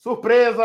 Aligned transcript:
Surpresa! 0.00 0.64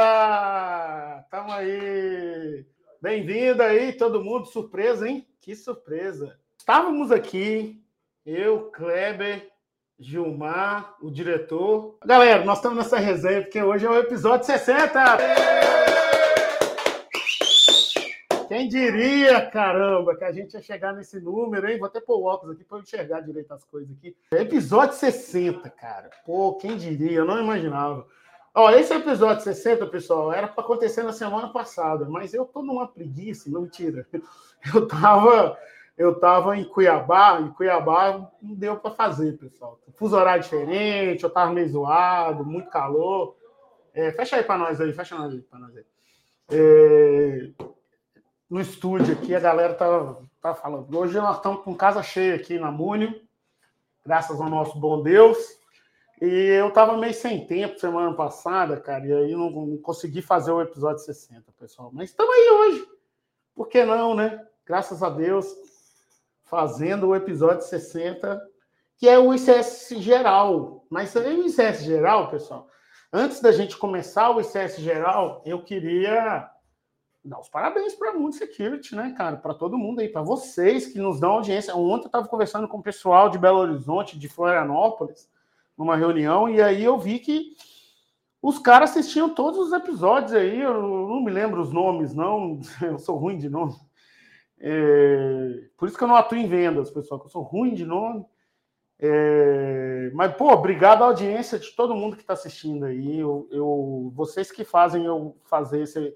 Tamo 1.30 1.52
aí! 1.52 2.66
Bem-vindo 3.02 3.62
aí, 3.62 3.92
todo 3.92 4.24
mundo. 4.24 4.46
Surpresa, 4.46 5.10
hein? 5.10 5.28
Que 5.42 5.54
surpresa! 5.54 6.40
Estávamos 6.58 7.12
aqui, 7.12 7.84
eu, 8.26 8.72
Kleber, 8.72 9.52
Gilmar, 10.00 10.96
o 11.02 11.12
diretor. 11.12 11.98
Galera, 12.06 12.46
nós 12.46 12.60
estamos 12.60 12.78
nessa 12.78 12.98
resenha 12.98 13.42
porque 13.42 13.62
hoje 13.62 13.86
é 13.86 13.90
o 13.90 14.00
episódio 14.00 14.46
60! 14.46 15.18
Quem 18.48 18.70
diria, 18.70 19.46
caramba, 19.48 20.16
que 20.16 20.24
a 20.24 20.32
gente 20.32 20.54
ia 20.54 20.62
chegar 20.62 20.94
nesse 20.94 21.20
número, 21.20 21.70
hein? 21.70 21.78
Vou 21.78 21.88
até 21.88 22.00
pôr 22.00 22.20
o 22.20 22.24
óculos 22.24 22.56
aqui 22.56 22.64
para 22.64 22.80
enxergar 22.80 23.20
direito 23.20 23.54
as 23.54 23.66
coisas 23.66 23.94
aqui. 23.98 24.16
Episódio 24.32 24.96
60, 24.96 25.70
cara. 25.72 26.10
Pô, 26.26 26.54
quem 26.54 26.78
diria? 26.78 27.18
Eu 27.18 27.26
não 27.26 27.44
imaginava. 27.44 28.08
Ó, 28.58 28.70
esse 28.70 28.94
episódio 28.94 29.44
60, 29.44 29.86
pessoal, 29.88 30.32
era 30.32 30.48
para 30.48 30.64
acontecer 30.64 31.04
na 31.04 31.12
semana 31.12 31.50
passada, 31.50 32.08
mas 32.08 32.34
eu 32.34 32.46
tô 32.46 32.64
numa 32.64 32.88
preguiça, 32.88 33.50
não 33.50 33.64
mentira. 33.64 34.08
Eu 34.74 34.88
tava, 34.88 35.56
eu 35.96 36.20
tava 36.20 36.58
em 36.58 36.64
Cuiabá, 36.64 37.40
em 37.40 37.52
Cuiabá 37.52 38.32
não 38.42 38.56
deu 38.56 38.78
para 38.78 38.90
fazer, 38.90 39.38
pessoal. 39.38 39.80
Fuso 39.94 40.16
horário 40.16 40.42
diferente, 40.42 41.24
eu 41.24 41.30
tava 41.30 41.54
meio 41.54 41.70
zoado, 41.70 42.44
muito 42.44 42.72
calor. 42.72 43.36
É, 43.94 44.12
fecha 44.12 44.38
aí 44.38 44.44
para 44.44 44.58
nós 44.58 44.82
aí, 44.82 44.92
fecha 44.92 45.16
aí 45.24 45.40
para 45.42 45.60
nós 45.60 45.78
aí. 45.78 45.86
É, 46.50 47.52
no 48.50 48.60
estúdio 48.60 49.14
aqui, 49.14 49.36
a 49.36 49.40
galera 49.40 49.76
tá, 49.76 50.16
tá 50.42 50.56
falando. 50.56 50.98
Hoje 50.98 51.16
nós 51.20 51.36
estamos 51.36 51.62
com 51.62 51.76
casa 51.76 52.02
cheia 52.02 52.34
aqui 52.34 52.58
na 52.58 52.72
Múnio, 52.72 53.22
graças 54.04 54.42
ao 54.42 54.50
nosso 54.50 54.80
bom 54.80 55.04
Deus. 55.04 55.38
E 56.22 56.26
eu 56.26 56.72
tava 56.72 56.98
meio 56.98 57.14
sem 57.14 57.46
tempo 57.46 57.80
semana 57.80 58.14
passada, 58.14 58.80
cara, 58.80 59.06
e 59.06 59.14
aí 59.14 59.32
não, 59.34 59.50
não 59.50 59.78
consegui 59.78 60.22
fazer 60.22 60.52
o 60.52 60.62
episódio 60.62 61.04
60, 61.04 61.52
pessoal. 61.60 61.92
Mas 61.94 62.10
estamos 62.10 62.34
aí 62.34 62.50
hoje. 62.50 62.88
Por 63.54 63.68
que 63.68 63.84
não, 63.84 64.16
né? 64.16 64.46
Graças 64.66 65.04
a 65.04 65.10
Deus, 65.10 65.46
fazendo 66.44 67.08
o 67.08 67.16
episódio 67.16 67.66
60, 67.66 68.42
que 68.98 69.10
é 69.10 69.20
o 69.20 69.34
ICS 69.34 69.90
geral. 69.98 70.86
Mas 70.90 71.14
o 71.16 71.20
ICS 71.20 71.84
geral, 71.84 72.30
pessoal, 72.30 72.68
antes 73.12 73.42
da 73.42 73.52
gente 73.52 73.78
começar 73.78 74.30
o 74.30 74.40
ICS 74.40 74.78
geral, 74.78 75.42
eu 75.46 75.64
queria 75.64 76.50
dar 77.24 77.40
os 77.40 77.50
parabéns 77.50 77.94
para 77.94 78.12
a 78.12 78.14
Mundo 78.14 78.36
Security, 78.36 78.96
né, 78.96 79.14
cara? 79.18 79.36
Para 79.36 79.54
todo 79.54 79.78
mundo 79.78 80.00
aí, 80.00 80.08
para 80.08 80.22
vocês 80.22 80.88
que 80.88 81.00
nos 81.00 81.20
dão 81.20 81.32
audiência. 81.32 81.76
Ontem 81.76 82.06
eu 82.06 82.08
estava 82.08 82.28
conversando 82.28 82.70
com 82.70 82.78
o 82.78 82.84
pessoal 82.84 83.30
de 83.30 83.38
Belo 83.38 83.60
Horizonte, 83.60 84.18
de 84.18 84.30
Florianópolis 84.30 85.28
numa 85.78 85.96
reunião, 85.96 86.50
e 86.50 86.62
aí 86.62 86.84
eu 86.84 86.98
vi 86.98 87.20
que 87.20 87.56
os 88.42 88.60
caras 88.60 88.92
assistiam 88.92 89.34
todos 89.34 89.60
os 89.60 89.74
episódios 89.74 90.34
aí, 90.34 90.62
eu 90.62 90.82
não 90.82 91.22
me 91.24 91.32
lembro 91.32 91.62
os 91.62 91.72
nomes, 91.72 92.14
não, 92.14 92.60
eu 92.82 93.00
sou 93.00 93.18
ruim 93.18 93.38
de 93.38 93.50
nome. 93.50 93.74
É, 94.60 95.64
por 95.78 95.88
isso 95.88 95.98
que 95.98 96.04
eu 96.04 96.08
não 96.08 96.16
atuo 96.16 96.38
em 96.38 96.48
vendas, 96.48 96.92
pessoal, 96.92 97.20
que 97.20 97.26
eu 97.26 97.32
sou 97.32 97.42
ruim 97.42 97.74
de 97.74 97.86
nome. 97.86 98.26
É, 98.98 100.10
mas, 100.14 100.34
pô, 100.36 100.52
obrigado 100.52 101.04
à 101.04 101.08
audiência 101.08 101.60
de 101.60 101.72
todo 101.72 101.96
mundo 101.96 102.16
que 102.16 102.22
está 102.22 102.34
assistindo 102.34 102.86
aí. 102.86 103.20
Eu, 103.20 103.48
eu, 103.52 104.12
vocês 104.16 104.52
que 104.52 104.64
fazem 104.64 105.06
eu 105.06 105.36
fazer 105.46 105.82
esse, 105.82 106.14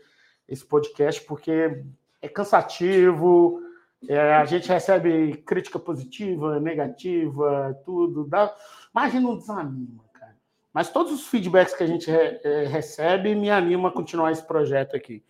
esse 0.47 0.65
podcast, 0.65 1.21
porque 1.25 1.83
é 2.21 2.29
cansativo, 2.29 3.61
é, 4.07 4.35
a 4.35 4.45
gente 4.45 4.69
recebe 4.69 5.37
crítica 5.45 5.77
positiva, 5.77 6.59
negativa, 6.59 7.77
tudo. 7.83 8.25
Dá, 8.25 8.55
mas 8.93 9.13
não 9.13 9.37
desanima, 9.37 10.03
cara. 10.13 10.37
Mas 10.73 10.89
todos 10.89 11.11
os 11.11 11.27
feedbacks 11.27 11.73
que 11.73 11.83
a 11.83 11.87
gente 11.87 12.09
re, 12.09 12.39
é, 12.43 12.65
recebe 12.67 13.35
me 13.35 13.49
anima 13.49 13.89
a 13.89 13.91
continuar 13.91 14.31
esse 14.31 14.45
projeto 14.45 14.95
aqui. 14.95 15.23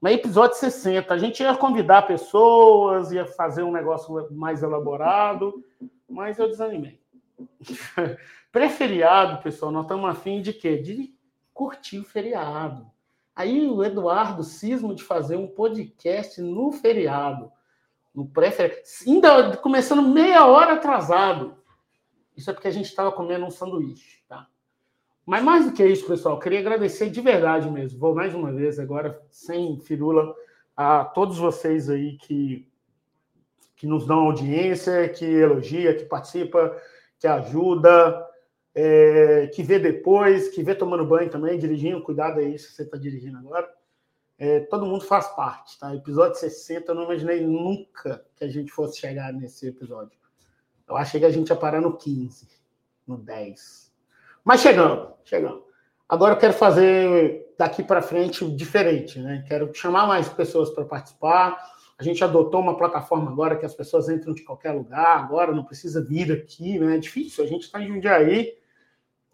No 0.00 0.08
episódio 0.08 0.56
60, 0.56 1.12
a 1.12 1.18
gente 1.18 1.42
ia 1.42 1.54
convidar 1.54 2.06
pessoas, 2.06 3.12
ia 3.12 3.26
fazer 3.26 3.62
um 3.62 3.72
negócio 3.72 4.28
mais 4.30 4.62
elaborado, 4.62 5.62
mas 6.08 6.38
eu 6.38 6.48
desanimei. 6.48 6.98
Pré-feriado, 8.50 9.42
pessoal, 9.42 9.70
nós 9.70 9.82
estamos 9.82 10.08
afim 10.08 10.40
de 10.40 10.54
quê? 10.54 10.78
De 10.78 11.14
curtir 11.52 11.98
o 11.98 12.04
feriado. 12.04 12.90
Aí 13.36 13.68
o 13.68 13.84
Eduardo 13.84 14.42
cisma 14.42 14.94
de 14.94 15.02
fazer 15.02 15.36
um 15.36 15.46
podcast 15.46 16.40
no 16.40 16.72
feriado. 16.72 17.52
No 18.14 18.26
pré-feriado. 18.26 18.82
Ainda 19.06 19.56
começando 19.58 20.02
meia 20.02 20.46
hora 20.46 20.74
atrasado. 20.74 21.56
Isso 22.40 22.50
é 22.50 22.54
porque 22.54 22.68
a 22.68 22.72
gente 22.72 22.86
estava 22.86 23.12
comendo 23.12 23.44
um 23.44 23.50
sanduíche, 23.50 24.22
tá? 24.26 24.48
Mas 25.26 25.44
mais 25.44 25.66
do 25.66 25.72
que 25.72 25.84
isso, 25.84 26.06
pessoal, 26.06 26.38
queria 26.38 26.60
agradecer 26.60 27.10
de 27.10 27.20
verdade 27.20 27.70
mesmo. 27.70 27.98
Vou 27.98 28.14
mais 28.14 28.34
uma 28.34 28.50
vez 28.50 28.78
agora, 28.78 29.20
sem 29.30 29.78
firula, 29.78 30.34
a 30.74 31.04
todos 31.04 31.36
vocês 31.36 31.90
aí 31.90 32.16
que, 32.16 32.66
que 33.76 33.86
nos 33.86 34.06
dão 34.06 34.20
audiência, 34.20 35.06
que 35.10 35.26
elogia, 35.26 35.94
que 35.94 36.06
participa, 36.06 36.74
que 37.18 37.26
ajuda, 37.26 38.26
é, 38.74 39.48
que 39.48 39.62
vê 39.62 39.78
depois, 39.78 40.48
que 40.48 40.62
vê 40.62 40.74
tomando 40.74 41.04
banho 41.04 41.28
também, 41.28 41.58
dirigindo. 41.58 42.02
Cuidado 42.02 42.40
aí 42.40 42.58
se 42.58 42.72
você 42.72 42.84
está 42.84 42.96
dirigindo 42.96 43.36
agora. 43.36 43.70
É, 44.38 44.60
todo 44.60 44.86
mundo 44.86 45.04
faz 45.04 45.28
parte, 45.28 45.78
tá? 45.78 45.94
Episódio 45.94 46.40
60, 46.40 46.90
eu 46.90 46.94
não 46.94 47.04
imaginei 47.04 47.46
nunca 47.46 48.24
que 48.34 48.44
a 48.44 48.48
gente 48.48 48.72
fosse 48.72 48.98
chegar 48.98 49.30
nesse 49.30 49.68
episódio. 49.68 50.18
Eu 50.90 50.96
achei 50.96 51.20
que 51.20 51.26
a 51.26 51.30
gente 51.30 51.48
ia 51.48 51.56
parar 51.56 51.80
no 51.80 51.96
15, 51.96 52.48
no 53.06 53.16
10. 53.16 53.92
Mas 54.44 54.60
chegamos, 54.60 55.10
chegamos. 55.24 55.62
Agora 56.08 56.34
eu 56.34 56.38
quero 56.38 56.52
fazer 56.52 57.54
daqui 57.56 57.82
para 57.82 58.02
frente 58.02 58.44
diferente, 58.56 59.18
né? 59.20 59.44
Quero 59.46 59.72
chamar 59.74 60.06
mais 60.06 60.28
pessoas 60.28 60.70
para 60.70 60.84
participar. 60.84 61.56
A 61.98 62.02
gente 62.02 62.24
adotou 62.24 62.60
uma 62.60 62.76
plataforma 62.76 63.30
agora 63.30 63.56
que 63.56 63.66
as 63.66 63.74
pessoas 63.74 64.08
entram 64.08 64.32
de 64.32 64.42
qualquer 64.42 64.72
lugar, 64.72 65.18
agora 65.18 65.52
não 65.52 65.64
precisa 65.64 66.02
vir 66.02 66.32
aqui, 66.32 66.78
né? 66.78 66.96
É 66.96 66.98
difícil, 66.98 67.44
a 67.44 67.46
gente 67.46 67.62
está 67.62 67.80
em 67.80 67.88
Jundiaí 67.88 68.54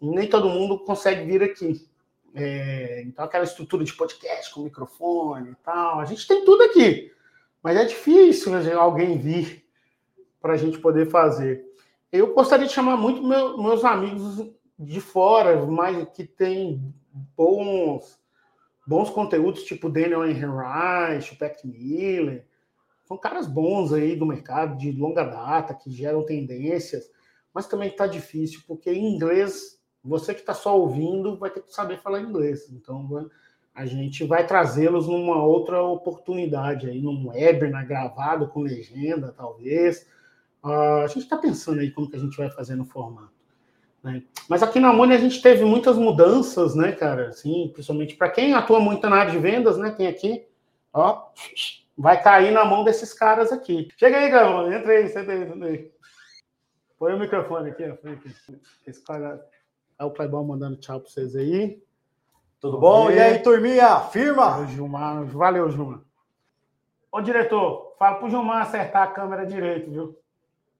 e 0.01 0.07
nem 0.07 0.27
todo 0.27 0.49
mundo 0.49 0.79
consegue 0.79 1.25
vir 1.25 1.41
aqui. 1.41 1.87
É, 2.35 3.01
então, 3.07 3.25
aquela 3.25 3.45
estrutura 3.45 3.83
de 3.83 3.93
podcast 3.93 4.53
com 4.53 4.61
microfone 4.61 5.51
e 5.51 5.55
tal, 5.63 5.99
a 5.99 6.05
gente 6.05 6.27
tem 6.27 6.45
tudo 6.45 6.61
aqui, 6.63 7.11
mas 7.63 7.77
é 7.77 7.85
difícil 7.85 8.53
alguém 8.79 9.17
vir 9.17 9.66
para 10.47 10.53
a 10.53 10.57
gente 10.57 10.79
poder 10.79 11.07
fazer. 11.07 11.65
Eu 12.09 12.33
gostaria 12.33 12.65
de 12.65 12.71
chamar 12.71 12.95
muito 12.95 13.21
meu, 13.21 13.61
meus 13.61 13.83
amigos 13.83 14.49
de 14.79 15.01
fora, 15.01 15.65
mas 15.65 16.07
que 16.15 16.23
tem 16.23 16.81
bons 17.35 18.17
bons 18.87 19.09
conteúdos, 19.09 19.63
tipo 19.63 19.89
Daniel 19.89 20.25
Henry, 20.25 20.47
o 20.49 21.35
Pat 21.37 21.65
Miller. 21.65 22.47
São 23.03 23.17
caras 23.17 23.45
bons 23.45 23.91
aí 23.91 24.15
do 24.15 24.25
mercado, 24.25 24.77
de 24.77 24.89
longa 24.93 25.25
data, 25.25 25.73
que 25.73 25.91
geram 25.91 26.25
tendências, 26.25 27.11
mas 27.53 27.67
também 27.67 27.89
está 27.89 28.07
difícil, 28.07 28.61
porque 28.65 28.89
em 28.89 29.13
inglês, 29.13 29.77
você 30.01 30.33
que 30.33 30.39
está 30.39 30.53
só 30.53 30.79
ouvindo 30.79 31.37
vai 31.37 31.49
ter 31.49 31.61
que 31.61 31.73
saber 31.73 31.99
falar 31.99 32.21
inglês. 32.21 32.71
Então, 32.71 33.29
a 33.75 33.85
gente 33.85 34.23
vai 34.23 34.47
trazê-los 34.47 35.09
numa 35.09 35.43
outra 35.43 35.83
oportunidade 35.83 36.89
aí, 36.89 37.01
num 37.01 37.27
webinar 37.27 37.85
gravado 37.85 38.47
com 38.47 38.61
legenda, 38.61 39.33
talvez 39.35 40.07
Uh, 40.63 41.03
a 41.03 41.07
gente 41.07 41.23
está 41.23 41.37
pensando 41.37 41.79
aí 41.79 41.91
como 41.91 42.09
que 42.09 42.15
a 42.15 42.19
gente 42.19 42.37
vai 42.37 42.49
fazer 42.49 42.75
no 42.75 42.85
formato. 42.85 43.31
Né? 44.03 44.23
Mas 44.49 44.63
aqui 44.63 44.79
na 44.79 44.93
Mone 44.93 45.13
a 45.13 45.19
gente 45.19 45.41
teve 45.41 45.63
muitas 45.63 45.97
mudanças, 45.97 46.75
né, 46.75 46.91
cara? 46.91 47.29
Assim, 47.29 47.69
principalmente 47.73 48.15
para 48.15 48.29
quem 48.29 48.53
atua 48.53 48.79
muito 48.79 49.07
na 49.09 49.17
área 49.17 49.31
de 49.31 49.39
vendas, 49.39 49.77
né? 49.77 49.91
Tem 49.91 50.07
aqui, 50.07 50.45
ó, 50.93 51.29
vai 51.97 52.21
cair 52.21 52.51
na 52.51 52.63
mão 52.63 52.83
desses 52.83 53.13
caras 53.13 53.51
aqui. 53.51 53.89
Chega 53.97 54.17
aí, 54.17 54.29
Gavão, 54.29 54.71
entra 54.71 54.91
aí, 54.91 55.07
senta 55.09 55.31
aí, 55.31 55.47
senta 55.47 55.65
aí. 55.65 55.91
Põe 56.99 57.13
o 57.13 57.19
microfone 57.19 57.69
aqui, 57.69 57.83
ó. 57.83 57.93
Aqui. 57.93 58.35
Esse 58.85 59.03
cara. 59.03 59.45
É 59.99 60.05
o 60.05 60.11
Clebão 60.11 60.43
mandando 60.43 60.77
tchau 60.77 60.99
para 60.99 61.09
vocês 61.09 61.35
aí. 61.35 61.81
Tudo 62.59 62.79
bom? 62.79 63.09
E 63.11 63.19
aí, 63.19 63.39
turminha? 63.39 63.99
Firma? 63.99 64.49
Valeu, 64.49 64.67
Gilmar. 64.67 65.25
Valeu, 65.25 65.69
Gilmar. 65.69 66.01
Ô, 67.11 67.21
diretor, 67.21 67.95
fala 67.97 68.17
pro 68.17 68.29
Gilmar 68.29 68.61
acertar 68.61 69.03
a 69.03 69.11
câmera 69.11 69.45
direito, 69.45 69.89
viu? 69.89 70.17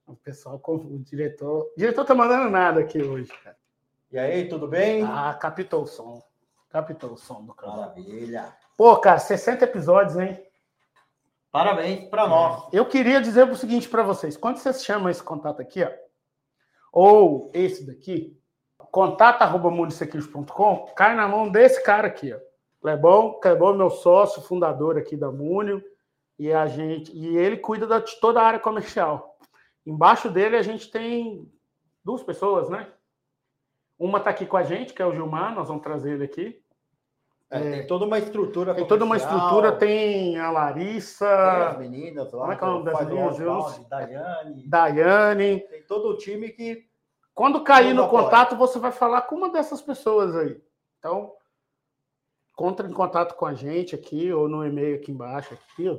O 0.08 0.16
pessoal, 0.16 0.62
o 0.66 1.00
diretor. 1.00 1.64
O 1.64 1.74
diretor 1.78 2.06
tá 2.06 2.16
mandando 2.16 2.50
nada 2.50 2.80
aqui 2.80 3.02
hoje, 3.02 3.30
cara. 3.44 3.58
E 4.10 4.18
aí, 4.18 4.48
tudo 4.48 4.66
bem? 4.66 5.04
Ah, 5.04 5.34
captou 5.34 5.84
o 5.84 5.88
som. 5.88 6.24
Captou 6.70 7.12
o 7.12 7.18
som 7.18 7.44
do 7.44 7.54
canal. 7.54 7.78
Maravilha. 7.78 8.56
Pô, 8.78 8.96
cara, 8.98 9.20
60 9.20 9.66
episódios, 9.66 10.16
hein? 10.16 10.42
Parabéns 11.52 12.10
para 12.10 12.26
nós. 12.26 12.70
Eu 12.72 12.86
queria 12.86 13.20
dizer 13.20 13.50
o 13.50 13.56
seguinte 13.56 13.90
para 13.90 14.04
vocês: 14.04 14.38
quando 14.38 14.58
vocês 14.58 14.86
chamam 14.86 15.10
esse 15.10 15.22
contato 15.22 15.62
aqui, 15.62 15.84
ó, 15.84 15.92
ou 16.92 17.52
esse 17.54 17.86
daqui, 17.86 18.40
contato.munisecurity.com, 18.78 20.94
cai 20.96 21.16
na 21.16 21.28
mão 21.28 21.50
desse 21.50 21.84
cara 21.84 22.08
aqui, 22.08 22.34
ó. 22.34 22.40
Clebão, 22.80 23.40
Clebão 23.42 23.74
é 23.74 23.78
meu 23.78 23.90
sócio, 23.90 24.42
fundador 24.42 24.98
aqui 24.98 25.18
da 25.18 25.30
Múnio, 25.32 25.84
e 26.40 26.54
a 26.54 26.66
gente, 26.68 27.12
e 27.12 27.36
ele 27.36 27.58
cuida 27.58 28.00
de 28.00 28.20
toda 28.22 28.40
a 28.40 28.46
área 28.46 28.60
comercial. 28.60 29.37
Embaixo 29.88 30.30
dele 30.30 30.58
a 30.58 30.62
gente 30.62 30.92
tem 30.92 31.50
duas 32.04 32.22
pessoas, 32.22 32.70
né? 32.70 32.92
Uma 33.98 34.18
está 34.18 34.32
aqui 34.32 34.46
com 34.46 34.58
a 34.58 34.64
gente, 34.64 34.94
que 34.94 35.02
é 35.02 35.06
o 35.06 35.14
Gilmar, 35.14 35.56
nós 35.56 35.70
vamos 35.70 35.82
trazer 35.82 36.16
ele 36.16 36.26
aqui. 36.26 36.62
É, 37.50 37.60
tem 37.62 37.88
toda 37.88 38.04
uma 38.04 38.20
estrutura. 38.20 38.76
Tem 38.76 38.86
toda 38.86 39.06
uma 39.06 39.16
estrutura, 39.16 39.72
tem 39.72 40.38
a 40.38 40.52
Larissa. 40.52 41.26
Tem 41.26 41.64
as 41.64 41.80
meninas 41.80 42.34
lá. 42.34 42.42
Como 42.42 42.52
é 42.52 42.56
que 42.58 42.64
é 42.64 42.68
o 42.68 42.72
nome 42.72 42.86
das 42.86 43.08
meninas? 43.08 43.88
Daiane. 43.88 44.68
Daiane. 44.68 45.60
Tem 45.62 45.84
todo 45.84 46.10
o 46.10 46.18
time 46.18 46.50
que. 46.50 46.86
Quando 47.34 47.64
cair 47.64 47.94
no 47.94 48.10
contato, 48.10 48.58
você 48.58 48.80
vai 48.80 48.92
falar 48.92 49.22
com 49.22 49.36
uma 49.36 49.50
dessas 49.50 49.82
pessoas 49.82 50.36
aí. 50.36 50.62
Então, 51.00 51.32
entre 52.60 52.88
em 52.88 52.94
contato 52.94 53.36
com 53.36 53.46
a 53.46 53.54
gente 53.54 53.96
aqui, 53.96 54.34
ou 54.34 54.50
no 54.50 54.66
e-mail 54.66 54.98
aqui 54.98 55.14
embaixo, 55.14 55.54
aqui, 55.54 55.88
ó. 55.88 55.98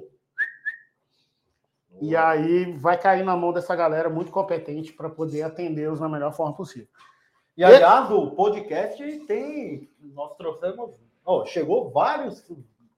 E 2.01 2.17
aí 2.17 2.73
vai 2.73 2.99
cair 2.99 3.25
na 3.25 3.37
mão 3.37 3.53
dessa 3.53 3.75
galera 3.75 4.09
muito 4.09 4.31
competente 4.31 4.93
para 4.93 5.09
poder 5.09 5.43
atendê-los 5.43 6.01
na 6.01 6.09
melhor 6.09 6.33
forma 6.33 6.55
possível. 6.55 6.89
E 7.57 7.65
aliás, 7.65 8.11
o 8.11 8.31
podcast 8.31 9.05
tem. 9.27 9.91
Nós 10.01 10.37
trouxemos. 10.37 10.91
Oh, 11.25 11.45
chegou 11.45 11.91
vários 11.91 12.45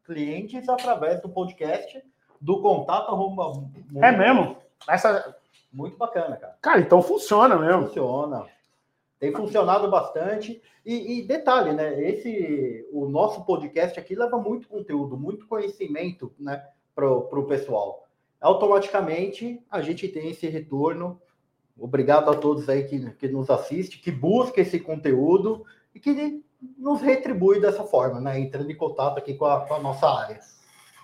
clientes 0.05 0.69
através 0.69 1.21
do 1.23 1.29
podcast, 1.29 2.03
do 2.41 2.61
contato 2.61 3.11
arroba. 3.11 3.67
É 3.97 4.13
mesmo? 4.13 4.57
Essa... 4.89 5.37
Muito 5.73 5.97
bacana, 5.97 6.37
cara. 6.37 6.57
Cara, 6.61 6.81
então 6.81 7.01
funciona 7.01 7.57
mesmo. 7.57 7.87
Funciona. 7.87 8.47
Tem 9.21 9.33
funcionado 9.33 9.89
bastante. 9.89 10.61
E, 10.85 11.19
e, 11.19 11.23
detalhe, 11.23 11.73
né? 11.73 12.03
Esse, 12.03 12.89
o 12.93 13.09
nosso 13.09 13.45
podcast 13.45 13.99
aqui 14.01 14.15
leva 14.15 14.39
muito 14.39 14.67
conteúdo, 14.67 15.17
muito 15.17 15.47
conhecimento, 15.47 16.33
né, 16.39 16.67
para 16.95 17.09
o 17.09 17.47
pessoal. 17.47 18.07
Automaticamente 18.41 19.61
a 19.71 19.83
gente 19.83 20.09
tem 20.09 20.31
esse 20.31 20.49
retorno. 20.49 21.21
Obrigado 21.79 22.31
a 22.31 22.37
todos 22.37 22.69
aí 22.69 22.85
que, 22.85 23.11
que 23.13 23.29
nos 23.29 23.51
assiste, 23.51 23.99
que 23.99 24.11
busca 24.11 24.61
esse 24.61 24.81
conteúdo 24.81 25.65
e 25.95 26.01
que 26.01 26.43
nos 26.79 27.01
retribui 27.01 27.61
dessa 27.61 27.85
forma, 27.85 28.21
né? 28.21 28.39
Entrando 28.39 28.71
em 28.71 28.77
contato 28.77 29.19
aqui 29.19 29.35
com 29.35 29.47
a, 29.47 29.67
com 29.67 29.75
a 29.75 29.79
nossa 29.79 30.09
área. 30.09 30.41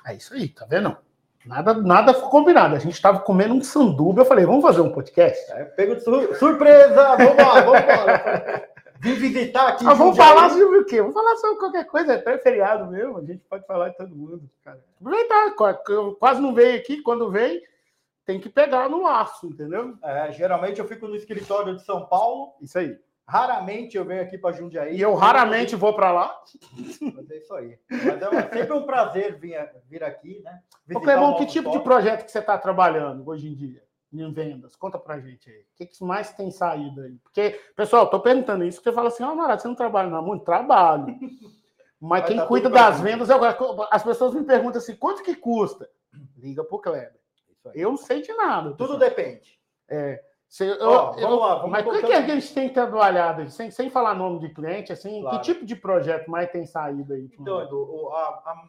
É 0.07 0.15
isso 0.15 0.35
aí, 0.35 0.49
tá 0.49 0.65
vendo? 0.65 0.97
Nada, 1.45 1.75
nada 1.75 2.13
foi 2.13 2.29
combinado. 2.29 2.75
A 2.75 2.79
gente 2.79 2.95
estava 2.95 3.21
comendo 3.21 3.55
um 3.55 3.63
sanduba. 3.63 4.23
Eu 4.23 4.27
falei, 4.27 4.45
vamos 4.45 4.63
fazer 4.63 4.81
um 4.81 4.93
podcast? 4.93 5.53
É, 5.53 5.65
pego 5.65 5.95
de 5.95 6.03
sur 6.03 6.35
surpresa! 6.37 7.17
Vamos 7.17 7.37
lá, 7.37 7.61
vamos 7.61 7.87
lá. 7.87 8.63
Vim 9.01 9.15
visitar 9.15 9.69
aqui. 9.69 9.87
Ah, 9.87 9.95
vamos 9.95 10.17
falar 10.17 10.51
sobre 10.51 10.79
o 10.79 10.85
quê? 10.85 11.01
Vamos 11.01 11.15
falar 11.15 11.37
sobre 11.37 11.59
qualquer 11.59 11.87
coisa. 11.87 12.13
É 12.13 12.17
até 12.17 12.39
feriado 12.39 12.91
mesmo. 12.91 13.19
A 13.19 13.25
gente 13.25 13.45
pode 13.49 13.67
falar 13.67 13.91
de 13.91 13.97
todo 13.97 14.15
mundo. 14.15 14.51
Cara. 14.65 14.83
Aproveitar. 15.01 15.55
Quase 16.19 16.41
não 16.41 16.55
veio 16.55 16.79
aqui. 16.79 17.03
Quando 17.03 17.31
vem, 17.31 17.63
tem 18.25 18.41
que 18.41 18.49
pegar 18.49 18.89
no 18.89 19.03
laço, 19.03 19.47
entendeu? 19.47 19.97
É, 20.03 20.33
geralmente 20.33 20.81
eu 20.81 20.89
fico 20.89 21.07
no 21.07 21.17
escritório 21.17 21.77
de 21.77 21.85
São 21.85 22.07
Paulo. 22.07 22.55
Isso 22.61 22.79
aí. 22.79 22.97
Raramente 23.29 23.97
eu 23.97 24.05
venho 24.05 24.23
aqui 24.23 24.39
para 24.39 24.55
Jundiaí. 24.55 24.97
E 24.97 25.03
eu 25.03 25.13
raramente 25.15 25.75
vou 25.75 25.93
para 25.95 26.13
lá. 26.13 26.41
Mas 27.01 27.29
é 27.29 27.39
isso 27.39 27.53
aí. 27.55 27.77
Mas 27.91 28.23
é 28.23 28.49
sempre 28.57 28.73
um 28.73 28.87
prazer 28.87 29.37
vir, 29.37 29.59
vir 29.89 30.05
aqui, 30.05 30.41
né? 30.45 30.61
Ô, 30.95 31.01
Clebão, 31.01 31.35
que 31.35 31.45
tipo 31.47 31.73
de 31.73 31.81
projeto 31.81 32.25
que 32.25 32.31
você 32.31 32.39
está 32.39 32.57
trabalhando 32.57 33.29
hoje 33.29 33.49
em 33.49 33.55
dia? 33.55 33.83
Em 34.23 34.33
vendas? 34.33 34.77
Conta 34.77 34.99
pra 34.99 35.21
gente 35.21 35.51
aí. 35.51 35.61
O 35.61 35.77
que, 35.77 35.87
que 35.87 36.05
mais 36.05 36.33
tem 36.33 36.51
saído 36.51 37.01
aí? 37.03 37.17
Porque, 37.23 37.61
pessoal, 37.75 38.05
estou 38.05 38.21
perguntando 38.21 38.65
isso, 38.65 38.79
porque 38.79 38.91
você 38.91 38.95
fala 38.95 39.09
assim, 39.09 39.23
ó, 39.23 39.33
oh, 39.33 39.37
Marato, 39.37 39.63
você 39.63 39.69
não 39.69 39.75
trabalha 39.75 40.11
não? 40.11 40.23
Muito 40.23 40.45
trabalho. 40.45 41.07
Mas, 41.99 42.21
Mas 42.21 42.27
quem 42.27 42.37
tá 42.37 42.47
cuida 42.47 42.69
das 42.69 43.01
vendas, 43.01 43.31
eu, 43.31 43.39
as 43.91 44.03
pessoas 44.03 44.35
me 44.35 44.45
perguntam 44.45 44.79
assim, 44.79 44.95
quanto 44.95 45.23
que 45.23 45.35
custa? 45.35 45.89
Liga 46.37 46.63
pro 46.63 46.79
Kleber. 46.79 47.19
Eu 47.75 47.91
não 47.91 47.97
sei 47.97 48.21
de 48.21 48.33
nada. 48.35 48.75
Tudo 48.75 48.99
depende. 48.99 49.59
É, 49.89 50.23
se, 50.49 50.65
eu, 50.65 50.79
vamos 50.79 51.23
eu, 51.23 51.37
lá, 51.37 51.55
vamos 51.57 51.71
mas 51.71 51.87
o 51.87 51.91
que, 51.91 52.13
é 52.13 52.23
que 52.25 52.31
a 52.31 52.35
gente 52.35 52.55
tem 52.55 52.69
trabalhado, 52.69 53.51
sem, 53.51 53.71
sem 53.71 53.91
falar 53.91 54.15
nome 54.15 54.39
de 54.39 54.51
cliente, 54.51 54.93
assim, 54.93 55.21
claro. 55.21 55.39
que 55.39 55.45
tipo 55.45 55.67
de 55.67 55.75
projeto 55.75 56.31
mais 56.31 56.51
tem 56.51 56.65
saído 56.67 57.13
aí? 57.15 57.29
Então, 57.39 57.61
Edu, 57.63 58.11
a, 58.13 58.29
a, 58.29 58.69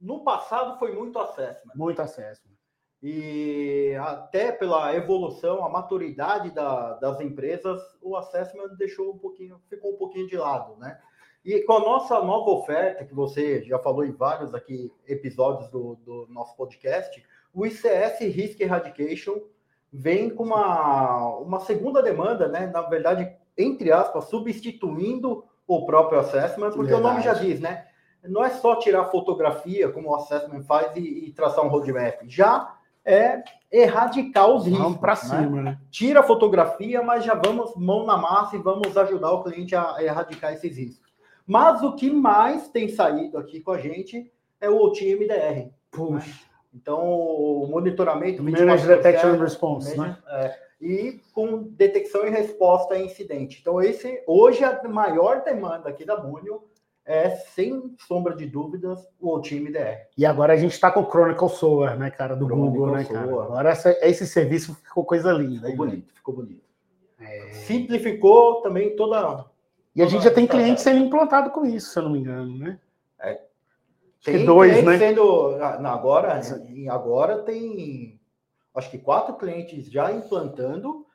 no 0.00 0.24
passado 0.24 0.78
foi 0.78 0.92
muito 0.94 1.18
acesso. 1.18 1.62
Muito 1.74 2.02
acesso. 2.02 2.42
E 3.06 3.94
até 4.00 4.50
pela 4.50 4.96
evolução, 4.96 5.62
a 5.62 5.68
maturidade 5.68 6.50
da, 6.50 6.94
das 6.94 7.20
empresas, 7.20 7.78
o 8.00 8.16
assessment 8.16 8.68
deixou 8.78 9.12
um 9.12 9.18
pouquinho, 9.18 9.60
ficou 9.68 9.92
um 9.92 9.96
pouquinho 9.98 10.26
de 10.26 10.38
lado, 10.38 10.74
né? 10.78 10.98
E 11.44 11.60
com 11.64 11.74
a 11.74 11.80
nossa 11.80 12.18
nova 12.22 12.50
oferta, 12.52 13.04
que 13.04 13.14
você 13.14 13.62
já 13.62 13.78
falou 13.78 14.06
em 14.06 14.12
vários 14.12 14.54
aqui 14.54 14.90
episódios 15.06 15.68
do, 15.68 15.96
do 15.96 16.26
nosso 16.30 16.56
podcast, 16.56 17.22
o 17.52 17.66
ICS 17.66 18.20
Risk 18.20 18.58
Eradication 18.62 19.38
vem 19.92 20.30
com 20.30 20.44
uma, 20.44 21.36
uma 21.40 21.60
segunda 21.60 22.02
demanda, 22.02 22.48
né? 22.48 22.68
Na 22.68 22.80
verdade, 22.80 23.30
entre 23.58 23.92
aspas, 23.92 24.30
substituindo 24.30 25.44
o 25.66 25.84
próprio 25.84 26.20
assessment, 26.20 26.70
porque 26.70 26.92
Verdade. 26.92 27.02
o 27.02 27.06
nome 27.06 27.20
já 27.22 27.34
diz, 27.34 27.60
né? 27.60 27.86
Não 28.22 28.42
é 28.42 28.48
só 28.48 28.76
tirar 28.76 29.04
fotografia, 29.10 29.92
como 29.92 30.08
o 30.08 30.14
assessment 30.14 30.62
faz, 30.62 30.96
e, 30.96 31.26
e 31.26 31.32
traçar 31.34 31.62
um 31.62 31.68
roadmap. 31.68 32.22
Já 32.26 32.78
é 33.04 33.42
erradicar 33.70 34.48
os 34.48 34.64
riscos. 34.64 34.82
Vamos 34.82 34.98
para 34.98 35.12
né? 35.12 35.16
cima, 35.16 35.62
né? 35.62 35.78
Tira 35.90 36.20
a 36.20 36.24
fotografia, 36.24 37.02
mas 37.02 37.24
já 37.24 37.34
vamos 37.34 37.74
mão 37.76 38.06
na 38.06 38.16
massa 38.16 38.56
e 38.56 38.60
vamos 38.60 38.96
ajudar 38.96 39.32
o 39.32 39.42
cliente 39.42 39.74
a 39.74 39.96
erradicar 40.00 40.52
esses 40.52 40.76
riscos. 40.76 41.12
Mas 41.46 41.82
o 41.82 41.94
que 41.94 42.10
mais 42.10 42.68
tem 42.68 42.88
saído 42.88 43.36
aqui 43.36 43.60
com 43.60 43.72
a 43.72 43.78
gente 43.78 44.32
é 44.60 44.70
o 44.70 44.76
OT 44.76 45.14
MDR. 45.16 45.70
Puxa. 45.90 46.26
Né? 46.26 46.34
Então, 46.74 47.04
o 47.04 47.68
monitoramento... 47.68 48.42
Managed 48.42 48.86
Detection 48.88 49.30
and 49.30 49.38
Response, 49.38 49.96
né? 49.96 50.16
É, 50.26 50.58
e 50.80 51.20
com 51.32 51.62
detecção 51.62 52.26
e 52.26 52.30
resposta 52.30 52.94
a 52.94 53.00
incidente. 53.00 53.58
Então, 53.60 53.80
esse 53.80 54.22
hoje 54.26 54.64
a 54.64 54.82
maior 54.88 55.42
demanda 55.44 55.88
aqui 55.88 56.04
da 56.04 56.20
Munio 56.20 56.64
é, 57.04 57.30
sem 57.30 57.94
sombra 58.06 58.34
de 58.34 58.46
dúvidas, 58.46 59.06
o 59.20 59.40
time 59.40 59.70
DR. 59.70 60.06
E 60.16 60.24
agora 60.24 60.52
a 60.52 60.56
gente 60.56 60.72
está 60.72 60.90
com 60.90 61.00
o 61.00 61.10
Chronicle 61.10 61.48
Solar, 61.48 61.98
né, 61.98 62.10
cara, 62.10 62.34
do 62.34 62.46
Chronicle 62.46 62.70
Google, 62.70 62.96
né, 62.96 63.04
cara? 63.04 63.24
Agora 63.24 63.70
essa, 63.70 63.96
esse 64.00 64.26
serviço 64.26 64.74
ficou 64.74 65.04
coisa 65.04 65.32
linda. 65.32 65.68
Ficou 65.68 65.86
bonito, 65.86 66.14
ficou 66.14 66.34
bonito. 66.34 66.64
É... 67.20 67.50
Simplificou 67.52 68.62
também 68.62 68.96
toda... 68.96 69.44
E 69.94 70.02
a 70.02 70.06
gente 70.06 70.24
já 70.24 70.30
tem 70.30 70.46
cliente 70.46 70.80
sendo 70.80 71.04
implantado 71.04 71.50
com 71.50 71.64
isso, 71.64 71.90
se 71.90 71.98
eu 71.98 72.02
não 72.02 72.10
me 72.10 72.18
engano, 72.18 72.58
né? 72.58 72.80
É, 73.20 73.40
tem 74.24 74.44
dois, 74.44 74.82
né? 74.82 74.98
Sendo, 74.98 75.54
agora, 75.86 76.40
agora 76.88 77.38
tem 77.42 78.18
acho 78.74 78.90
que 78.90 78.98
quatro 78.98 79.34
clientes 79.36 79.90
já 79.90 80.10
implantando, 80.10 81.06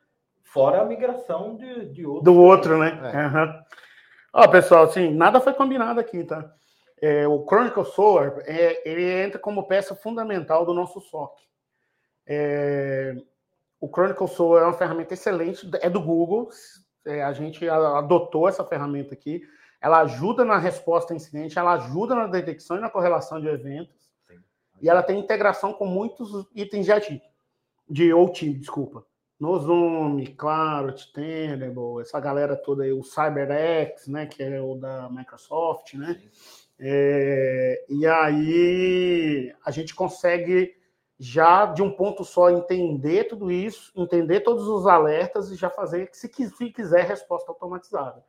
fora 0.42 0.80
a 0.80 0.84
migração 0.84 1.56
de, 1.56 1.90
de 1.90 2.06
outro. 2.06 2.24
Do 2.24 2.40
outro, 2.40 2.78
né? 2.78 2.98
É. 3.12 3.26
Uhum. 3.26 3.62
Ó, 4.32 4.46
pessoal, 4.48 4.84
assim, 4.84 5.10
nada 5.12 5.40
foi 5.40 5.52
combinado 5.54 6.00
aqui, 6.00 6.24
tá? 6.24 6.52
É, 7.00 7.26
o 7.26 7.44
Chronicle 7.46 7.84
Solar, 7.84 8.38
é, 8.44 8.88
ele 8.88 9.10
entra 9.24 9.38
como 9.38 9.66
peça 9.66 9.94
fundamental 9.94 10.64
do 10.64 10.74
nosso 10.74 11.00
SOC. 11.00 11.32
É, 12.26 13.16
o 13.80 13.88
Chronicle 13.88 14.28
Solar 14.28 14.62
é 14.62 14.66
uma 14.66 14.74
ferramenta 14.74 15.14
excelente, 15.14 15.68
é 15.80 15.88
do 15.88 16.00
Google, 16.00 16.50
é, 17.06 17.22
a 17.22 17.32
gente 17.32 17.68
adotou 17.68 18.48
essa 18.48 18.64
ferramenta 18.64 19.14
aqui 19.14 19.42
ela 19.80 20.00
ajuda 20.00 20.44
na 20.44 20.58
resposta 20.58 21.12
a 21.12 21.16
incidente, 21.16 21.58
ela 21.58 21.72
ajuda 21.72 22.14
na 22.14 22.26
detecção 22.26 22.76
e 22.76 22.80
na 22.80 22.90
correlação 22.90 23.40
de 23.40 23.48
eventos, 23.48 24.12
Sim. 24.28 24.38
e 24.82 24.88
ela 24.88 25.02
tem 25.02 25.18
integração 25.18 25.72
com 25.72 25.86
muitos 25.86 26.46
itens 26.54 26.84
de 26.84 26.92
IT, 26.92 27.22
de 27.88 28.12
OT, 28.12 28.52
desculpa. 28.52 29.04
No 29.40 29.58
Zoom, 29.58 30.22
claro, 30.36 30.94
Tenable, 31.14 32.02
essa 32.02 32.20
galera 32.20 32.54
toda 32.54 32.84
aí, 32.84 32.92
o 32.92 33.02
CyberX, 33.02 34.06
né, 34.06 34.26
que 34.26 34.42
é 34.42 34.60
o 34.60 34.74
da 34.74 35.08
Microsoft, 35.08 35.94
né? 35.94 36.20
É, 36.78 37.84
e 37.88 38.06
aí 38.06 39.54
a 39.64 39.70
gente 39.70 39.94
consegue 39.94 40.76
já 41.18 41.66
de 41.66 41.82
um 41.82 41.90
ponto 41.90 42.24
só 42.24 42.50
entender 42.50 43.24
tudo 43.24 43.50
isso, 43.50 43.92
entender 43.96 44.40
todos 44.40 44.68
os 44.68 44.86
alertas 44.86 45.50
e 45.50 45.56
já 45.56 45.70
fazer, 45.70 46.10
se 46.12 46.28
quiser, 46.28 47.06
resposta 47.06 47.50
automatizada 47.50 48.22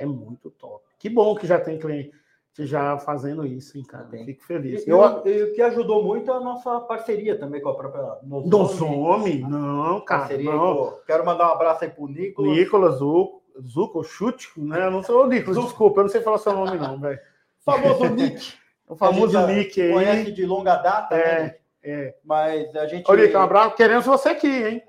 é 0.00 0.06
muito 0.06 0.50
top. 0.50 0.82
Que 0.98 1.08
bom 1.10 1.36
que 1.36 1.46
já 1.46 1.60
tem 1.60 1.78
cliente 1.78 2.18
já 2.58 2.98
fazendo 2.98 3.46
isso, 3.46 3.78
hein, 3.78 3.84
cara. 3.84 4.04
Tem. 4.04 4.24
Fico 4.24 4.44
feliz. 4.44 4.86
E, 4.86 4.90
eu, 4.90 5.00
e, 5.24 5.42
o 5.44 5.54
que 5.54 5.62
ajudou 5.62 6.02
muito 6.02 6.30
é 6.30 6.34
a 6.34 6.40
nossa 6.40 6.80
parceria 6.80 7.38
também 7.38 7.60
com 7.60 7.68
a 7.68 7.74
própria 7.74 8.18
Nozome. 8.22 9.40
Não, 9.40 10.00
cara. 10.00 10.22
Parceria 10.22 10.50
não. 10.50 10.98
quero 11.06 11.24
mandar 11.24 11.48
um 11.48 11.52
abraço 11.52 11.84
aí 11.84 11.90
pro 11.90 12.06
Nicolas. 12.06 12.56
Nicolas 12.56 12.94
Zuco, 12.96 13.42
Zuco 13.60 14.04
Chute, 14.04 14.52
né? 14.56 14.86
Eu 14.86 14.90
não 14.90 15.02
sou 15.02 15.24
o 15.24 15.28
Nicolas, 15.28 15.62
desculpa, 15.62 16.00
eu 16.00 16.04
não 16.04 16.10
sei 16.10 16.20
falar 16.20 16.38
seu 16.38 16.52
nome, 16.52 16.76
não, 16.76 16.98
velho. 16.98 17.18
famoso 17.64 18.08
Nick. 18.14 18.54
o 18.88 18.96
famoso 18.96 19.46
Nick 19.46 19.80
aí. 19.80 19.92
Conhece 19.92 20.32
de 20.32 20.46
longa 20.46 20.76
data, 20.76 21.14
é, 21.14 21.42
né? 21.42 21.54
É. 21.82 22.14
Mas 22.24 22.74
a 22.74 22.86
gente. 22.86 23.10
Ô, 23.10 23.14
Nick, 23.14 23.36
um 23.36 23.40
abraço. 23.40 23.76
Queremos 23.76 24.04
você 24.04 24.30
aqui, 24.30 24.48
hein? 24.48 24.82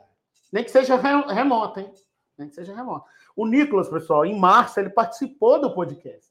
Nem 0.52 0.64
que 0.64 0.72
seja 0.72 0.96
remoto, 0.96 1.80
hein? 1.80 1.92
Nem 2.38 2.50
que 2.50 2.56
seja 2.56 2.76
remoto. 2.76 3.06
O 3.36 3.46
Nicolas, 3.46 3.88
pessoal, 3.88 4.26
em 4.26 4.38
março, 4.38 4.80
ele 4.80 4.90
participou 4.90 5.62
do 5.62 5.74
podcast. 5.74 6.31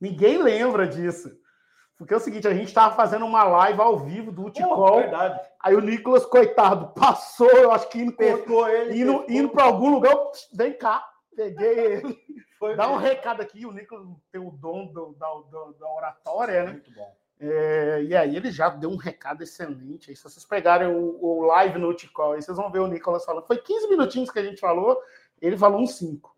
Ninguém 0.00 0.42
lembra 0.42 0.86
disso. 0.86 1.30
Porque 1.98 2.14
é 2.14 2.16
o 2.16 2.20
seguinte, 2.20 2.46
a 2.46 2.54
gente 2.54 2.68
estava 2.68 2.94
fazendo 2.94 3.26
uma 3.26 3.42
live 3.42 3.80
ao 3.80 3.98
vivo 3.98 4.30
do 4.30 4.46
Uticol. 4.46 5.00
Oh. 5.00 5.40
Aí 5.60 5.74
o 5.74 5.80
Nicolas, 5.80 6.24
coitado, 6.24 6.94
passou, 6.94 7.50
eu 7.50 7.72
acho 7.72 7.88
que 7.88 7.98
indo, 7.98 8.14
ele, 8.68 9.00
indo, 9.00 9.24
indo 9.28 9.48
para 9.48 9.64
algum 9.64 9.90
lugar. 9.90 10.12
Eu, 10.12 10.30
vem 10.54 10.72
cá, 10.72 11.04
peguei 11.34 11.96
ele. 11.98 12.16
Foi 12.56 12.76
Dá 12.76 12.88
um 12.88 12.96
recado 12.96 13.40
aqui, 13.40 13.66
o 13.66 13.72
Nicolas 13.72 14.06
tem 14.30 14.40
o 14.40 14.50
dom 14.52 14.86
do, 14.86 15.12
da, 15.18 15.26
do, 15.26 15.76
da 15.78 15.92
oratória, 15.92 16.64
né? 16.64 16.72
Muito 16.72 16.92
bom. 16.92 17.16
É, 17.40 18.02
e 18.02 18.16
aí 18.16 18.36
ele 18.36 18.50
já 18.50 18.68
deu 18.68 18.90
um 18.90 18.96
recado 18.96 19.42
excelente. 19.42 20.10
Aí, 20.10 20.16
se 20.16 20.24
vocês 20.24 20.44
pegarem 20.44 20.88
o, 20.88 21.18
o 21.20 21.42
live 21.46 21.78
no 21.78 21.94
Ticol, 21.94 22.32
aí 22.32 22.42
vocês 22.42 22.56
vão 22.56 22.70
ver 22.70 22.80
o 22.80 22.86
Nicolas 22.86 23.24
falando. 23.24 23.46
Foi 23.46 23.58
15 23.58 23.88
minutinhos 23.88 24.30
que 24.30 24.38
a 24.38 24.44
gente 24.44 24.60
falou, 24.60 25.00
ele 25.40 25.56
falou 25.56 25.80
uns 25.80 25.96
5. 25.96 26.36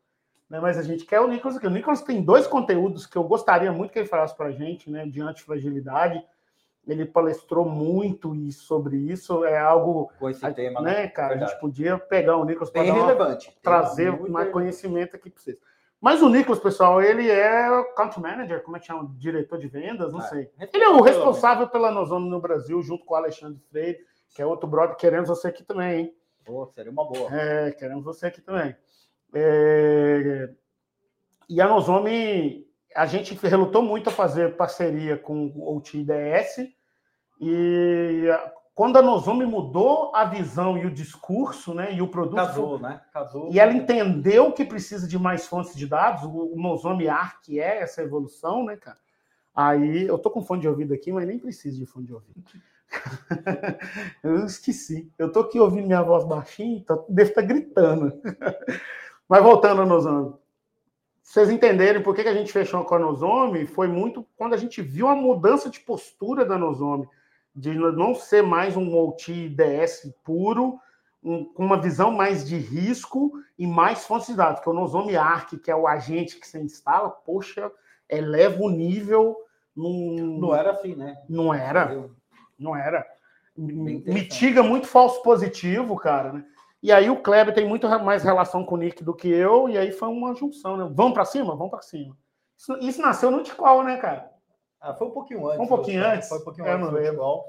Né? 0.50 0.59
Mas 0.59 0.76
a 0.76 0.83
gente 0.83 1.07
quer 1.07 1.21
o 1.21 1.28
Nicolas 1.28 1.57
aqui. 1.57 1.66
O 1.66 1.71
Nicolas 1.71 2.02
tem 2.02 2.21
dois 2.21 2.47
conteúdos 2.47 3.07
que 3.07 3.16
eu 3.16 3.23
gostaria 3.23 3.71
muito 3.71 3.92
que 3.92 4.00
ele 4.00 4.09
falasse 4.09 4.37
para 4.37 4.47
a 4.47 4.52
gente, 4.52 4.90
né? 4.90 5.07
De 5.07 5.23
antifragilidade. 5.23 6.23
Ele 6.87 7.07
palestrou 7.07 7.64
muito 7.64 8.35
sobre 8.50 8.97
isso. 8.97 9.45
É 9.45 9.59
algo. 9.59 10.11
Com 10.19 10.28
esse 10.28 10.52
tema, 10.52 10.80
né, 10.80 11.07
cara? 11.07 11.28
Verdade. 11.28 11.52
A 11.52 11.54
gente 11.54 11.61
podia 11.61 11.97
pegar 11.97 12.37
o 12.37 12.45
Nicolas 12.45 12.69
para 12.69 12.83
trazer 13.62 14.11
mais 14.28 14.50
conhecimento 14.50 15.14
aqui 15.14 15.30
para 15.30 15.40
vocês. 15.40 15.59
Mas 16.00 16.23
o 16.23 16.30
Nicolas, 16.30 16.59
pessoal, 16.59 17.02
ele 17.02 17.30
é 17.30 17.69
country 17.95 18.23
manager, 18.23 18.62
como 18.62 18.75
é 18.75 18.80
que 18.80 18.87
chama? 18.87 19.14
Diretor 19.19 19.59
de 19.59 19.69
vendas, 19.69 20.11
não 20.12 20.21
é. 20.21 20.28
sei. 20.28 20.50
Ele 20.73 20.83
é 20.83 20.88
o 20.88 21.02
responsável 21.02 21.69
pela 21.69 21.90
Nozone 21.90 22.28
no 22.28 22.40
Brasil, 22.40 22.80
junto 22.80 23.04
com 23.04 23.12
o 23.12 23.16
Alexandre 23.19 23.61
Freire, 23.71 23.99
que 24.35 24.40
é 24.40 24.47
outro 24.47 24.66
brother. 24.66 24.97
Queremos 24.97 25.28
você 25.28 25.49
aqui 25.49 25.62
também, 25.62 26.00
hein? 26.00 26.14
Pô, 26.42 26.66
seria 26.75 26.90
uma 26.90 27.04
boa. 27.04 27.28
É, 27.30 27.71
queremos 27.73 28.02
você 28.02 28.26
aqui 28.26 28.40
também. 28.40 28.75
É... 29.35 30.51
E 31.49 31.61
a 31.61 31.69
Nozome, 31.69 32.67
a 32.95 33.07
gente 33.07 33.35
relutou 33.35 33.83
muito 33.83 34.09
a 34.09 34.13
fazer 34.13 34.57
parceria 34.57 35.17
com 35.17 35.47
o 35.55 35.77
OTIDS, 35.77 36.69
e 37.41 38.27
quando 38.81 38.97
a 38.97 39.03
Nozomi 39.03 39.45
mudou 39.45 40.15
a 40.15 40.25
visão 40.25 40.79
e 40.79 40.87
o 40.87 40.91
discurso, 40.91 41.75
né, 41.75 41.93
e 41.93 42.01
o 42.01 42.09
produto, 42.09 42.37
casou, 42.37 42.79
né? 42.79 43.01
Casou. 43.13 43.51
E 43.53 43.59
ela 43.59 43.73
entendeu 43.73 44.53
que 44.53 44.65
precisa 44.65 45.07
de 45.07 45.19
mais 45.19 45.47
fontes 45.47 45.75
de 45.75 45.87
dados. 45.87 46.25
O, 46.25 46.55
Nozomi 46.57 47.09
Arc 47.09 47.59
é 47.59 47.83
essa 47.83 48.03
evolução, 48.03 48.65
né, 48.65 48.77
cara? 48.77 48.97
Aí 49.55 50.07
eu 50.07 50.19
tô 50.19 50.31
com 50.31 50.43
fone 50.43 50.63
de 50.63 50.69
ouvido 50.69 50.95
aqui, 50.95 51.13
mas 51.13 51.27
nem 51.27 51.39
preciso 51.39 51.79
de 51.79 51.85
fone 51.85 52.07
de 52.07 52.15
ouvido. 52.15 52.43
eu 54.25 54.47
esqueci. 54.47 55.13
Eu 55.19 55.31
tô 55.31 55.41
aqui 55.41 55.61
ouvindo 55.61 55.87
minha 55.87 56.03
voz 56.03 56.25
baixinha, 56.25 56.79
então 56.79 57.05
deve 57.09 57.31
estar 57.31 57.43
tá 57.43 57.47
gritando. 57.47 58.19
Mas 59.31 59.45
voltando 59.45 59.83
ao 59.83 59.87
Nozomi. 59.87 60.35
Vocês 61.23 61.49
entenderem 61.51 62.03
por 62.03 62.17
que, 62.17 62.25
que 62.25 62.29
a 62.29 62.35
gente 62.35 62.53
fechou 62.53 62.85
com 62.85 62.97
a 62.97 62.99
Nozomi, 62.99 63.65
foi 63.65 63.87
muito 63.87 64.27
quando 64.37 64.55
a 64.55 64.57
gente 64.57 64.83
viu 64.83 65.07
a 65.07 65.15
mudança 65.15 65.71
de 65.71 65.79
postura 65.79 66.45
da 66.45 66.59
Nozomi 66.59 67.09
de 67.55 67.73
não 67.73 68.13
ser 68.13 68.43
mais 68.43 68.77
um 68.77 68.93
OT 68.99 69.51
DS 69.51 70.13
puro, 70.25 70.81
um, 71.23 71.45
com 71.45 71.65
uma 71.65 71.81
visão 71.81 72.11
mais 72.11 72.45
de 72.45 72.57
risco 72.57 73.33
e 73.57 73.69
mais 73.69 74.05
fontes 74.05 74.27
de 74.27 74.35
dados, 74.35 74.61
que 74.61 74.69
é 74.69 74.73
o 74.73 74.75
Nozomi 74.75 75.17
Arc, 75.17 75.57
que 75.59 75.71
é 75.71 75.77
o 75.77 75.87
agente 75.87 76.41
que 76.41 76.49
você 76.49 76.61
instala, 76.61 77.09
poxa, 77.09 77.71
eleva 78.09 78.61
o 78.61 78.69
nível. 78.69 79.37
Num... 79.77 80.41
Não 80.41 80.53
era 80.53 80.73
assim, 80.73 80.97
né? 80.97 81.17
Não 81.29 81.55
era. 81.55 82.11
Não 82.59 82.75
era. 82.75 83.07
Mitiga 83.57 84.61
muito 84.61 84.89
falso 84.89 85.23
positivo, 85.23 85.95
cara, 85.95 86.33
né? 86.33 86.45
E 86.83 86.91
aí 86.91 87.11
o 87.11 87.21
Kleber 87.21 87.55
tem 87.55 87.69
muito 87.69 87.89
mais 88.01 88.23
relação 88.23 88.65
com 88.65 88.75
o 88.75 88.79
Nick 88.79 89.05
do 89.05 89.15
que 89.15 89.29
eu, 89.29 89.69
e 89.69 89.77
aí 89.77 89.93
foi 89.93 90.09
uma 90.09 90.35
junção, 90.35 90.77
né? 90.77 90.91
Vamos 90.95 91.13
para 91.13 91.25
cima? 91.25 91.55
Vamos 91.55 91.71
para 91.71 91.83
cima. 91.83 92.17
Isso, 92.57 92.79
isso 92.79 93.03
nasceu 93.03 93.31
no 93.31 93.43
Ticol, 93.43 93.85
né, 93.85 93.99
cara? 93.99 94.31
Ah, 94.81 94.95
foi 94.95 95.09
um 95.09 95.11
pouquinho 95.11 95.47
antes. 95.47 95.61
Um 95.61 95.67
pouquinho 95.67 96.05
antes? 96.05 96.29
Foi 96.29 96.39
um 96.39 96.45
pouquinho 96.45 96.67
é, 96.67 96.73
antes 96.73 96.91
do 96.91 96.97
futebol, 96.97 97.45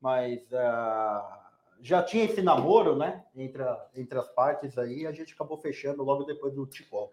mas 0.00 0.40
uh, 0.52 1.36
já 1.80 2.02
tinha 2.02 2.24
esse 2.24 2.40
namoro, 2.40 2.94
né? 2.94 3.24
Entre, 3.34 3.62
a, 3.62 3.86
entre 3.94 4.18
as 4.18 4.28
partes 4.28 4.78
aí, 4.78 5.04
a 5.04 5.12
gente 5.12 5.34
acabou 5.34 5.58
fechando 5.58 6.04
logo 6.04 6.22
depois 6.22 6.54
do 6.54 6.64
futebol. 6.64 7.12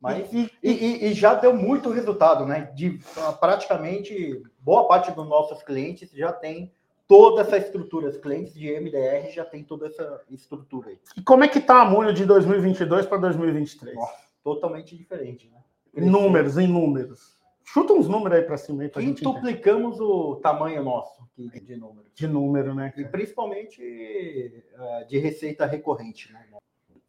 Mas 0.00 0.32
e, 0.32 0.48
e, 0.62 1.06
e, 1.06 1.12
já 1.12 1.34
deu 1.34 1.52
muito 1.52 1.90
resultado, 1.90 2.46
né? 2.46 2.70
De 2.74 3.00
praticamente 3.40 4.40
boa 4.60 4.86
parte 4.86 5.10
dos 5.10 5.28
nossos 5.28 5.60
clientes 5.64 6.12
já 6.12 6.32
tem 6.32 6.72
toda 7.08 7.40
essa 7.40 7.56
estrutura. 7.56 8.10
Os 8.10 8.18
clientes 8.18 8.54
de 8.54 8.70
MDR 8.78 9.30
já 9.32 9.44
tem 9.44 9.64
toda 9.64 9.86
essa 9.86 10.20
estrutura 10.30 10.90
aí. 10.90 10.98
E 11.16 11.22
como 11.22 11.42
é 11.42 11.48
que 11.48 11.60
tá 11.60 11.82
a 11.82 11.84
Munho 11.84 12.12
de 12.12 12.24
2022 12.24 13.06
para 13.06 13.18
2023? 13.18 13.96
Nossa, 13.96 14.14
totalmente 14.44 14.96
diferente, 14.96 15.50
né? 15.50 15.58
Em 15.96 16.08
números, 16.08 16.58
em 16.58 16.68
números. 16.68 17.36
Chuta 17.64 17.92
uns 17.92 18.08
números 18.08 18.38
aí 18.38 18.44
para 18.44 18.56
cima. 18.56 18.82
Aí 18.82 18.88
pra 18.88 19.02
Quintuplicamos 19.02 19.98
o 19.98 20.36
tamanho 20.36 20.82
nosso 20.84 21.26
de 21.36 21.76
número. 21.76 22.06
De 22.14 22.26
número, 22.26 22.74
né? 22.74 22.90
Cara? 22.90 23.02
E 23.02 23.10
principalmente 23.10 24.64
uh, 24.74 25.06
de 25.06 25.18
receita 25.18 25.66
recorrente, 25.66 26.32
né? 26.32 26.44
Então, 26.48 26.58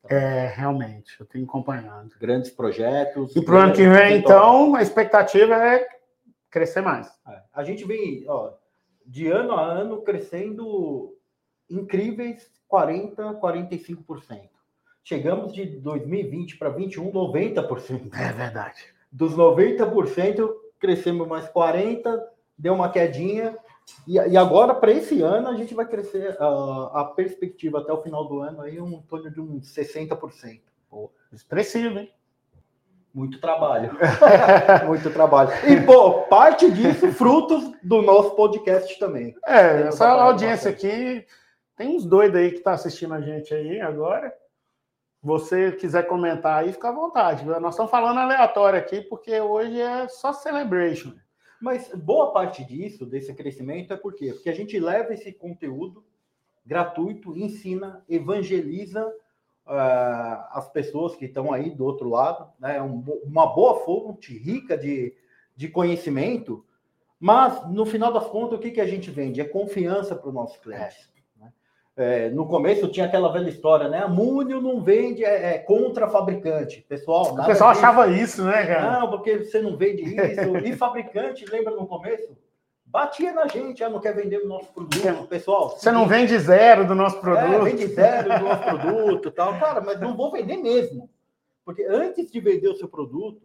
é, 0.10 0.48
realmente, 0.56 1.20
eu 1.20 1.26
tenho 1.26 1.46
acompanhado. 1.46 2.10
Grandes 2.20 2.50
projetos. 2.52 3.36
E 3.36 3.44
para 3.44 3.56
o 3.56 3.58
ano 3.58 3.74
que 3.74 3.88
vem, 3.88 4.18
então, 4.18 4.76
a 4.76 4.82
expectativa 4.82 5.56
é 5.56 5.88
crescer 6.50 6.82
mais. 6.82 7.08
É. 7.28 7.42
A 7.54 7.64
gente 7.64 7.86
vem, 7.86 8.24
ó, 8.28 8.54
de 9.10 9.28
ano 9.28 9.54
a 9.54 9.66
ano, 9.66 10.02
crescendo 10.02 11.18
incríveis 11.70 12.50
40%, 12.72 13.40
45%. 13.40 14.50
Chegamos 15.04 15.54
de 15.54 15.66
2020 15.66 16.58
para 16.58 16.70
21, 16.70 17.12
90%. 17.12 18.14
É 18.14 18.32
verdade 18.32 19.00
dos 19.12 19.36
90%, 19.36 20.50
crescemos 20.80 21.28
mais 21.28 21.48
40%, 21.50 22.22
deu 22.58 22.74
uma 22.74 22.90
quedinha. 22.90 23.58
E, 24.08 24.16
e 24.16 24.38
agora, 24.38 24.74
para 24.74 24.92
esse 24.92 25.22
ano, 25.22 25.48
a 25.48 25.56
gente 25.56 25.74
vai 25.74 25.88
crescer 25.88 26.38
uh, 26.40 26.96
a 26.96 27.06
perspectiva 27.16 27.80
até 27.80 27.92
o 27.92 28.02
final 28.02 28.28
do 28.28 28.40
ano 28.40 28.62
aí 28.62 28.80
um 28.80 29.02
torno 29.02 29.32
de 29.32 29.42
uns 29.42 29.74
60%. 29.74 30.62
Pô, 30.90 31.12
expressivo, 31.32 32.00
hein? 32.00 32.12
Muito 33.14 33.40
trabalho. 33.42 33.92
Muito 34.86 35.10
trabalho. 35.12 35.50
E, 35.68 35.82
pô, 35.82 36.24
parte 36.24 36.72
disso, 36.72 37.12
frutos 37.12 37.72
do 37.82 38.02
nosso 38.02 38.36
podcast 38.36 38.98
também. 39.00 39.36
É, 39.46 39.88
essa 39.88 40.08
audiência 40.08 40.70
aqui, 40.70 41.26
tem 41.76 41.96
uns 41.96 42.06
doidos 42.06 42.40
aí 42.40 42.52
que 42.52 42.60
tá 42.60 42.74
assistindo 42.74 43.14
a 43.14 43.22
gente 43.22 43.54
aí 43.54 43.82
agora 43.82 44.34
você 45.22 45.74
quiser 45.74 46.08
comentar 46.08 46.64
aí, 46.64 46.72
fica 46.72 46.90
à 46.90 46.94
vontade. 46.94 47.46
Nós 47.46 47.74
estamos 47.74 47.92
falando 47.92 48.20
aleatório 48.20 48.80
aqui, 48.80 49.02
porque 49.02 49.40
hoje 49.40 49.80
é 49.80 50.08
só 50.08 50.32
celebration. 50.32 51.14
Mas 51.62 51.94
boa 51.94 52.32
parte 52.32 52.64
disso, 52.64 53.06
desse 53.06 53.34
crescimento, 53.34 53.92
é 53.92 53.98
por 53.98 54.14
quê? 54.14 54.32
Porque 54.32 54.50
a 54.50 54.56
gente 54.56 54.80
leva 54.80 55.14
esse 55.14 55.34
conteúdo 55.34 56.06
gratuito, 56.66 57.38
ensina, 57.38 58.04
evangeliza 58.08 59.12
uh, 59.70 60.46
as 60.52 60.68
pessoas 60.68 61.16
que 61.16 61.26
estão 61.26 61.54
aí 61.54 61.70
do 61.70 61.86
outro 61.86 62.10
lado, 62.10 62.50
né? 62.60 62.82
Um, 62.82 63.04
uma 63.24 63.46
boa 63.48 63.80
fonte 63.86 64.36
rica 64.38 64.78
de, 64.78 65.14
de 65.56 65.68
conhecimento, 65.68 66.66
mas 67.20 67.70
no 67.70 67.86
final 67.86 68.12
das 68.12 68.26
contas, 68.26 68.58
o 68.58 68.62
que, 68.62 68.72
que 68.72 68.82
a 68.82 68.88
gente 68.88 69.12
vende? 69.12 69.40
É 69.40 69.46
confiança 69.46 70.16
para 70.16 70.28
os 70.28 70.34
nossos 70.34 70.58
clientes. 70.58 71.10
É, 71.96 72.30
no 72.30 72.48
começo 72.48 72.88
tinha 72.88 73.06
aquela 73.06 73.30
velha 73.30 73.50
história, 73.50 73.90
né? 73.90 74.04
A 74.04 74.08
Múnio 74.08 74.62
não 74.62 74.82
vende, 74.82 75.26
é, 75.26 75.56
é 75.56 75.58
contra 75.58 76.08
fabricante. 76.08 76.86
Pessoal, 76.88 77.34
o 77.34 77.46
pessoal 77.46 77.72
achava 77.72 78.08
isso, 78.08 78.46
né, 78.46 78.66
cara? 78.66 79.02
Não, 79.02 79.10
porque 79.10 79.40
você 79.40 79.62
não 79.62 79.76
vende 79.76 80.04
isso. 80.04 80.58
E 80.64 80.74
fabricante, 80.78 81.44
lembra 81.44 81.76
no 81.76 81.86
começo? 81.86 82.38
Batia 82.90 83.32
na 83.34 83.48
gente, 83.48 83.84
ah, 83.84 83.90
não 83.90 84.00
quer 84.00 84.16
vender 84.16 84.38
o 84.38 84.48
nosso 84.48 84.74
produto. 84.74 85.28
Pessoal, 85.28 85.70
você 85.70 85.92
não 85.92 86.08
vende 86.08 86.38
zero 86.40 86.88
do 86.88 86.96
nosso 86.96 87.18
é, 87.18 87.20
produto. 87.20 87.68
É, 87.68 87.70
vende 87.70 87.88
zero 87.88 88.30
do 88.34 88.44
nosso 88.44 88.64
produto 88.64 89.32
tal. 89.32 89.60
Cara, 89.60 89.80
mas 89.80 90.00
não 90.00 90.18
vou 90.18 90.32
vender 90.32 90.58
mesmo. 90.58 91.08
Porque 91.64 91.84
antes 91.84 92.32
de 92.32 92.40
vender 92.40 92.68
o 92.68 92.76
seu 92.76 92.88
produto, 92.88 93.44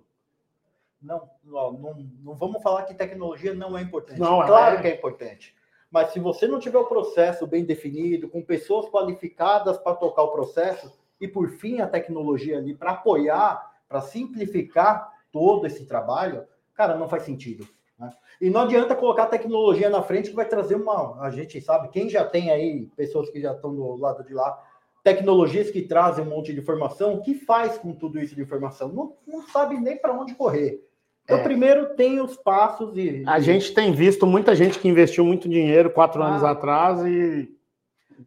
não, 1.02 1.28
não, 1.44 1.72
não, 1.72 2.10
não 2.22 2.34
vamos 2.34 2.62
falar 2.62 2.84
que 2.84 2.94
tecnologia 2.94 3.52
não 3.52 3.76
é 3.76 3.82
importante. 3.82 4.18
Não, 4.18 4.40
claro 4.46 4.76
é. 4.76 4.80
que 4.80 4.88
é 4.88 4.94
importante. 4.94 5.54
Mas 5.90 6.10
se 6.12 6.18
você 6.18 6.46
não 6.46 6.58
tiver 6.58 6.78
o 6.78 6.86
processo 6.86 7.46
bem 7.46 7.66
definido, 7.66 8.30
com 8.30 8.40
pessoas 8.40 8.88
qualificadas 8.88 9.76
para 9.76 9.94
tocar 9.94 10.22
o 10.22 10.32
processo, 10.32 10.90
e 11.20 11.28
por 11.28 11.50
fim 11.50 11.82
a 11.82 11.86
tecnologia 11.86 12.56
ali 12.56 12.74
para 12.74 12.92
apoiar, 12.92 13.74
para 13.86 14.00
simplificar 14.00 15.12
todo 15.30 15.66
esse 15.66 15.84
trabalho, 15.84 16.46
cara, 16.72 16.96
não 16.96 17.10
faz 17.10 17.24
sentido. 17.24 17.68
Né? 17.98 18.12
E 18.40 18.50
não 18.50 18.62
adianta 18.62 18.94
colocar 18.94 19.26
tecnologia 19.26 19.88
na 19.88 20.02
frente 20.02 20.30
que 20.30 20.36
vai 20.36 20.46
trazer 20.46 20.74
uma. 20.74 21.20
A 21.20 21.30
gente 21.30 21.60
sabe, 21.60 21.88
quem 21.88 22.08
já 22.08 22.24
tem 22.24 22.50
aí, 22.50 22.86
pessoas 22.96 23.30
que 23.30 23.40
já 23.40 23.52
estão 23.52 23.74
do 23.74 23.96
lado 23.96 24.24
de 24.24 24.34
lá, 24.34 24.60
tecnologias 25.02 25.70
que 25.70 25.82
trazem 25.82 26.24
um 26.24 26.30
monte 26.30 26.52
de 26.52 26.60
informação, 26.60 27.14
o 27.14 27.22
que 27.22 27.34
faz 27.34 27.78
com 27.78 27.92
tudo 27.92 28.18
isso 28.18 28.34
de 28.34 28.42
informação? 28.42 28.88
Não, 28.88 29.12
não 29.26 29.42
sabe 29.48 29.78
nem 29.78 29.96
para 29.96 30.12
onde 30.12 30.34
correr. 30.34 30.82
Então, 31.24 31.38
é. 31.38 31.42
primeiro 31.42 31.94
tem 31.94 32.20
os 32.20 32.36
passos 32.36 32.96
e. 32.96 33.22
A 33.26 33.40
gente 33.40 33.72
tem 33.72 33.92
visto 33.92 34.26
muita 34.26 34.54
gente 34.54 34.78
que 34.78 34.88
investiu 34.88 35.24
muito 35.24 35.48
dinheiro 35.48 35.90
quatro 35.90 36.22
ah. 36.22 36.28
anos 36.28 36.44
atrás 36.44 37.00
e 37.04 37.50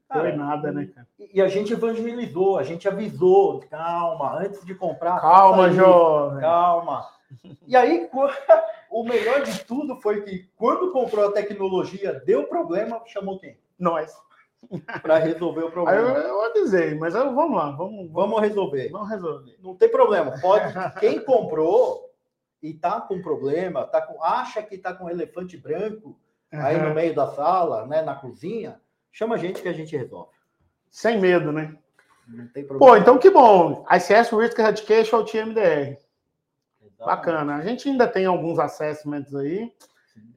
não 0.09 0.21
foi 0.21 0.31
nada, 0.31 0.71
né, 0.71 0.89
cara? 0.93 1.07
E 1.33 1.41
a 1.41 1.47
gente 1.47 1.73
evangelizou, 1.73 2.57
a 2.57 2.63
gente 2.63 2.87
avisou, 2.87 3.59
calma, 3.69 4.39
antes 4.39 4.65
de 4.65 4.73
comprar. 4.73 5.19
Calma, 5.19 5.71
jovem. 5.71 6.39
Calma. 6.39 7.05
E 7.67 7.75
aí, 7.75 8.09
o 8.89 9.03
melhor 9.03 9.43
de 9.43 9.63
tudo 9.65 9.99
foi 10.01 10.21
que 10.21 10.49
quando 10.55 10.91
comprou 10.91 11.27
a 11.27 11.31
tecnologia, 11.31 12.21
deu 12.25 12.45
problema, 12.45 13.01
chamou 13.05 13.39
quem? 13.39 13.57
Nós. 13.77 14.15
para 15.01 15.17
resolver 15.17 15.63
o 15.63 15.71
problema. 15.71 16.01
Eu, 16.01 16.27
eu 16.27 16.45
avisei, 16.45 16.95
mas 16.95 17.13
eu, 17.13 17.33
vamos 17.33 17.57
lá, 17.57 17.71
vamos, 17.71 18.11
vamos 18.11 18.41
resolver. 18.41 18.89
Vamos 18.89 19.09
resolver. 19.09 19.55
Não 19.61 19.75
tem 19.75 19.89
problema. 19.89 20.39
Pode. 20.41 20.73
Quem 20.99 21.19
comprou 21.19 22.11
e 22.61 22.73
tá 22.73 22.99
com 22.99 23.21
problema, 23.21 23.85
tá 23.85 24.01
com, 24.01 24.21
acha 24.23 24.61
que 24.63 24.77
tá 24.77 24.93
com 24.93 25.05
um 25.05 25.09
elefante 25.09 25.57
branco 25.57 26.19
uhum. 26.51 26.61
aí 26.61 26.81
no 26.81 26.93
meio 26.93 27.13
da 27.13 27.27
sala, 27.27 27.85
né, 27.85 28.01
na 28.01 28.15
cozinha, 28.15 28.81
chama 29.11 29.35
a 29.35 29.37
gente 29.37 29.61
que 29.61 29.69
a 29.69 29.73
gente 29.73 29.95
resolve. 29.95 30.31
Sem 30.89 31.19
medo, 31.19 31.51
né? 31.51 31.77
Não 32.27 32.47
tem 32.47 32.65
problema. 32.65 32.93
Pô, 32.93 32.97
então 32.97 33.17
que 33.17 33.29
bom. 33.29 33.85
ICS 33.89 34.31
Risk 34.31 34.59
Education 34.59 35.23
TMDR. 35.23 35.97
Bacana. 36.99 37.55
A 37.55 37.61
gente 37.61 37.87
ainda 37.89 38.07
tem 38.07 38.25
alguns 38.25 38.59
assessments 38.59 39.33
aí. 39.35 39.71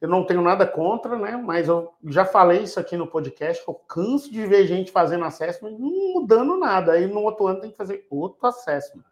Eu 0.01 0.09
não 0.09 0.25
tenho 0.25 0.43
nada 0.43 0.67
contra, 0.67 1.19
né? 1.19 1.37
Mas 1.37 1.69
eu 1.69 1.95
já 2.05 2.25
falei 2.25 2.63
isso 2.63 2.79
aqui 2.79 2.97
no 2.97 3.07
podcast, 3.07 3.65
que 3.65 3.71
eu 3.71 3.75
canso 3.75 4.31
de 4.31 4.47
ver 4.47 4.67
gente 4.67 4.91
fazendo 4.91 5.25
assessment 5.25 5.73
não 5.79 6.15
mudando 6.15 6.59
nada. 6.59 6.93
Aí 6.93 7.07
no 7.07 7.21
outro 7.23 7.47
ano 7.47 7.61
tem 7.61 7.71
que 7.71 7.77
fazer 7.77 8.07
outro 8.11 8.47
assessment. 8.47 9.05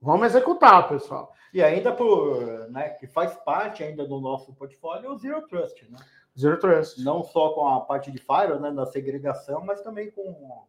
Vamos 0.00 0.26
executar, 0.26 0.88
pessoal. 0.88 1.32
E 1.52 1.62
ainda 1.62 1.92
por, 1.92 2.68
né, 2.70 2.90
que 2.90 3.06
faz 3.06 3.34
parte 3.34 3.82
ainda 3.82 4.06
do 4.06 4.20
nosso 4.20 4.52
portfólio 4.54 5.10
o 5.10 5.16
Zero 5.16 5.46
Trust, 5.46 5.90
né? 5.90 5.98
Zero 6.38 6.58
Trust. 6.58 7.02
Não 7.02 7.22
só 7.22 7.50
com 7.50 7.66
a 7.66 7.80
parte 7.80 8.10
de 8.10 8.18
Fire, 8.18 8.60
né, 8.60 8.70
da 8.70 8.84
segregação, 8.84 9.64
mas 9.64 9.80
também 9.80 10.10
com, 10.10 10.64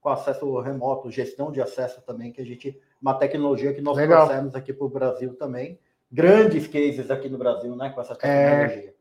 com 0.00 0.08
acesso 0.08 0.58
remoto, 0.60 1.10
gestão 1.10 1.52
de 1.52 1.62
acesso 1.62 2.02
também, 2.02 2.32
que 2.32 2.40
a 2.40 2.44
gente, 2.44 2.80
uma 3.02 3.14
tecnologia 3.14 3.74
que 3.74 3.80
nós 3.80 3.96
Legal. 3.96 4.26
trouxemos 4.26 4.54
aqui 4.54 4.72
para 4.72 4.86
o 4.86 4.88
Brasil 4.88 5.34
também. 5.34 5.78
Grandes 6.10 6.68
cases 6.68 7.10
aqui 7.10 7.28
no 7.28 7.36
Brasil, 7.36 7.74
né, 7.74 7.90
com 7.90 8.00
essa 8.00 8.14
tecnologia. 8.14 8.90
É... 8.90 8.94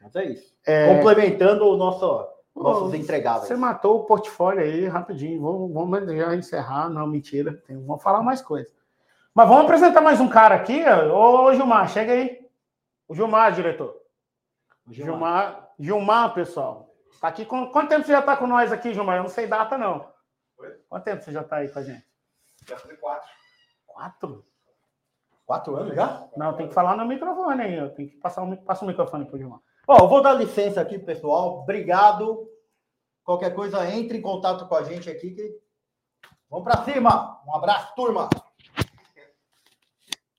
Mas 0.00 0.16
é 0.16 0.24
isso. 0.26 0.54
É... 0.64 0.94
Complementando 0.94 1.66
o 1.66 1.76
nosso, 1.76 2.28
nossos 2.54 2.94
entregáveis. 2.94 3.48
Você 3.48 3.56
matou 3.56 4.00
o 4.00 4.04
portfólio 4.04 4.62
aí 4.62 4.86
rapidinho. 4.86 5.40
Vamos, 5.40 5.72
vamos 5.72 6.16
já 6.16 6.34
encerrar. 6.36 6.88
Não, 6.88 7.06
mentira. 7.06 7.60
Vamos 7.68 8.02
falar 8.02 8.22
mais 8.22 8.40
coisas. 8.40 8.72
Mas 9.34 9.48
vamos 9.48 9.64
apresentar 9.64 10.00
mais 10.00 10.20
um 10.20 10.28
cara 10.28 10.54
aqui. 10.54 10.84
Ô, 11.12 11.52
Gilmar, 11.52 11.88
chega 11.88 12.12
aí. 12.12 12.46
O 13.08 13.14
Gilmar, 13.14 13.52
diretor. 13.52 13.96
O 14.86 14.92
Gilmar. 14.92 15.12
Gilmar, 15.14 15.70
Gilmar 15.78 16.34
pessoal. 16.34 16.94
Tá 17.20 17.28
aqui 17.28 17.44
com... 17.44 17.66
Quanto 17.68 17.88
tempo 17.88 18.04
você 18.04 18.12
já 18.12 18.20
está 18.20 18.36
com 18.36 18.46
nós 18.46 18.70
aqui, 18.70 18.94
Gilmar? 18.94 19.16
Eu 19.16 19.24
não 19.24 19.30
sei 19.30 19.46
data, 19.46 19.76
não. 19.76 20.06
Quanto 20.88 21.04
tempo 21.04 21.22
você 21.22 21.32
já 21.32 21.40
está 21.40 21.56
aí 21.56 21.68
com 21.68 21.78
a 21.78 21.82
gente? 21.82 22.04
Fazer 22.66 22.96
quatro. 22.96 23.28
Quatro? 23.86 24.46
Quatro 25.46 25.76
anos 25.76 25.94
já? 25.94 26.28
Não, 26.36 26.56
tem 26.56 26.68
que 26.68 26.74
falar 26.74 26.96
no 26.96 27.06
microfone 27.06 27.62
aí. 27.62 27.76
Eu 27.76 27.94
tenho 27.94 28.10
que 28.10 28.16
passar 28.16 28.42
o, 28.42 28.56
passa 28.56 28.84
o 28.84 28.88
microfone 28.88 29.24
para 29.24 29.36
o 29.36 29.38
Gilmar. 29.38 29.60
Ó, 29.86 29.98
eu 29.98 30.08
vou 30.08 30.20
dar 30.20 30.32
licença 30.32 30.80
aqui, 30.80 30.98
pessoal. 30.98 31.60
Obrigado. 31.60 32.50
Qualquer 33.22 33.54
coisa, 33.54 33.88
entre 33.88 34.18
em 34.18 34.22
contato 34.22 34.66
com 34.66 34.74
a 34.74 34.82
gente 34.82 35.08
aqui. 35.08 35.30
Que... 35.30 35.60
Vamos 36.50 36.64
para 36.64 36.82
cima. 36.84 37.40
Um 37.46 37.54
abraço, 37.54 37.94
turma. 37.94 38.28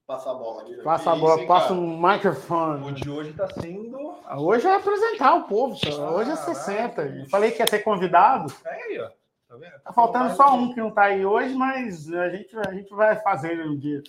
Passa 0.06 0.32
a 0.32 0.34
bola. 0.34 0.62
Ali. 0.62 0.82
Passa 0.84 1.12
a 1.12 1.16
bola, 1.16 1.38
isso, 1.38 1.48
passa 1.48 1.74
um 1.74 2.02
microfone. 2.02 2.88
O 2.90 2.94
de 2.94 3.10
hoje 3.10 3.32
está 3.32 3.50
sendo. 3.50 4.16
Hoje 4.38 4.68
é 4.68 4.76
apresentar 4.76 5.36
o 5.36 5.44
povo, 5.44 5.76
senhor. 5.76 6.14
Hoje 6.14 6.32
é 6.32 6.36
60. 6.36 7.02
Eu 7.02 7.30
falei 7.30 7.52
que 7.52 7.62
ia 7.62 7.66
ter 7.66 7.80
convidado. 7.80 8.54
É 8.66 8.84
aí, 8.84 9.00
ó. 9.00 9.10
Tá 9.48 9.56
vendo? 9.56 9.80
Tá 9.80 9.94
faltando 9.94 10.36
só 10.36 10.56
um 10.56 10.74
que 10.74 10.80
não 10.80 10.90
está 10.90 11.04
aí 11.04 11.26
hoje, 11.26 11.54
mas 11.56 12.12
a 12.12 12.30
gente, 12.30 12.58
a 12.58 12.74
gente 12.74 12.94
vai 12.94 13.16
fazer 13.22 13.66
um 13.66 13.78
dia. 13.78 14.04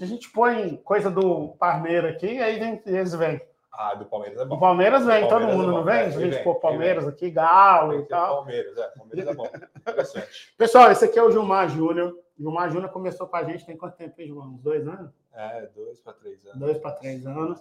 A 0.00 0.04
gente 0.04 0.30
põe 0.30 0.76
coisa 0.76 1.10
do 1.10 1.48
Parmeira 1.58 2.10
aqui, 2.10 2.40
aí 2.40 2.58
vem, 2.58 2.80
eles 2.86 3.12
vêm. 3.14 3.40
Ah, 3.72 3.94
do 3.94 4.04
Palmeiras 4.04 4.40
é 4.40 4.44
bom. 4.44 4.54
O 4.54 4.60
Palmeiras 4.60 5.06
vem, 5.06 5.28
todo 5.28 5.48
mundo 5.48 5.70
é 5.70 5.74
não 5.74 5.84
vem? 5.84 5.94
É, 5.94 6.04
a 6.04 6.10
gente 6.10 6.44
pôr 6.44 6.56
Palmeiras 6.56 7.08
aqui, 7.08 7.30
Galo 7.30 8.00
e 8.00 8.06
tal. 8.06 8.36
Palmeiras, 8.36 8.76
é. 8.76 8.88
Palmeiras 8.88 9.26
é 9.26 9.34
bom. 9.34 9.46
Interessante. 9.76 10.54
Pessoal, 10.56 10.92
esse 10.92 11.04
aqui 11.06 11.18
é 11.18 11.22
o 11.22 11.30
Gilmar 11.30 11.68
Júnior. 11.68 12.16
Gilmar 12.38 12.70
Júnior 12.70 12.92
começou 12.92 13.26
com 13.26 13.36
a 13.36 13.44
gente 13.44 13.64
tem 13.64 13.76
quanto 13.76 13.96
tempo, 13.96 14.14
Gilmar? 14.22 14.46
Uns 14.46 14.60
dois 14.60 14.86
anos? 14.86 15.10
É, 15.32 15.66
dois 15.74 16.00
para 16.00 16.12
três 16.12 16.46
anos. 16.46 16.58
Dois 16.58 16.78
para 16.78 16.92
três 16.92 17.26
anos. 17.26 17.60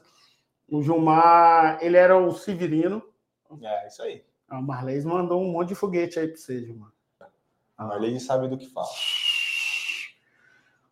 O 0.70 0.84
Gilmar, 0.84 1.79
ele 1.81 1.98
era 1.98 2.17
o 2.17 2.31
Severino. 2.34 3.01
É, 3.62 3.88
isso 3.88 4.03
aí. 4.03 4.24
A 4.51 4.62
Marlene 4.62 5.06
mandou 5.06 5.41
um 5.41 5.49
monte 5.49 5.69
de 5.69 5.76
foguete 5.76 6.19
aí 6.19 6.28
para 6.28 6.36
você, 6.36 6.60
Gilmar. 6.60 6.91
A 7.78 7.86
Marlene 7.86 8.19
sabe 8.19 8.49
do 8.49 8.58
que 8.58 8.67
fala. 8.67 8.89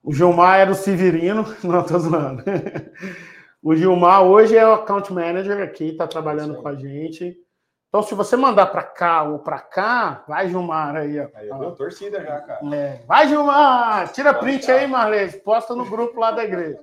O 0.01 0.13
Gilmar 0.13 0.62
era 0.62 0.71
o 0.71 0.75
Severino. 0.75 1.43
Não, 1.62 1.84
tô 1.84 1.99
zoando. 1.99 2.41
O 3.62 3.75
Gilmar 3.75 4.23
hoje 4.23 4.55
é 4.55 4.65
o 4.65 4.75
account 4.75 5.12
manager 5.12 5.62
aqui, 5.62 5.89
está 5.89 6.07
trabalhando 6.07 6.55
com 6.55 6.69
a 6.69 6.75
gente. 6.75 7.38
Então, 7.89 8.01
se 8.01 8.15
você 8.15 8.38
mandar 8.38 8.67
para 8.67 8.84
cá 8.84 9.23
ou 9.23 9.39
para 9.39 9.60
cá, 9.60 10.23
vai 10.25 10.47
Gilmar 10.47 10.95
aí. 10.95 11.19
Ó. 11.19 11.27
Aí 11.36 11.49
eu 11.49 11.75
torcida 11.75 12.23
já, 12.23 12.39
cara. 12.39 12.73
É. 12.73 13.03
Vai 13.05 13.27
Gilmar! 13.27 14.10
Tira 14.13 14.34
print 14.34 14.71
aí, 14.71 14.88
Marlene. 14.88 15.34
Posta 15.34 15.75
no 15.75 15.84
grupo 15.84 16.17
lá 16.17 16.31
da 16.31 16.45
igreja. 16.45 16.79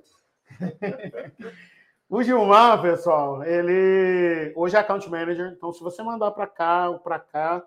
o 2.09 2.23
Gilmar, 2.23 2.81
pessoal, 2.81 3.43
ele 3.45 4.53
hoje 4.55 4.77
é 4.77 4.79
account 4.79 5.09
manager. 5.11 5.53
Então, 5.57 5.73
se 5.73 5.83
você 5.83 6.03
mandar 6.03 6.31
para 6.31 6.47
cá 6.47 6.91
ou 6.91 6.99
para 6.99 7.19
cá, 7.19 7.63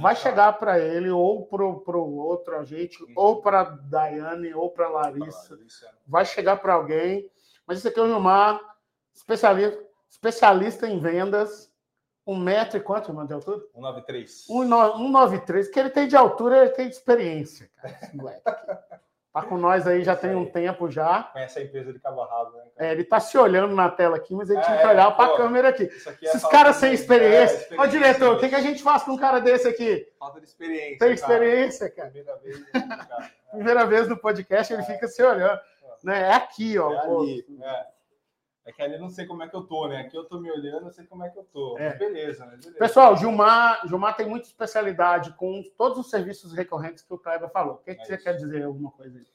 vai 0.00 0.16
chegar 0.16 0.52
para 0.54 0.78
ele 0.78 1.10
ou 1.10 1.46
para 1.46 1.62
o 1.64 2.16
outro 2.16 2.56
agente, 2.58 3.02
uhum. 3.02 3.12
ou 3.16 3.42
para 3.42 3.64
Daiane, 3.64 4.54
ou 4.54 4.70
para 4.70 4.88
Larissa. 4.88 5.54
Larissa. 5.54 5.88
Vai 6.06 6.24
chegar 6.24 6.56
para 6.56 6.74
alguém. 6.74 7.30
Mas 7.66 7.78
esse 7.78 7.88
aqui 7.88 8.00
é 8.00 8.02
o 8.02 8.08
Gilmar, 8.08 8.60
especialista, 9.14 9.82
especialista 10.08 10.88
em 10.88 10.98
vendas 10.98 11.70
um 12.26 12.36
metro 12.36 12.78
e 12.78 12.80
quanto, 12.80 13.10
irmão, 13.10 13.26
de 13.26 13.32
altura? 13.32 13.58
193. 13.72 14.44
193. 14.46 15.68
que 15.68 15.80
ele 15.80 15.90
tem 15.90 16.06
de 16.06 16.16
altura, 16.16 16.60
ele 16.60 16.70
tem 16.70 16.88
de 16.88 16.94
experiência, 16.94 17.68
cara, 17.76 17.98
esse 18.02 18.16
moleque. 18.16 18.42
Tá 19.32 19.42
com 19.42 19.56
nós 19.56 19.86
aí 19.86 20.02
já 20.02 20.16
tem 20.16 20.34
um 20.34 20.44
tempo 20.44 20.90
já. 20.90 21.22
Conhece 21.22 21.60
a 21.60 21.62
empresa 21.62 21.92
de 21.92 22.00
cabo 22.00 22.24
rabo, 22.24 22.56
né? 22.56 22.64
É, 22.76 22.90
ele 22.90 23.04
tá 23.04 23.20
se 23.20 23.38
olhando 23.38 23.76
na 23.76 23.88
tela 23.88 24.16
aqui, 24.16 24.34
mas 24.34 24.50
ele 24.50 24.58
é, 24.58 24.62
tinha 24.62 24.78
que 24.78 24.86
olhar 24.86 25.10
para 25.12 25.32
a 25.32 25.36
câmera 25.36 25.68
aqui. 25.68 25.84
É 25.84 26.26
Esses 26.26 26.44
caras 26.46 26.76
sem 26.76 26.92
experiência. 26.92 27.56
É, 27.56 27.60
experiência. 27.60 27.80
Ô, 27.80 27.86
diretor, 27.86 28.34
o 28.34 28.40
que, 28.40 28.48
que 28.48 28.56
a 28.56 28.60
gente 28.60 28.82
faz 28.82 29.04
com 29.04 29.12
um 29.12 29.16
cara 29.16 29.40
desse 29.40 29.68
aqui? 29.68 30.04
Falta 30.18 30.40
de 30.40 30.46
experiência. 30.46 30.98
Tem 30.98 31.12
experiência, 31.12 31.90
cara. 31.90 32.10
cara. 32.10 32.38
Primeira 32.38 32.38
vez. 32.38 33.30
Primeira 33.52 33.86
vez 33.86 34.08
no 34.08 34.16
podcast, 34.16 34.72
ele 34.72 34.82
fica 34.82 35.06
se 35.06 35.22
olhando. 35.22 35.60
Né? 36.02 36.22
É 36.22 36.34
aqui, 36.34 36.76
ó. 36.76 36.92
É 36.92 36.98
ali, 36.98 37.46
é. 38.70 38.72
É 38.72 38.72
que 38.72 38.82
ali 38.82 38.94
eu 38.94 39.00
não 39.00 39.10
sei 39.10 39.26
como 39.26 39.42
é 39.42 39.48
que 39.48 39.54
eu 39.54 39.62
tô, 39.62 39.88
né? 39.88 40.00
Aqui 40.00 40.16
eu 40.16 40.24
tô 40.24 40.40
me 40.40 40.50
olhando, 40.50 40.86
eu 40.86 40.92
sei 40.92 41.04
como 41.04 41.24
é 41.24 41.28
que 41.28 41.38
eu 41.38 41.44
tô. 41.44 41.76
É. 41.78 41.96
Beleza, 41.96 42.46
né? 42.46 42.56
Beleza. 42.56 42.78
Pessoal, 42.78 43.16
Gilmar, 43.16 43.86
Gilmar 43.86 44.16
tem 44.16 44.28
muita 44.28 44.46
especialidade 44.46 45.32
com 45.34 45.62
todos 45.76 45.98
os 45.98 46.10
serviços 46.10 46.52
recorrentes 46.52 47.04
que 47.04 47.12
o 47.12 47.18
Kleber 47.18 47.50
falou. 47.50 47.74
O 47.74 47.78
que, 47.78 47.90
é 47.90 47.94
que 47.94 48.04
você 48.04 48.14
isso. 48.14 48.24
quer 48.24 48.34
dizer 48.34 48.64
alguma 48.64 48.90
coisa 48.90 49.18
aí? 49.18 49.26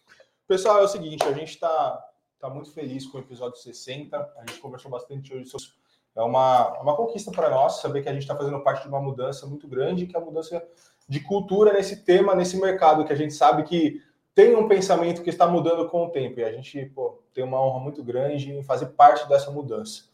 Pessoal, 0.48 0.80
é 0.80 0.84
o 0.84 0.88
seguinte, 0.88 1.24
a 1.24 1.34
gente 1.34 1.50
está 1.50 2.04
tá 2.40 2.50
muito 2.50 2.72
feliz 2.72 3.06
com 3.08 3.18
o 3.18 3.22
episódio 3.22 3.58
60. 3.60 4.18
A 4.18 4.40
gente 4.48 4.60
conversou 4.60 4.90
bastante 4.90 5.34
hoje 5.34 5.50
sobre 5.50 5.68
é 6.16 6.22
uma, 6.22 6.80
uma 6.82 6.96
conquista 6.96 7.30
para 7.30 7.50
nós 7.50 7.82
saber 7.82 8.02
que 8.02 8.08
a 8.08 8.14
gente 8.14 8.22
está 8.22 8.36
fazendo 8.36 8.62
parte 8.62 8.84
de 8.84 8.88
uma 8.88 9.02
mudança 9.02 9.46
muito 9.46 9.68
grande, 9.68 10.06
que 10.08 10.16
é 10.16 10.20
a 10.20 10.24
mudança 10.24 10.66
de 11.08 11.20
cultura 11.20 11.74
nesse 11.74 12.06
tema, 12.06 12.34
nesse 12.34 12.58
mercado, 12.58 13.04
que 13.04 13.12
a 13.12 13.18
gente 13.18 13.34
sabe 13.34 13.64
que 13.64 14.02
tem 14.34 14.56
um 14.56 14.68
pensamento 14.68 15.22
que 15.22 15.30
está 15.30 15.46
mudando 15.46 15.90
com 15.90 16.06
o 16.06 16.10
tempo 16.10 16.40
e 16.40 16.44
a 16.44 16.52
gente 16.52 16.86
pô, 16.96 17.22
tem 17.36 17.44
uma 17.44 17.62
honra 17.62 17.82
muito 17.82 18.02
grande 18.02 18.52
em 18.52 18.64
fazer 18.64 18.88
parte 18.88 19.28
dessa 19.28 19.52
mudança. 19.52 20.06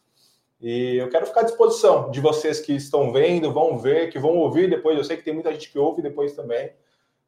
E 0.60 0.96
eu 0.96 1.08
quero 1.08 1.24
ficar 1.24 1.40
à 1.40 1.44
disposição 1.44 2.10
de 2.10 2.20
vocês 2.20 2.60
que 2.60 2.72
estão 2.72 3.12
vendo, 3.12 3.52
vão 3.52 3.78
ver, 3.78 4.10
que 4.10 4.18
vão 4.18 4.36
ouvir 4.36 4.68
depois. 4.68 4.98
Eu 4.98 5.04
sei 5.04 5.16
que 5.16 5.22
tem 5.22 5.32
muita 5.32 5.52
gente 5.52 5.70
que 5.70 5.78
ouve 5.78 6.02
depois 6.02 6.34
também. 6.34 6.72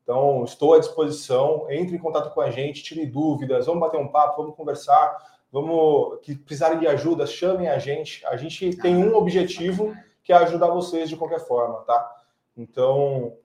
Então, 0.02 0.44
estou 0.44 0.74
à 0.74 0.80
disposição. 0.80 1.66
Entre 1.70 1.96
em 1.96 1.98
contato 1.98 2.34
com 2.34 2.40
a 2.40 2.50
gente, 2.50 2.82
tire 2.82 3.06
dúvidas, 3.06 3.66
vamos 3.66 3.80
bater 3.80 3.98
um 3.98 4.08
papo, 4.08 4.42
vamos 4.42 4.56
conversar. 4.56 5.16
Vamos 5.50 6.18
que 6.22 6.34
precisarem 6.34 6.80
de 6.80 6.86
ajuda, 6.88 7.26
chamem 7.26 7.68
a 7.68 7.78
gente. 7.78 8.26
A 8.26 8.36
gente 8.36 8.76
tem 8.76 8.96
um 8.96 9.14
objetivo 9.14 9.94
que 10.24 10.32
é 10.32 10.36
ajudar 10.36 10.68
vocês 10.68 11.08
de 11.08 11.16
qualquer 11.16 11.40
forma, 11.40 11.80
tá? 11.82 12.12
Então, 12.56 13.36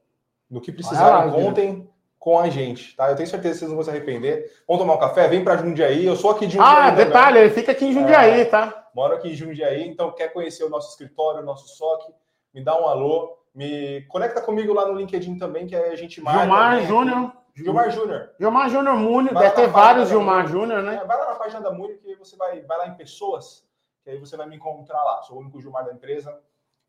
no 0.49 0.59
que 0.59 0.71
precisarem, 0.71 1.31
contem 1.31 1.89
com 2.19 2.37
a 2.37 2.49
gente, 2.49 2.95
tá? 2.97 3.09
Eu 3.09 3.15
tenho 3.15 3.29
certeza 3.29 3.53
que 3.53 3.59
vocês 3.59 3.69
não 3.69 3.77
vão 3.77 3.83
se 3.83 3.89
arrepender. 3.89 4.51
Vamos 4.67 4.83
tomar 4.83 4.95
um 4.95 4.99
café? 4.99 5.27
Vem 5.29 5.41
para 5.43 5.55
Jundiaí. 5.55 6.05
Eu 6.05 6.17
sou 6.17 6.31
aqui 6.31 6.45
de 6.45 6.57
Jundiaí. 6.57 6.75
Ah, 6.75 6.91
detalhe, 6.91 7.27
também. 7.27 7.43
ele 7.43 7.53
fica 7.53 7.71
aqui 7.71 7.85
em 7.85 7.93
Jundiaí, 7.93 8.41
é, 8.41 8.45
tá? 8.45 8.89
Moro 8.93 9.15
aqui 9.15 9.29
em 9.29 9.35
Jundiaí, 9.35 9.87
então 9.87 10.11
quer 10.11 10.33
conhecer 10.33 10.65
o 10.65 10.69
nosso 10.69 10.89
escritório, 10.89 11.41
o 11.41 11.45
nosso 11.45 11.69
SOC, 11.69 12.13
me 12.53 12.61
dá 12.61 12.79
um 12.79 12.87
alô, 12.87 13.37
me 13.55 14.01
conecta 14.09 14.41
comigo 14.41 14.73
lá 14.73 14.85
no 14.85 14.97
LinkedIn 14.97 15.37
também, 15.37 15.65
que 15.65 15.75
a 15.75 15.95
gente 15.95 16.21
marca. 16.21 16.41
Gilmar 16.41 16.81
Júnior. 16.81 17.31
Gilmar 17.55 17.91
Júnior. 17.91 18.29
Gilmar 18.37 18.69
Júnior 18.69 18.95
Múnio, 18.97 19.33
deve 19.33 19.51
ter 19.51 19.67
vários 19.67 20.09
Gilmar 20.09 20.45
Júnior, 20.47 20.83
né? 20.83 20.99
É, 21.01 21.05
vai 21.05 21.17
lá 21.17 21.27
na 21.27 21.35
página 21.35 21.61
da 21.61 21.71
Múnio 21.71 21.97
que 21.99 22.15
você 22.15 22.35
vai, 22.35 22.61
vai 22.61 22.77
lá 22.79 22.87
em 22.87 22.95
pessoas, 22.95 23.65
que 24.03 24.09
aí 24.09 24.17
você 24.17 24.35
vai 24.35 24.47
me 24.47 24.57
encontrar 24.57 25.01
lá. 25.03 25.21
Sou 25.21 25.37
o 25.37 25.39
único 25.39 25.61
Gilmar 25.61 25.85
da 25.85 25.93
empresa. 25.93 26.37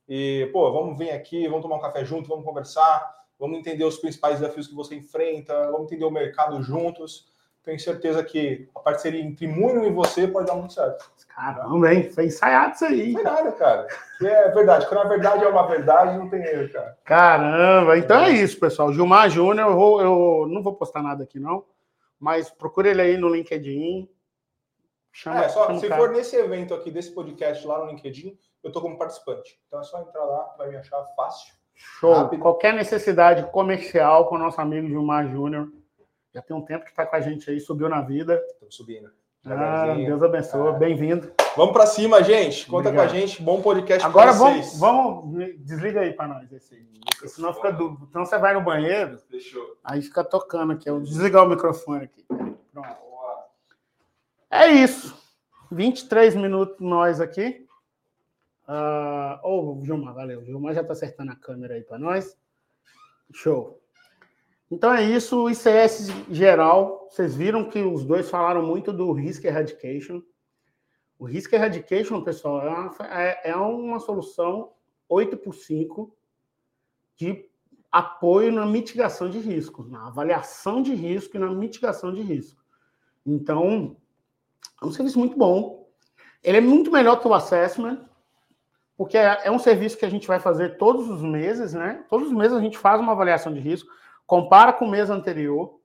E, 0.08 0.50
pô, 0.52 0.72
vamos 0.72 0.98
vir 0.98 1.12
aqui, 1.12 1.46
vamos 1.46 1.62
tomar 1.62 1.76
um 1.76 1.80
café 1.80 2.04
junto, 2.04 2.28
vamos 2.28 2.44
conversar 2.44 3.19
vamos 3.40 3.58
entender 3.58 3.84
os 3.84 3.96
principais 3.96 4.38
desafios 4.38 4.68
que 4.68 4.74
você 4.74 4.94
enfrenta, 4.94 5.54
vamos 5.72 5.86
entender 5.86 6.04
o 6.04 6.10
mercado 6.10 6.62
juntos. 6.62 7.26
tenho 7.62 7.80
certeza 7.80 8.22
que 8.22 8.68
a 8.74 8.80
parceria 8.80 9.22
entre 9.22 9.46
Múnio 9.48 9.84
e 9.86 9.90
você 9.90 10.28
pode 10.28 10.46
dar 10.46 10.54
muito 10.54 10.74
certo. 10.74 11.10
Caramba, 11.26 11.94
hein? 11.94 12.10
Foi 12.10 12.26
ensaiado 12.26 12.74
isso 12.74 12.84
aí. 12.84 13.16
É 13.16 13.22
nada, 13.22 13.52
cara. 13.52 13.86
É 14.22 14.50
verdade. 14.50 14.86
Quando 14.86 15.00
a 15.00 15.08
verdade 15.08 15.44
é 15.44 15.48
uma 15.48 15.66
verdade, 15.66 16.18
não 16.18 16.28
tem 16.28 16.42
erro, 16.42 16.70
cara. 16.70 16.98
Caramba, 17.02 17.96
então 17.96 18.22
é 18.22 18.30
isso, 18.30 18.60
pessoal. 18.60 18.92
Gilmar 18.92 19.30
Júnior, 19.30 19.70
eu, 19.70 20.00
eu 20.00 20.46
não 20.46 20.62
vou 20.62 20.74
postar 20.74 21.02
nada 21.02 21.24
aqui, 21.24 21.40
não. 21.40 21.64
Mas 22.18 22.50
procure 22.50 22.90
ele 22.90 23.00
aí 23.00 23.16
no 23.16 23.30
LinkedIn. 23.30 24.06
Chama, 25.12 25.44
é, 25.44 25.48
só, 25.48 25.76
se 25.78 25.88
for 25.88 26.10
nesse 26.10 26.36
evento 26.36 26.74
aqui, 26.74 26.90
desse 26.90 27.12
podcast 27.12 27.66
lá 27.66 27.78
no 27.78 27.86
LinkedIn, 27.86 28.38
eu 28.62 28.70
tô 28.70 28.80
como 28.80 28.98
participante. 28.98 29.58
Então 29.66 29.80
é 29.80 29.82
só 29.82 30.00
entrar 30.02 30.24
lá, 30.24 30.54
vai 30.58 30.68
me 30.68 30.76
achar 30.76 31.02
fácil. 31.16 31.59
Show. 31.98 32.12
Rápido. 32.12 32.40
Qualquer 32.40 32.74
necessidade 32.74 33.50
comercial 33.50 34.26
com 34.26 34.34
o 34.34 34.38
nosso 34.38 34.60
amigo 34.60 34.86
Gilmar 34.86 35.26
Júnior. 35.28 35.68
Já 36.34 36.42
tem 36.42 36.56
um 36.56 36.62
tempo 36.62 36.84
que 36.84 36.90
está 36.90 37.06
com 37.06 37.16
a 37.16 37.20
gente 37.20 37.50
aí, 37.50 37.58
subiu 37.58 37.88
na 37.88 38.02
vida. 38.02 38.40
Estamos 38.52 38.76
subindo. 38.76 39.10
Ah, 39.46 39.94
Deus 39.94 40.22
abençoe, 40.22 40.74
é. 40.74 40.78
bem-vindo. 40.78 41.32
Vamos 41.56 41.72
para 41.72 41.86
cima, 41.86 42.22
gente. 42.22 42.66
Conta 42.66 42.90
Obrigado. 42.90 43.08
com 43.08 43.16
a 43.16 43.18
gente. 43.18 43.42
Bom 43.42 43.62
podcast 43.62 44.06
Agora 44.06 44.32
vamos, 44.32 44.78
vamos, 44.78 45.56
desliga 45.58 46.00
aí 46.00 46.12
para 46.12 46.28
nós 46.28 46.52
esse 46.52 46.74
aí. 46.74 47.28
Senão 47.28 47.54
fica 47.54 47.72
dúvida. 47.72 48.06
Então 48.08 48.24
você 48.24 48.38
vai 48.38 48.52
no 48.52 48.60
banheiro. 48.60 49.18
Fechou. 49.30 49.78
Aí 49.82 50.02
fica 50.02 50.22
tocando 50.22 50.74
aqui. 50.74 50.88
Eu 50.88 50.96
vou 50.96 51.04
desligar 51.04 51.44
o 51.44 51.48
microfone 51.48 52.04
aqui. 52.04 52.24
Pronto. 52.70 52.88
É 54.50 54.66
isso. 54.68 55.16
23 55.72 56.34
minutos 56.34 56.76
nós 56.78 57.20
aqui. 57.20 57.66
Uh, 58.70 59.40
oh, 59.42 59.84
Gilmar, 59.84 60.14
valeu. 60.14 60.42
O 60.42 60.44
Gilmar 60.44 60.72
já 60.72 60.82
está 60.82 60.92
acertando 60.92 61.32
a 61.32 61.36
câmera 61.36 61.74
aí 61.74 61.82
para 61.82 61.98
nós. 61.98 62.38
Show. 63.32 63.82
Então 64.70 64.94
é 64.94 65.02
isso, 65.02 65.42
o 65.42 65.50
ICS 65.50 66.06
geral. 66.30 67.08
Vocês 67.10 67.34
viram 67.34 67.68
que 67.68 67.80
os 67.80 68.04
dois 68.04 68.30
falaram 68.30 68.64
muito 68.64 68.92
do 68.92 69.10
Risk 69.10 69.44
Eradication. 69.44 70.22
O 71.18 71.24
Risk 71.24 71.52
Eradication, 71.52 72.22
pessoal, 72.22 72.62
é 72.62 72.68
uma, 72.68 72.96
é, 73.20 73.50
é 73.50 73.56
uma 73.56 73.98
solução 73.98 74.70
8 75.08 75.36
por 75.38 75.52
5 75.52 76.16
de 77.16 77.50
apoio 77.90 78.52
na 78.52 78.64
mitigação 78.64 79.28
de 79.28 79.40
riscos, 79.40 79.90
na 79.90 80.06
avaliação 80.06 80.80
de 80.80 80.94
risco 80.94 81.36
e 81.36 81.40
na 81.40 81.50
mitigação 81.50 82.12
de 82.12 82.22
risco. 82.22 82.62
Então, 83.26 83.96
é 84.80 84.86
um 84.86 84.92
serviço 84.92 85.18
muito 85.18 85.36
bom. 85.36 85.90
Ele 86.40 86.58
é 86.58 86.60
muito 86.60 86.92
melhor 86.92 87.20
que 87.20 87.26
o 87.26 87.34
Assessment, 87.34 88.08
porque 89.00 89.16
é, 89.16 89.40
é 89.44 89.50
um 89.50 89.58
serviço 89.58 89.96
que 89.96 90.04
a 90.04 90.10
gente 90.10 90.28
vai 90.28 90.38
fazer 90.38 90.76
todos 90.76 91.08
os 91.08 91.22
meses, 91.22 91.72
né? 91.72 92.04
Todos 92.10 92.28
os 92.28 92.34
meses 92.34 92.52
a 92.54 92.60
gente 92.60 92.76
faz 92.76 93.00
uma 93.00 93.12
avaliação 93.12 93.50
de 93.50 93.58
risco 93.58 93.90
compara 94.26 94.74
com 94.74 94.84
o 94.84 94.90
mês 94.90 95.08
anterior 95.08 95.80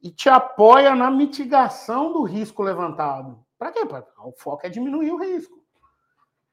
e 0.00 0.08
te 0.08 0.28
apoia 0.28 0.94
na 0.94 1.10
mitigação 1.10 2.12
do 2.12 2.22
risco 2.22 2.62
levantado. 2.62 3.44
Para 3.58 3.72
quê? 3.72 3.80
O 4.20 4.30
foco 4.38 4.64
é 4.64 4.70
diminuir 4.70 5.10
o 5.10 5.16
risco. 5.16 5.60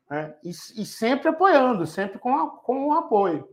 Né? 0.10 0.36
E, 0.44 0.50
e, 0.50 0.86
sempre 0.88 1.28
apoiando, 1.28 1.86
sempre 1.86 2.18
com, 2.18 2.36
a, 2.36 2.50
com 2.50 2.88
o 2.88 2.94
apoio. 2.94 3.48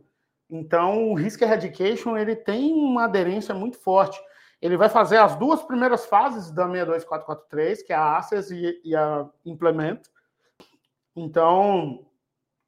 Então, 0.49 1.11
o 1.11 1.13
Risk 1.13 1.39
Eradication 1.43 2.17
ele 2.17 2.35
tem 2.35 2.73
uma 2.73 3.03
aderência 3.03 3.53
muito 3.53 3.77
forte. 3.77 4.19
Ele 4.59 4.75
vai 4.75 4.89
fazer 4.89 5.17
as 5.17 5.35
duas 5.35 5.61
primeiras 5.61 6.07
fases 6.07 6.49
da 6.49 6.65
62443, 6.65 7.83
que 7.83 7.93
é 7.93 7.95
a 7.95 8.17
Access 8.17 8.51
e, 8.51 8.81
e 8.83 8.95
a 8.95 9.29
Implement. 9.45 10.01
Então, 11.15 12.06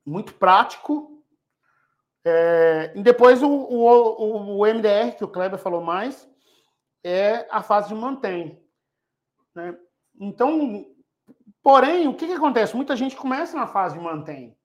muito 0.06 0.34
prático, 0.34 1.20
é, 2.26 2.92
e 2.96 3.02
depois 3.02 3.42
o, 3.42 3.50
o, 3.50 4.60
o, 4.60 4.66
MDR, 4.66 5.16
que 5.18 5.24
o 5.24 5.28
Kleber 5.28 5.60
falou 5.60 5.82
mais, 5.82 6.30
é 7.04 7.48
a 7.50 7.64
fase 7.64 7.90
de 7.90 7.96
mantém. 7.96 8.62
Né? 9.56 9.78
Então, 10.20 10.86
porém, 11.64 12.08
o 12.08 12.14
que, 12.14 12.28
que 12.28 12.34
acontece? 12.34 12.76
Muita 12.76 12.96
gente 12.96 13.16
começa 13.16 13.56
na 13.56 13.68
fase 13.68 13.98
de 13.98 14.04
mantém. 14.04 14.58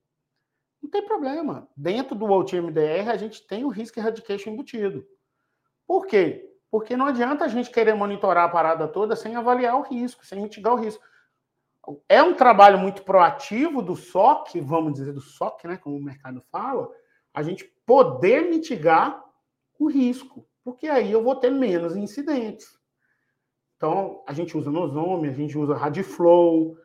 Não 0.82 0.90
tem 0.90 1.04
problema. 1.04 1.68
Dentro 1.76 2.14
do 2.14 2.26
OutMDR, 2.26 3.08
a 3.10 3.16
gente 3.16 3.46
tem 3.46 3.64
o 3.64 3.68
Risk 3.68 3.96
Eradication 3.96 4.50
embutido. 4.50 5.06
Por 5.86 6.06
quê? 6.06 6.50
Porque 6.70 6.96
não 6.96 7.06
adianta 7.06 7.44
a 7.44 7.48
gente 7.48 7.70
querer 7.70 7.94
monitorar 7.94 8.44
a 8.44 8.48
parada 8.48 8.88
toda 8.88 9.14
sem 9.14 9.36
avaliar 9.36 9.76
o 9.76 9.82
risco, 9.82 10.26
sem 10.26 10.42
mitigar 10.42 10.74
o 10.74 10.76
risco. 10.76 11.02
É 12.08 12.22
um 12.22 12.34
trabalho 12.34 12.78
muito 12.78 13.02
proativo 13.02 13.82
do 13.82 13.94
SOC, 13.94 14.60
vamos 14.60 14.94
dizer, 14.94 15.12
do 15.12 15.20
SOC, 15.20 15.64
né, 15.66 15.76
como 15.76 15.96
o 15.96 16.02
mercado 16.02 16.42
fala, 16.50 16.88
a 17.32 17.42
gente 17.42 17.64
poder 17.84 18.48
mitigar 18.48 19.22
o 19.78 19.88
risco, 19.88 20.46
porque 20.62 20.86
aí 20.86 21.10
eu 21.10 21.22
vou 21.22 21.36
ter 21.36 21.50
menos 21.50 21.96
incidentes. 21.96 22.78
Então, 23.76 24.22
a 24.26 24.32
gente 24.32 24.56
usa 24.56 24.70
Nosome, 24.70 25.28
a 25.28 25.32
gente 25.32 25.58
usa 25.58 25.76
Radiflow, 25.76 26.76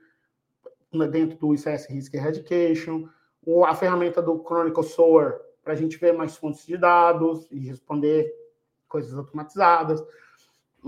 né, 0.91 1.07
dentro 1.07 1.37
do 1.37 1.53
ICS 1.53 1.87
Risk 1.89 2.13
Eradication, 2.13 3.07
a 3.65 3.75
ferramenta 3.75 4.21
do 4.21 4.43
Chronicle 4.43 4.83
Soar, 4.83 5.39
para 5.63 5.73
a 5.73 5.75
gente 5.75 5.97
ver 5.97 6.13
mais 6.13 6.35
fontes 6.35 6.65
de 6.65 6.77
dados 6.77 7.47
e 7.51 7.59
responder 7.59 8.31
coisas 8.87 9.17
automatizadas. 9.17 10.03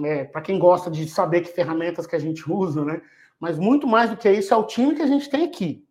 É, 0.03 0.23
para 0.23 0.41
quem 0.41 0.57
gosta 0.57 0.89
de 0.89 1.07
saber 1.07 1.41
que 1.41 1.49
ferramentas 1.49 2.07
que 2.07 2.15
a 2.15 2.19
gente 2.19 2.43
usa, 2.51 2.83
né? 2.83 3.01
Mas 3.41 3.59
muito 3.59 3.85
mais 3.85 4.09
do 4.09 4.15
que 4.15 4.31
isso 4.31 4.53
é 4.53 4.57
o 4.57 4.65
time 4.65 4.95
que 4.95 5.01
a 5.01 5.07
gente 5.07 5.29
tem 5.29 5.43
aqui 5.43 5.85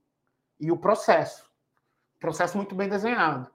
e 0.59 0.73
o 0.73 0.79
processo. 0.79 1.45
Processo 2.19 2.57
muito 2.57 2.75
bem 2.75 2.89
desenhado 2.89 3.51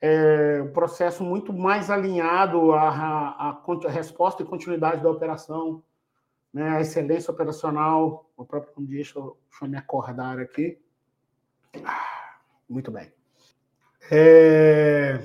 é, 0.00 0.62
um 0.62 0.72
processo 0.72 1.24
muito 1.24 1.52
mais 1.52 1.90
alinhado 1.90 2.72
à, 2.72 2.88
à, 2.88 3.50
à, 3.50 3.90
resposta 3.90 4.42
e 4.42 4.46
continuidade 4.46 5.02
da 5.02 5.10
operação, 5.10 5.82
né, 6.52 6.76
a 6.76 6.80
excelência 6.80 7.30
operacional. 7.30 8.30
O 8.36 8.44
próprio 8.44 8.72
deixa, 8.78 9.18
eu, 9.18 9.36
deixa 9.50 9.64
eu 9.64 9.68
me 9.68 9.76
acordar 9.76 10.38
aqui. 10.38 10.78
Ah, 11.84 12.36
muito 12.68 12.90
bem. 12.90 13.12
É, 14.10 15.20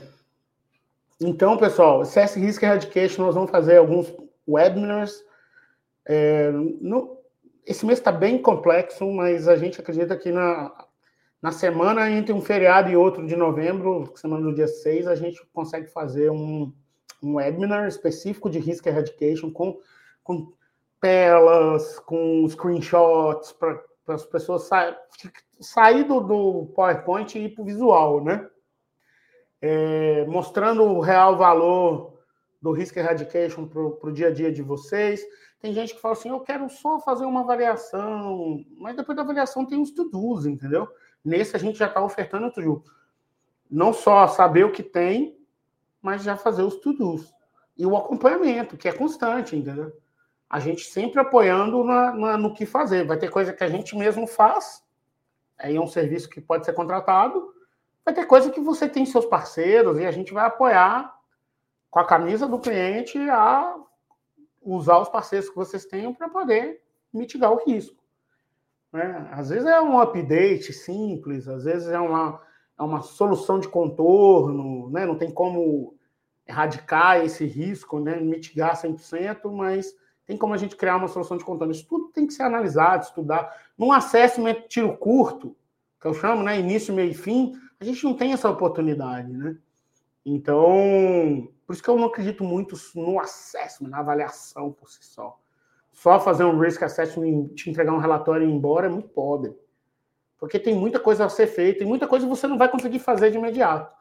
então, 1.19 1.57
pessoal, 1.57 2.03
CS 2.03 2.35
Risk 2.35 2.63
Eradication, 2.63 3.23
nós 3.23 3.35
vamos 3.35 3.51
fazer 3.51 3.77
alguns 3.77 4.11
webinars. 4.47 5.23
É, 6.05 6.49
no, 6.51 7.20
esse 7.65 7.85
mês 7.85 7.99
está 7.99 8.11
bem 8.11 8.41
complexo, 8.41 9.05
mas 9.11 9.47
a 9.47 9.55
gente 9.55 9.79
acredita 9.79 10.17
que 10.17 10.31
na 10.31 10.71
na 11.41 11.51
semana 11.51 12.09
entre 12.09 12.31
um 12.31 12.41
feriado 12.41 12.89
e 12.89 12.95
outro 12.95 13.25
de 13.25 13.35
novembro, 13.35 14.11
semana 14.15 14.43
do 14.43 14.53
dia 14.53 14.67
6, 14.67 15.07
a 15.07 15.15
gente 15.15 15.43
consegue 15.51 15.87
fazer 15.87 16.29
um, 16.29 16.71
um 17.21 17.35
webinar 17.35 17.87
específico 17.87 18.47
de 18.47 18.59
Risk 18.59 18.85
Eradication 18.85 19.49
com, 19.49 19.79
com 20.23 20.53
telas, 20.99 21.99
com 22.01 22.47
screenshots, 22.47 23.53
para 23.53 23.81
as 24.07 24.23
pessoas 24.23 24.63
sa 24.63 24.95
sair 25.59 26.03
do, 26.03 26.19
do 26.19 26.65
PowerPoint 26.75 27.37
e 27.37 27.45
ir 27.45 27.49
para 27.49 27.61
o 27.63 27.65
visual, 27.65 28.23
né? 28.23 28.47
É, 29.59 30.25
mostrando 30.25 30.83
o 30.83 30.99
real 30.99 31.37
valor 31.37 32.19
do 32.61 32.71
Risk 32.71 32.95
Eradication 32.95 33.67
para 33.67 33.81
o 33.81 34.11
dia 34.11 34.27
a 34.27 34.31
dia 34.31 34.51
de 34.51 34.61
vocês. 34.61 35.21
Tem 35.59 35.73
gente 35.73 35.95
que 35.95 36.01
fala 36.01 36.13
assim, 36.13 36.29
eu 36.29 36.39
quero 36.39 36.69
só 36.69 36.99
fazer 36.99 37.25
uma 37.25 37.41
avaliação, 37.41 38.63
mas 38.77 38.95
depois 38.95 39.15
da 39.15 39.23
avaliação 39.23 39.65
tem 39.65 39.81
os 39.81 39.91
to-dos, 39.91 40.45
entendeu? 40.45 40.87
Nesse 41.23 41.55
a 41.55 41.59
gente 41.59 41.77
já 41.77 41.87
está 41.87 42.03
ofertando 42.03 42.45
outro 42.45 42.83
Não 43.69 43.93
só 43.93 44.27
saber 44.27 44.63
o 44.65 44.71
que 44.71 44.83
tem, 44.83 45.37
mas 46.01 46.23
já 46.23 46.37
fazer 46.37 46.63
os 46.63 46.75
to-dos. 46.77 47.33
E 47.77 47.85
o 47.85 47.95
acompanhamento, 47.95 48.77
que 48.77 48.87
é 48.87 48.91
constante, 48.91 49.55
entendeu? 49.55 49.91
A 50.49 50.59
gente 50.59 50.83
sempre 50.85 51.19
apoiando 51.19 51.83
na, 51.83 52.11
na, 52.11 52.37
no 52.37 52.53
que 52.53 52.65
fazer. 52.65 53.05
Vai 53.05 53.17
ter 53.17 53.29
coisa 53.29 53.53
que 53.53 53.63
a 53.63 53.69
gente 53.69 53.95
mesmo 53.95 54.27
faz, 54.27 54.83
aí 55.57 55.75
é 55.75 55.81
um 55.81 55.87
serviço 55.87 56.29
que 56.29 56.41
pode 56.41 56.65
ser 56.65 56.73
contratado. 56.73 57.53
Vai 58.03 58.13
ter 58.13 58.25
coisa 58.25 58.51
que 58.51 58.59
você 58.59 58.89
tem 58.89 59.05
seus 59.05 59.25
parceiros 59.25 59.97
e 59.99 60.05
a 60.05 60.11
gente 60.11 60.33
vai 60.33 60.45
apoiar 60.45 61.20
com 61.91 61.99
a 61.99 62.05
camisa 62.05 62.47
do 62.47 62.57
cliente 62.57 63.19
a 63.29 63.75
usar 64.61 64.99
os 64.99 65.09
parceiros 65.09 65.49
que 65.49 65.55
vocês 65.55 65.85
tenham 65.85 66.13
para 66.13 66.29
poder 66.29 66.81
mitigar 67.13 67.51
o 67.51 67.63
risco. 67.65 68.01
Né? 68.93 69.29
Às 69.31 69.49
vezes 69.49 69.65
é 69.67 69.81
um 69.81 69.99
update 69.99 70.71
simples, 70.71 71.47
às 71.49 71.65
vezes 71.65 71.89
é 71.89 71.99
uma, 71.99 72.41
é 72.79 72.81
uma 72.81 73.01
solução 73.01 73.59
de 73.59 73.67
contorno, 73.67 74.89
né? 74.89 75.05
não 75.05 75.17
tem 75.17 75.29
como 75.29 75.95
erradicar 76.47 77.23
esse 77.25 77.45
risco, 77.45 77.99
né? 77.99 78.19
mitigar 78.21 78.81
100%, 78.81 79.51
mas 79.51 79.93
tem 80.25 80.37
como 80.37 80.53
a 80.53 80.57
gente 80.57 80.77
criar 80.77 80.95
uma 80.95 81.09
solução 81.09 81.37
de 81.37 81.43
contorno. 81.43 81.73
Isso 81.73 81.87
tudo 81.87 82.07
tem 82.13 82.25
que 82.25 82.33
ser 82.33 82.43
analisado, 82.43 83.03
estudar. 83.03 83.53
Num 83.77 83.91
assessment 83.91 84.61
tiro 84.69 84.95
curto, 84.97 85.55
que 85.99 86.07
eu 86.07 86.13
chamo, 86.13 86.41
né? 86.41 86.57
início, 86.57 86.93
meio 86.93 87.11
e 87.11 87.13
fim, 87.13 87.53
a 87.79 87.83
gente 87.83 88.03
não 88.05 88.13
tem 88.13 88.31
essa 88.31 88.49
oportunidade. 88.49 89.31
Né? 89.33 89.57
Então, 90.25 91.49
por 91.65 91.73
isso 91.73 91.81
que 91.83 91.89
eu 91.89 91.97
não 91.97 92.07
acredito 92.07 92.43
muito 92.43 92.75
no 92.95 93.19
assessment, 93.19 93.89
na 93.89 93.99
avaliação 93.99 94.71
por 94.71 94.89
si 94.89 95.03
só 95.03 95.41
só 95.91 96.19
fazer 96.19 96.43
um 96.43 96.57
risk 96.57 96.81
assessment 96.83 97.49
te 97.49 97.69
entregar 97.69 97.93
um 97.93 97.99
relatório 97.99 98.47
e 98.47 98.49
ir 98.49 98.53
embora 98.53 98.87
é 98.87 98.89
muito 98.89 99.09
pobre. 99.09 99.55
Porque 100.37 100.57
tem 100.57 100.73
muita 100.73 100.99
coisa 100.99 101.25
a 101.25 101.29
ser 101.29 101.47
feita 101.47 101.83
e 101.83 101.85
muita 101.85 102.07
coisa 102.07 102.25
você 102.25 102.47
não 102.47 102.57
vai 102.57 102.69
conseguir 102.69 102.99
fazer 102.99 103.29
de 103.29 103.37
imediato. 103.37 103.93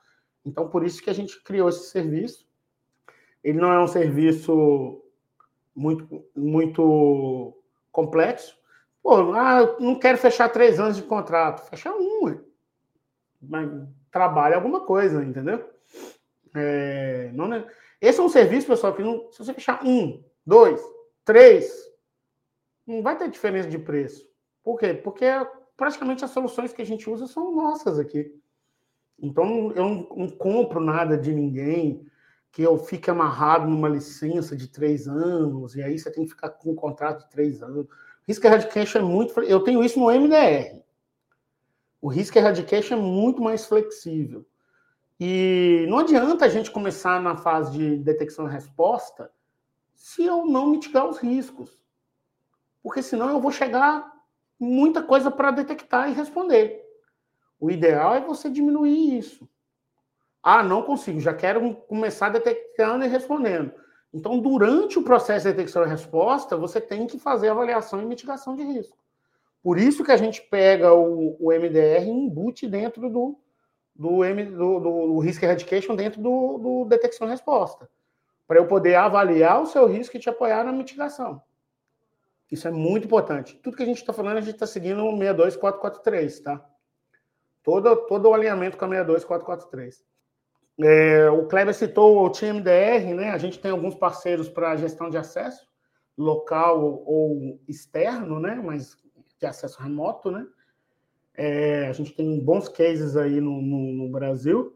Então, 0.44 0.68
por 0.68 0.84
isso 0.84 1.02
que 1.02 1.10
a 1.10 1.12
gente 1.12 1.42
criou 1.42 1.68
esse 1.68 1.90
serviço. 1.90 2.48
Ele 3.44 3.58
não 3.58 3.72
é 3.72 3.82
um 3.82 3.86
serviço 3.86 5.02
muito, 5.74 6.24
muito 6.34 7.54
complexo. 7.92 8.56
Pô, 9.02 9.32
ah, 9.34 9.76
não 9.78 9.98
quero 9.98 10.16
fechar 10.16 10.48
três 10.48 10.80
anos 10.80 10.96
de 10.96 11.02
contrato. 11.02 11.68
Fecha 11.68 11.92
um, 11.92 12.40
mas 13.42 13.70
trabalha 14.10 14.56
alguma 14.56 14.80
coisa, 14.80 15.22
entendeu? 15.22 15.69
É, 16.54 17.30
não, 17.32 17.64
esse 18.00 18.20
é 18.20 18.22
um 18.22 18.28
serviço, 18.28 18.66
pessoal, 18.66 18.94
que 18.94 19.02
não, 19.02 19.30
se 19.30 19.38
você 19.38 19.52
fechar 19.52 19.84
um, 19.84 20.22
dois, 20.44 20.80
três, 21.24 21.72
não 22.86 23.02
vai 23.02 23.16
ter 23.16 23.30
diferença 23.30 23.68
de 23.68 23.78
preço. 23.78 24.28
Por 24.62 24.78
quê? 24.78 24.94
Porque 24.94 25.26
praticamente 25.76 26.24
as 26.24 26.30
soluções 26.30 26.72
que 26.72 26.82
a 26.82 26.86
gente 26.86 27.08
usa 27.08 27.26
são 27.26 27.54
nossas 27.54 27.98
aqui. 27.98 28.34
Então, 29.18 29.72
eu 29.72 29.84
não, 29.84 30.08
não 30.16 30.28
compro 30.28 30.80
nada 30.80 31.16
de 31.16 31.32
ninguém 31.32 32.06
que 32.52 32.62
eu 32.62 32.76
fique 32.78 33.10
amarrado 33.10 33.68
numa 33.68 33.88
licença 33.88 34.56
de 34.56 34.66
três 34.66 35.06
anos, 35.06 35.76
e 35.76 35.82
aí 35.82 35.98
você 35.98 36.10
tem 36.10 36.24
que 36.24 36.30
ficar 36.30 36.50
com 36.50 36.72
um 36.72 36.74
contrato 36.74 37.24
de 37.24 37.30
três 37.30 37.62
anos. 37.62 37.86
Risk 38.26 38.44
Eradication 38.44 38.98
é 38.98 39.02
muito. 39.02 39.40
Eu 39.40 39.60
tenho 39.60 39.84
isso 39.84 39.98
no 39.98 40.10
MDR. 40.10 40.82
O 42.00 42.08
Risk 42.08 42.34
Eradication 42.34 42.94
é 42.94 43.00
muito 43.00 43.40
mais 43.42 43.66
flexível. 43.66 44.46
E 45.20 45.84
não 45.86 45.98
adianta 45.98 46.46
a 46.46 46.48
gente 46.48 46.70
começar 46.70 47.20
na 47.20 47.36
fase 47.36 47.72
de 47.72 47.96
detecção 47.98 48.48
e 48.48 48.50
resposta 48.50 49.30
se 49.94 50.24
eu 50.24 50.46
não 50.46 50.68
mitigar 50.68 51.06
os 51.06 51.18
riscos. 51.18 51.78
Porque 52.82 53.02
senão 53.02 53.28
eu 53.28 53.38
vou 53.38 53.52
chegar 53.52 54.10
muita 54.58 55.02
coisa 55.02 55.30
para 55.30 55.50
detectar 55.50 56.08
e 56.08 56.14
responder. 56.14 56.82
O 57.60 57.70
ideal 57.70 58.14
é 58.14 58.20
você 58.22 58.48
diminuir 58.48 59.18
isso. 59.18 59.46
Ah, 60.42 60.62
não 60.62 60.82
consigo, 60.82 61.20
já 61.20 61.34
quero 61.34 61.74
começar 61.86 62.30
detectando 62.30 63.04
e 63.04 63.08
respondendo. 63.08 63.74
Então, 64.14 64.38
durante 64.38 64.98
o 64.98 65.02
processo 65.02 65.46
de 65.46 65.52
detecção 65.52 65.84
e 65.84 65.88
resposta, 65.88 66.56
você 66.56 66.80
tem 66.80 67.06
que 67.06 67.18
fazer 67.18 67.50
avaliação 67.50 68.00
e 68.00 68.06
mitigação 68.06 68.56
de 68.56 68.62
risco. 68.62 68.96
Por 69.62 69.78
isso 69.78 70.02
que 70.02 70.12
a 70.12 70.16
gente 70.16 70.40
pega 70.40 70.94
o, 70.94 71.36
o 71.38 71.52
MDR 71.52 72.06
e 72.06 72.08
embute 72.08 72.66
dentro 72.66 73.10
do, 73.10 73.38
do, 74.00 74.24
M, 74.24 74.46
do, 74.46 74.80
do, 74.80 75.18
Risk 75.18 75.42
Eradication, 75.42 75.94
dentro 75.94 76.22
do, 76.22 76.56
do 76.56 76.84
detecção 76.86 77.28
e 77.28 77.30
resposta. 77.30 77.86
Para 78.46 78.58
eu 78.58 78.66
poder 78.66 78.94
avaliar 78.94 79.60
o 79.60 79.66
seu 79.66 79.86
risco 79.86 80.16
e 80.16 80.18
te 80.18 80.30
apoiar 80.30 80.64
na 80.64 80.72
mitigação. 80.72 81.42
Isso 82.50 82.66
é 82.66 82.70
muito 82.70 83.04
importante. 83.04 83.60
Tudo 83.62 83.76
que 83.76 83.82
a 83.82 83.86
gente 83.86 83.98
está 83.98 84.14
falando, 84.14 84.38
a 84.38 84.40
gente 84.40 84.54
está 84.54 84.66
seguindo 84.66 85.04
o 85.04 85.12
62443, 85.12 86.40
tá? 86.40 86.66
Todo, 87.62 87.94
todo 88.06 88.30
o 88.30 88.32
alinhamento 88.32 88.78
com 88.78 88.86
a 88.86 88.88
62443. 88.88 90.02
É, 90.82 91.30
o 91.30 91.46
Kleber 91.46 91.74
citou 91.74 92.24
o 92.24 92.30
TMDR, 92.30 93.14
né? 93.14 93.32
A 93.32 93.38
gente 93.38 93.58
tem 93.58 93.70
alguns 93.70 93.94
parceiros 93.94 94.48
para 94.48 94.76
gestão 94.76 95.10
de 95.10 95.18
acesso, 95.18 95.68
local 96.16 97.02
ou 97.04 97.60
externo, 97.68 98.40
né? 98.40 98.54
Mas 98.54 98.96
de 99.38 99.46
acesso 99.46 99.78
remoto, 99.78 100.30
né? 100.30 100.46
É, 101.34 101.86
a 101.88 101.92
gente 101.92 102.12
tem 102.12 102.38
bons 102.40 102.68
cases 102.68 103.16
aí 103.16 103.40
no, 103.40 103.62
no, 103.62 103.92
no 103.92 104.08
Brasil. 104.10 104.74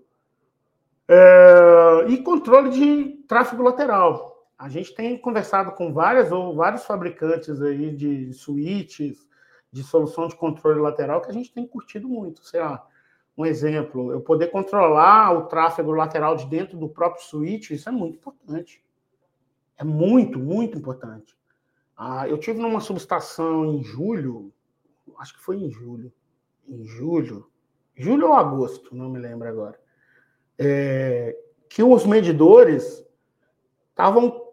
É, 1.07 2.07
e 2.09 2.23
controle 2.23 2.71
de 2.71 3.25
tráfego 3.29 3.63
lateral. 3.63 4.49
A 4.59 4.69
gente 4.69 4.95
tem 4.95 5.19
conversado 5.19 5.73
com 5.73 5.93
várias 5.93 6.33
ou 6.33 6.55
vários 6.55 6.85
fabricantes 6.85 7.61
aí 7.61 7.95
de 7.95 8.33
suítes, 8.33 9.29
de 9.71 9.83
solução 9.83 10.29
de 10.29 10.37
controle 10.37 10.81
lateral 10.81 11.21
que 11.21 11.31
a 11.31 11.35
gente 11.35 11.53
tem 11.53 11.67
curtido 11.67 12.09
muito. 12.09 12.45
Sei 12.45 12.61
lá, 12.61 12.87
um 13.37 13.45
exemplo, 13.45 14.13
eu 14.13 14.21
poder 14.21 14.49
controlar 14.49 15.33
o 15.37 15.47
tráfego 15.47 15.91
lateral 15.91 16.37
de 16.37 16.47
dentro 16.47 16.79
do 16.79 16.89
próprio 16.89 17.25
switch, 17.25 17.71
isso 17.71 17.89
é 17.89 17.93
muito 17.93 18.17
importante. 18.17 18.83
É 19.77 19.83
muito, 19.83 20.39
muito 20.39 20.79
importante. 20.79 21.37
Ah, 21.97 22.29
eu 22.29 22.39
tive 22.39 22.61
numa 22.61 22.81
subestação 22.81 23.65
em 23.67 23.83
julho, 23.83 24.53
acho 25.19 25.35
que 25.35 25.43
foi 25.43 25.57
em 25.57 25.71
julho, 25.71 26.13
em 26.69 26.85
julho, 26.85 27.51
julho 27.97 28.29
ou 28.29 28.35
agosto, 28.35 28.95
não 28.95 29.09
me 29.09 29.19
lembro 29.19 29.49
agora, 29.49 29.79
é, 30.59 31.37
que 31.69 31.83
os 31.83 32.07
medidores 32.07 33.05
estavam 33.91 34.53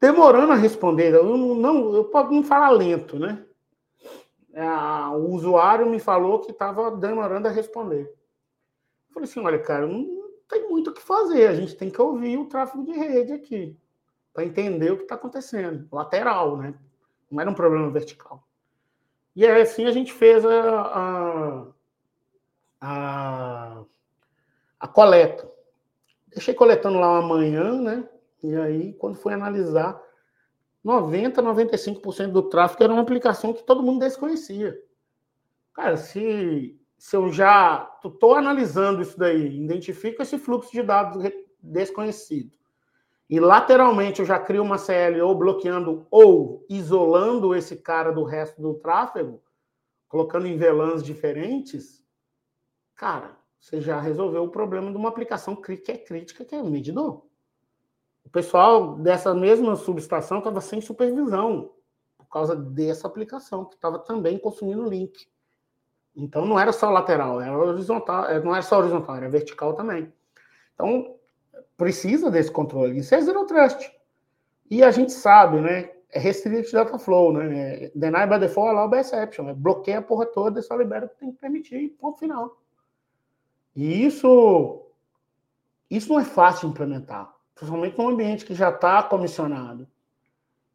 demorando 0.00 0.52
a 0.52 0.56
responder. 0.56 1.14
Eu 1.14 1.24
não, 1.24 1.54
não, 1.54 1.94
eu 1.94 2.04
posso 2.04 2.32
não 2.32 2.42
falar 2.42 2.70
lento, 2.70 3.18
né? 3.18 3.42
o 5.14 5.34
usuário 5.34 5.88
me 5.88 5.98
falou 5.98 6.40
que 6.40 6.50
estava 6.50 6.90
demorando 6.90 7.46
a 7.46 7.50
responder. 7.50 8.04
Eu 9.08 9.14
falei 9.14 9.28
assim: 9.28 9.40
olha, 9.40 9.58
cara, 9.58 9.86
não 9.86 10.06
tem 10.48 10.68
muito 10.68 10.90
o 10.90 10.94
que 10.94 11.02
fazer, 11.02 11.46
a 11.46 11.54
gente 11.54 11.76
tem 11.76 11.90
que 11.90 12.00
ouvir 12.00 12.38
o 12.38 12.46
tráfego 12.46 12.84
de 12.84 12.92
rede 12.92 13.32
aqui, 13.32 13.76
para 14.32 14.44
entender 14.44 14.90
o 14.90 14.96
que 14.96 15.02
está 15.02 15.14
acontecendo. 15.14 15.86
Lateral, 15.92 16.56
né? 16.56 16.74
Não 17.30 17.40
era 17.40 17.50
um 17.50 17.54
problema 17.54 17.90
vertical. 17.90 18.46
E 19.36 19.46
aí, 19.46 19.60
assim 19.60 19.84
a 19.84 19.92
gente 19.92 20.14
fez 20.14 20.46
a, 20.46 20.80
a, 20.80 21.66
a, 22.80 23.84
a 24.80 24.88
coleta. 24.88 25.46
Deixei 26.28 26.54
coletando 26.54 26.98
lá 26.98 27.20
uma 27.20 27.28
manhã, 27.36 27.78
né? 27.78 28.08
E 28.42 28.56
aí, 28.56 28.94
quando 28.94 29.16
fui 29.16 29.34
analisar, 29.34 30.02
90, 30.82 31.42
95% 31.42 32.32
do 32.32 32.44
tráfego 32.44 32.84
era 32.84 32.92
uma 32.94 33.02
aplicação 33.02 33.52
que 33.52 33.62
todo 33.62 33.82
mundo 33.82 34.00
desconhecia. 34.00 34.74
Cara, 35.74 35.98
se, 35.98 36.80
se 36.96 37.14
eu 37.14 37.30
já 37.30 37.90
estou 38.02 38.36
analisando 38.36 39.02
isso 39.02 39.18
daí, 39.18 39.62
identifico 39.62 40.22
esse 40.22 40.38
fluxo 40.38 40.72
de 40.72 40.82
dados 40.82 41.22
desconhecido, 41.60 42.55
e 43.28 43.40
lateralmente 43.40 44.20
eu 44.20 44.26
já 44.26 44.38
crio 44.38 44.62
uma 44.62 44.78
CL 44.78 45.20
ou 45.20 45.34
bloqueando 45.34 46.06
ou 46.10 46.64
isolando 46.68 47.54
esse 47.54 47.76
cara 47.76 48.12
do 48.12 48.22
resto 48.22 48.60
do 48.62 48.74
tráfego, 48.74 49.42
colocando 50.08 50.46
em 50.46 50.56
VLANs 50.56 51.02
diferentes, 51.02 52.04
cara, 52.94 53.36
você 53.58 53.80
já 53.80 54.00
resolveu 54.00 54.44
o 54.44 54.50
problema 54.50 54.90
de 54.90 54.96
uma 54.96 55.08
aplicação 55.08 55.56
que 55.56 55.72
é 55.88 55.98
crítica, 55.98 56.44
que 56.44 56.54
é 56.54 56.62
medidor. 56.62 57.26
O 58.24 58.30
pessoal 58.30 58.96
dessa 58.96 59.34
mesma 59.34 59.74
subestação 59.74 60.38
estava 60.38 60.60
sem 60.60 60.80
supervisão 60.80 61.72
por 62.16 62.28
causa 62.28 62.54
dessa 62.54 63.06
aplicação, 63.06 63.64
que 63.64 63.74
estava 63.74 63.98
também 63.98 64.38
consumindo 64.38 64.88
link. 64.88 65.28
Então 66.14 66.46
não 66.46 66.58
era 66.58 66.72
só 66.72 66.90
lateral, 66.90 67.40
era 67.40 67.56
horizontal, 67.56 68.24
eh, 68.26 68.40
não 68.40 68.52
era 68.52 68.62
só 68.62 68.78
horizontal, 68.78 69.16
era 69.16 69.28
vertical 69.28 69.74
também. 69.74 70.12
Então 70.74 71.15
precisa 71.76 72.30
desse 72.30 72.50
controle. 72.50 72.98
Isso 72.98 73.14
é 73.14 73.20
zero 73.20 73.44
trust. 73.46 73.92
E 74.70 74.82
a 74.82 74.90
gente 74.90 75.12
sabe, 75.12 75.60
né? 75.60 75.90
É 76.10 76.18
restrict 76.18 76.72
data 76.72 76.98
flow, 76.98 77.32
né? 77.32 77.84
É 77.84 77.92
deny 77.94 78.26
by 78.26 78.38
default, 78.38 78.70
allow 78.70 78.88
by 78.88 78.98
exception. 78.98 79.48
É 79.48 79.54
bloqueia 79.54 79.98
a 79.98 80.02
porra 80.02 80.26
toda 80.26 80.60
e 80.60 80.62
só 80.62 80.76
libera 80.76 81.06
o 81.06 81.08
que 81.08 81.16
tem 81.16 81.32
que 81.32 81.38
permitir, 81.38 81.90
ponto 82.00 82.18
final. 82.18 82.56
E 83.74 84.06
isso, 84.06 84.82
isso 85.90 86.08
não 86.08 86.20
é 86.20 86.24
fácil 86.24 86.68
de 86.68 86.72
implementar 86.72 87.36
principalmente 87.56 87.98
num 87.98 88.10
ambiente 88.10 88.44
que 88.44 88.54
já 88.54 88.68
está 88.68 89.02
comissionado. 89.02 89.88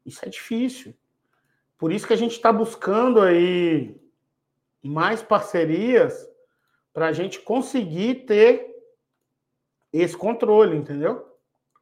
Isso 0.04 0.26
é 0.26 0.30
difícil. 0.30 0.94
Por 1.78 1.92
isso 1.92 2.08
que 2.08 2.14
a 2.14 2.18
gente 2.18 2.32
está 2.32 2.52
buscando 2.52 3.22
aí 3.22 3.96
mais 4.84 5.22
parcerias 5.22 6.28
para 6.92 7.08
a 7.08 7.12
gente 7.12 7.40
conseguir 7.40 8.26
ter 8.26 8.71
esse 9.92 10.16
controle, 10.16 10.76
entendeu? 10.76 11.26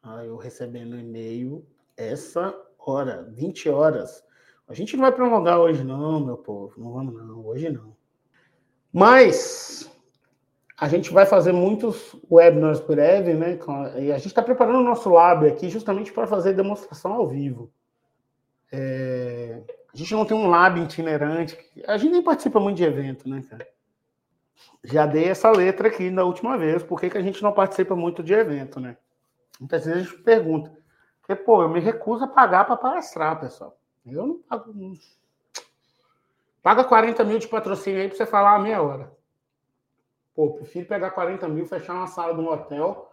Ah, 0.02 0.24
eu 0.26 0.38
recebendo 0.38 0.98
e-mail 0.98 1.66
essa 1.96 2.56
hora, 2.78 3.30
20 3.32 3.70
horas. 3.70 4.24
A 4.68 4.74
gente 4.74 4.96
não 4.96 5.02
vai 5.02 5.12
prolongar 5.12 5.60
hoje, 5.60 5.84
não, 5.84 6.20
meu 6.20 6.38
povo. 6.38 6.74
Não 6.78 6.94
vamos, 6.94 7.14
não. 7.16 7.46
Hoje 7.46 7.70
não. 7.70 7.96
Mas 8.94 9.92
a 10.78 10.88
gente 10.88 11.12
vai 11.12 11.26
fazer 11.26 11.52
muitos 11.52 12.16
webinars 12.32 12.80
breve, 12.80 13.34
né? 13.34 13.60
E 13.98 14.12
a 14.12 14.18
gente 14.18 14.28
está 14.28 14.42
preparando 14.42 14.80
o 14.80 14.84
nosso 14.84 15.10
lab 15.10 15.46
aqui 15.48 15.70
justamente 15.70 16.14
para 16.14 16.28
fazer 16.28 16.54
demonstração 16.54 17.14
ao 17.14 17.28
vivo. 17.28 17.72
É... 18.72 19.62
A 19.92 19.98
gente 19.98 20.14
não 20.14 20.26
tem 20.26 20.38
um 20.38 20.48
lab 20.48 20.80
itinerante. 20.80 21.58
A 21.88 21.98
gente 21.98 22.12
nem 22.12 22.22
participa 22.22 22.60
muito 22.60 22.78
de 22.78 22.84
evento, 22.84 23.28
né, 23.28 23.44
cara? 23.50 23.68
Já 24.84 25.06
dei 25.06 25.26
essa 25.26 25.52
letra 25.52 25.88
aqui 25.88 26.10
na 26.10 26.24
última 26.24 26.58
vez. 26.58 26.84
Por 26.84 27.00
que, 27.00 27.18
a 27.18 27.22
gente 27.22 27.44
não 27.44 27.52
participa 27.52 27.96
muito 27.96 28.24
de 28.24 28.34
evento, 28.34 28.80
né? 28.80 28.98
Muitas 29.60 29.86
vezes 29.86 30.02
a 30.02 30.04
gente 30.06 30.24
pergunta. 30.24 30.72
Porque, 31.22 31.36
pô, 31.36 31.62
eu 31.62 31.70
me 31.70 31.80
recuso 31.80 32.24
a 32.24 32.28
pagar 32.28 32.66
para 32.66 32.78
palestrar, 32.78 33.40
pessoal. 33.40 33.78
Eu 34.06 34.26
não 34.26 34.40
pago. 34.40 34.74
Paga 36.62 36.84
40 36.84 37.24
mil 37.24 37.40
de 37.40 37.48
patrocínio 37.48 38.02
aí 38.02 38.08
para 38.08 38.18
você 38.18 38.26
falar 38.26 38.56
a 38.56 38.60
meia 38.60 38.82
hora. 38.82 39.12
Pô, 40.34 40.54
prefiro 40.54 40.88
pegar 40.88 41.12
40 41.12 41.48
mil, 41.48 41.66
fechar 41.66 41.94
uma 41.94 42.08
sala 42.08 42.34
de 42.34 42.40
um 42.40 42.50
hotel 42.50 43.10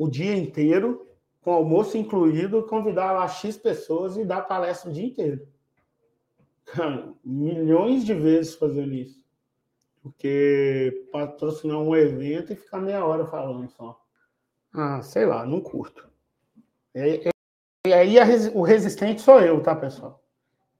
o 0.00 0.08
dia 0.08 0.34
inteiro, 0.34 1.06
com 1.42 1.52
almoço 1.52 1.98
incluído, 1.98 2.62
convidar 2.62 3.12
lá 3.12 3.28
X 3.28 3.58
pessoas 3.58 4.16
e 4.16 4.24
dar 4.24 4.40
palestra 4.42 4.90
o 4.90 4.92
dia 4.94 5.04
inteiro. 5.04 5.46
Cara, 6.64 7.12
milhões 7.22 8.06
de 8.06 8.14
vezes 8.14 8.54
fazendo 8.54 8.94
isso. 8.94 9.22
Porque 10.02 11.06
patrocinar 11.12 11.78
um 11.78 11.94
evento 11.94 12.52
e 12.52 12.56
ficar 12.56 12.78
meia 12.78 13.04
hora 13.04 13.26
falando 13.26 13.68
só. 13.70 14.00
Ah, 14.72 15.02
sei 15.02 15.26
lá, 15.26 15.44
não 15.44 15.60
curto. 15.60 16.08
É, 16.94 17.28
é 17.28 17.30
E 17.86 17.92
aí 17.92 18.16
o 18.54 18.62
resistente 18.62 19.20
sou 19.20 19.40
eu, 19.40 19.62
tá, 19.62 19.74
pessoal? 19.74 20.22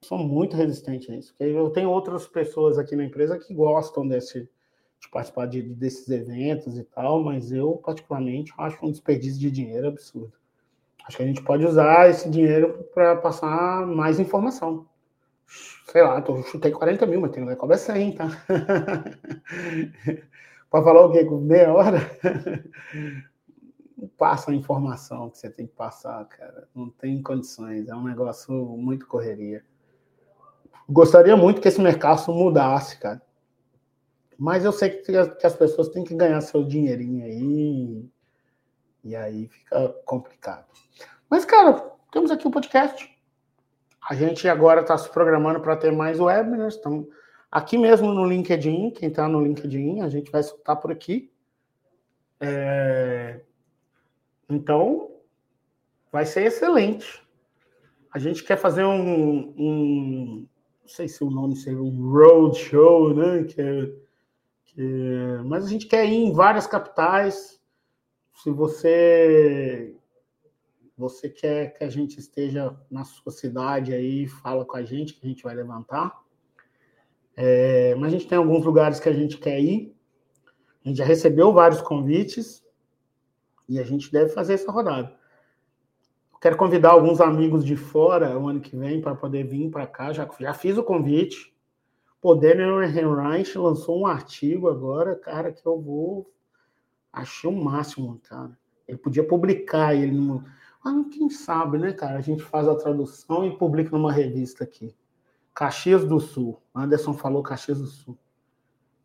Sou 0.03 0.19
muito 0.19 0.57
resistente 0.57 1.13
a 1.13 1.17
isso. 1.17 1.35
Eu 1.39 1.71
tenho 1.71 1.91
outras 1.91 2.27
pessoas 2.27 2.79
aqui 2.79 2.97
na 2.97 3.05
empresa 3.05 3.39
que 3.39 3.53
gostam 3.53 4.09
desse, 4.09 4.49
de 5.01 5.09
participar 5.11 5.47
de, 5.47 5.63
desses 5.63 6.09
eventos 6.09 6.79
e 6.79 6.85
tal, 6.85 7.23
mas 7.23 7.53
eu, 7.53 7.77
particularmente, 7.77 8.53
acho 8.57 8.85
um 8.85 8.91
desperdício 8.91 9.39
de 9.39 9.51
dinheiro 9.51 9.89
absurdo. 9.89 10.33
Acho 11.05 11.19
que 11.19 11.23
a 11.23 11.27
gente 11.27 11.43
pode 11.43 11.67
usar 11.67 12.09
esse 12.09 12.31
dinheiro 12.31 12.89
para 12.95 13.17
passar 13.17 13.87
mais 13.87 14.19
informação. 14.19 14.87
Sei 15.91 16.03
lá, 16.03 16.23
eu 16.27 16.43
chutei 16.45 16.71
40 16.71 17.05
mil, 17.07 17.21
mas 17.21 17.33
tem 17.33 17.45
que 17.45 17.57
cobrar 17.57 17.77
100, 17.77 18.15
tá? 18.15 18.27
para 20.71 20.85
falar 20.85 21.07
o 21.07 21.13
quê? 21.13 21.25
Com 21.25 21.41
meia 21.41 21.73
hora? 21.73 21.99
Passa 24.17 24.53
a 24.53 24.55
informação 24.55 25.29
que 25.29 25.39
você 25.39 25.51
tem 25.51 25.67
que 25.67 25.75
passar, 25.75 26.25
cara. 26.27 26.69
Não 26.75 26.89
tem 26.89 27.21
condições. 27.21 27.89
É 27.89 27.95
um 27.95 28.05
negócio 28.05 28.55
muito 28.77 29.07
correria. 29.07 29.65
Gostaria 30.89 31.37
muito 31.37 31.61
que 31.61 31.69
esse 31.69 31.81
mercado 31.81 32.33
mudasse, 32.33 32.99
cara. 32.99 33.21
Mas 34.39 34.65
eu 34.65 34.73
sei 34.73 34.91
que 34.91 35.15
as 35.17 35.55
pessoas 35.55 35.89
têm 35.89 36.05
que 36.05 36.15
ganhar 36.15 36.41
seu 36.41 36.65
dinheirinho 36.65 37.25
aí. 37.25 38.09
E 39.03 39.17
aí 39.17 39.49
fica 39.49 39.89
complicado. 40.05 40.67
Mas, 41.29 41.45
cara, 41.45 41.93
temos 42.13 42.31
aqui 42.31 42.47
o 42.47 42.51
podcast. 42.51 43.10
A 44.09 44.15
gente 44.15 44.49
agora 44.49 44.81
está 44.81 44.97
se 44.97 45.09
programando 45.11 45.61
para 45.61 45.77
ter 45.77 45.93
mais 45.93 46.19
webinars. 46.19 46.77
Então, 46.77 47.07
aqui 47.51 47.77
mesmo 47.77 48.13
no 48.13 48.25
LinkedIn, 48.25 48.91
quem 48.91 49.09
está 49.09 49.29
no 49.29 49.43
LinkedIn, 49.43 50.01
a 50.01 50.09
gente 50.09 50.31
vai 50.31 50.43
soltar 50.43 50.77
por 50.77 50.91
aqui. 50.91 51.31
É... 52.41 53.41
Então, 54.49 55.11
vai 56.11 56.25
ser 56.25 56.45
excelente. 56.45 57.23
A 58.13 58.19
gente 58.19 58.43
quer 58.43 58.57
fazer 58.57 58.85
um, 58.85 59.55
um 59.57 60.49
não 60.83 60.89
sei 60.89 61.07
se 61.07 61.23
o 61.23 61.31
nome 61.31 61.55
seria 61.55 61.81
um 61.81 62.11
roadshow, 62.11 63.15
né? 63.15 63.45
Que 63.45 63.61
é, 63.61 63.93
que 64.67 64.83
é, 64.83 65.43
mas 65.45 65.65
a 65.65 65.69
gente 65.69 65.87
quer 65.87 66.05
ir 66.07 66.15
em 66.15 66.33
várias 66.33 66.67
capitais. 66.67 67.61
Se 68.43 68.51
você 68.51 69.95
você 71.01 71.31
quer 71.31 71.73
que 71.73 71.83
a 71.83 71.89
gente 71.89 72.19
esteja 72.19 72.77
na 72.91 73.05
sua 73.05 73.33
cidade 73.33 73.95
aí, 73.95 74.27
fala 74.27 74.67
com 74.67 74.77
a 74.77 74.83
gente 74.83 75.15
que 75.15 75.25
a 75.25 75.29
gente 75.29 75.43
vai 75.43 75.55
levantar. 75.55 76.21
É, 77.35 77.95
mas 77.95 78.09
a 78.09 78.11
gente 78.11 78.29
tem 78.29 78.37
alguns 78.37 78.63
lugares 78.67 79.01
que 79.01 79.09
a 79.09 79.13
gente 79.13 79.39
quer 79.39 79.59
ir. 79.59 79.97
A 80.85 80.89
gente 80.89 80.99
já 80.99 81.05
recebeu 81.05 81.55
vários 81.55 81.81
convites. 81.81 82.63
E 83.67 83.79
a 83.79 83.83
gente 83.83 84.13
deve 84.13 84.29
fazer 84.31 84.55
essa 84.55 84.71
rodada. 84.71 85.17
Quero 86.41 86.57
convidar 86.57 86.91
alguns 86.91 87.21
amigos 87.21 87.65
de 87.65 87.77
fora 87.77 88.39
o 88.39 88.49
ano 88.49 88.61
que 88.61 88.77
vem 88.77 89.01
para 89.01 89.15
poder 89.15 89.45
vir 89.45 89.71
para 89.71 89.87
cá. 89.87 90.13
Já, 90.13 90.29
já 90.39 90.53
fiz 90.53 90.77
o 90.77 90.83
convite. 90.83 91.55
O 92.23 92.35
Daniel 92.35 92.83
Henreich 92.83 93.57
lançou 93.57 94.01
um 94.01 94.07
artigo 94.07 94.69
agora, 94.69 95.17
cara, 95.17 95.51
que 95.51 95.67
eu 95.67 95.81
vou. 95.81 96.31
Achei 97.11 97.49
o 97.49 97.53
máximo, 97.53 98.21
cara. 98.29 98.59
Ele 98.87 98.99
podia 98.99 99.27
publicar 99.27 99.95
ele 99.95 100.13
no. 100.13 100.45
Ah, 100.83 101.05
quem 101.13 101.29
sabe, 101.29 101.79
né, 101.79 101.93
cara? 101.93 102.19
A 102.19 102.23
gente 102.23 102.43
faz 102.43 102.67
a 102.67 102.75
tradução 102.75 103.45
e 103.45 103.57
publica 103.57 103.91
numa 103.91 104.13
revista 104.13 104.65
aqui. 104.65 104.97
Caxias 105.55 106.05
do 106.05 106.19
Sul. 106.19 106.63
Anderson 106.75 107.13
falou 107.13 107.43
Caxias 107.43 107.79
do 107.79 107.87
Sul. 107.87 108.19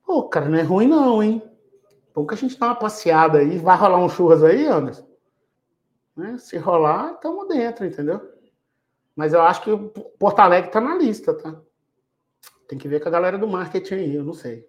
Pô, 0.05 0.23
cara, 0.29 0.47
não 0.47 0.57
é 0.57 0.61
ruim 0.61 0.88
não, 0.88 1.21
hein? 1.21 1.41
Pouco 2.13 2.33
a 2.33 2.38
gente 2.38 2.57
dá 2.57 2.67
uma 2.67 2.75
passeada 2.75 3.39
aí. 3.39 3.57
Vai 3.57 3.75
rolar 3.77 3.97
um 3.97 4.07
churras 4.07 4.43
aí, 4.43 4.65
Anderson? 4.65 5.05
Né? 6.15 6.38
Se 6.38 6.57
rolar, 6.57 7.13
estamos 7.13 7.47
dentro, 7.47 7.85
entendeu? 7.85 8.21
Mas 9.15 9.33
eu 9.33 9.41
acho 9.41 9.61
que 9.63 9.77
Porto 10.17 10.39
Alegre 10.39 10.69
está 10.69 10.79
na 10.79 10.95
lista, 10.95 11.33
tá? 11.33 11.59
Tem 12.67 12.77
que 12.77 12.88
ver 12.88 13.01
com 13.01 13.09
a 13.09 13.11
galera 13.11 13.38
do 13.38 13.47
marketing 13.47 13.95
aí, 13.95 14.15
eu 14.15 14.23
não 14.23 14.33
sei. 14.33 14.65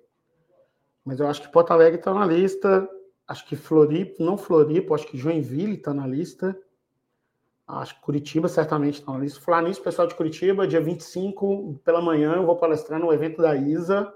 Mas 1.05 1.21
eu 1.21 1.29
acho 1.29 1.43
que 1.43 1.53
Porto 1.53 1.71
Alegre 1.71 1.99
está 2.01 2.13
na 2.13 2.27
lista. 2.27 2.89
Acho 3.29 3.47
que 3.47 3.55
Floripa, 3.55 4.23
não 4.23 4.37
Floripa, 4.37 4.95
acho 4.95 5.07
que 5.07 5.17
Joinville 5.17 5.77
está 5.77 5.95
na 5.95 6.07
lista. 6.07 6.59
Acho 7.67 7.97
que 7.97 8.01
Curitiba 8.01 8.49
certamente 8.49 9.01
está 9.01 9.19
na. 9.19 9.29
Falar 9.29 9.63
nisso, 9.63 9.83
pessoal 9.83 10.07
de 10.07 10.15
Curitiba, 10.15 10.69
dia 10.69 10.81
25 10.81 11.81
pela 11.85 12.01
manhã, 12.01 12.35
eu 12.35 12.47
vou 12.47 12.57
palestrar 12.57 13.01
no 13.01 13.13
evento 13.13 13.43
da 13.43 13.57
ISA. 13.57 14.13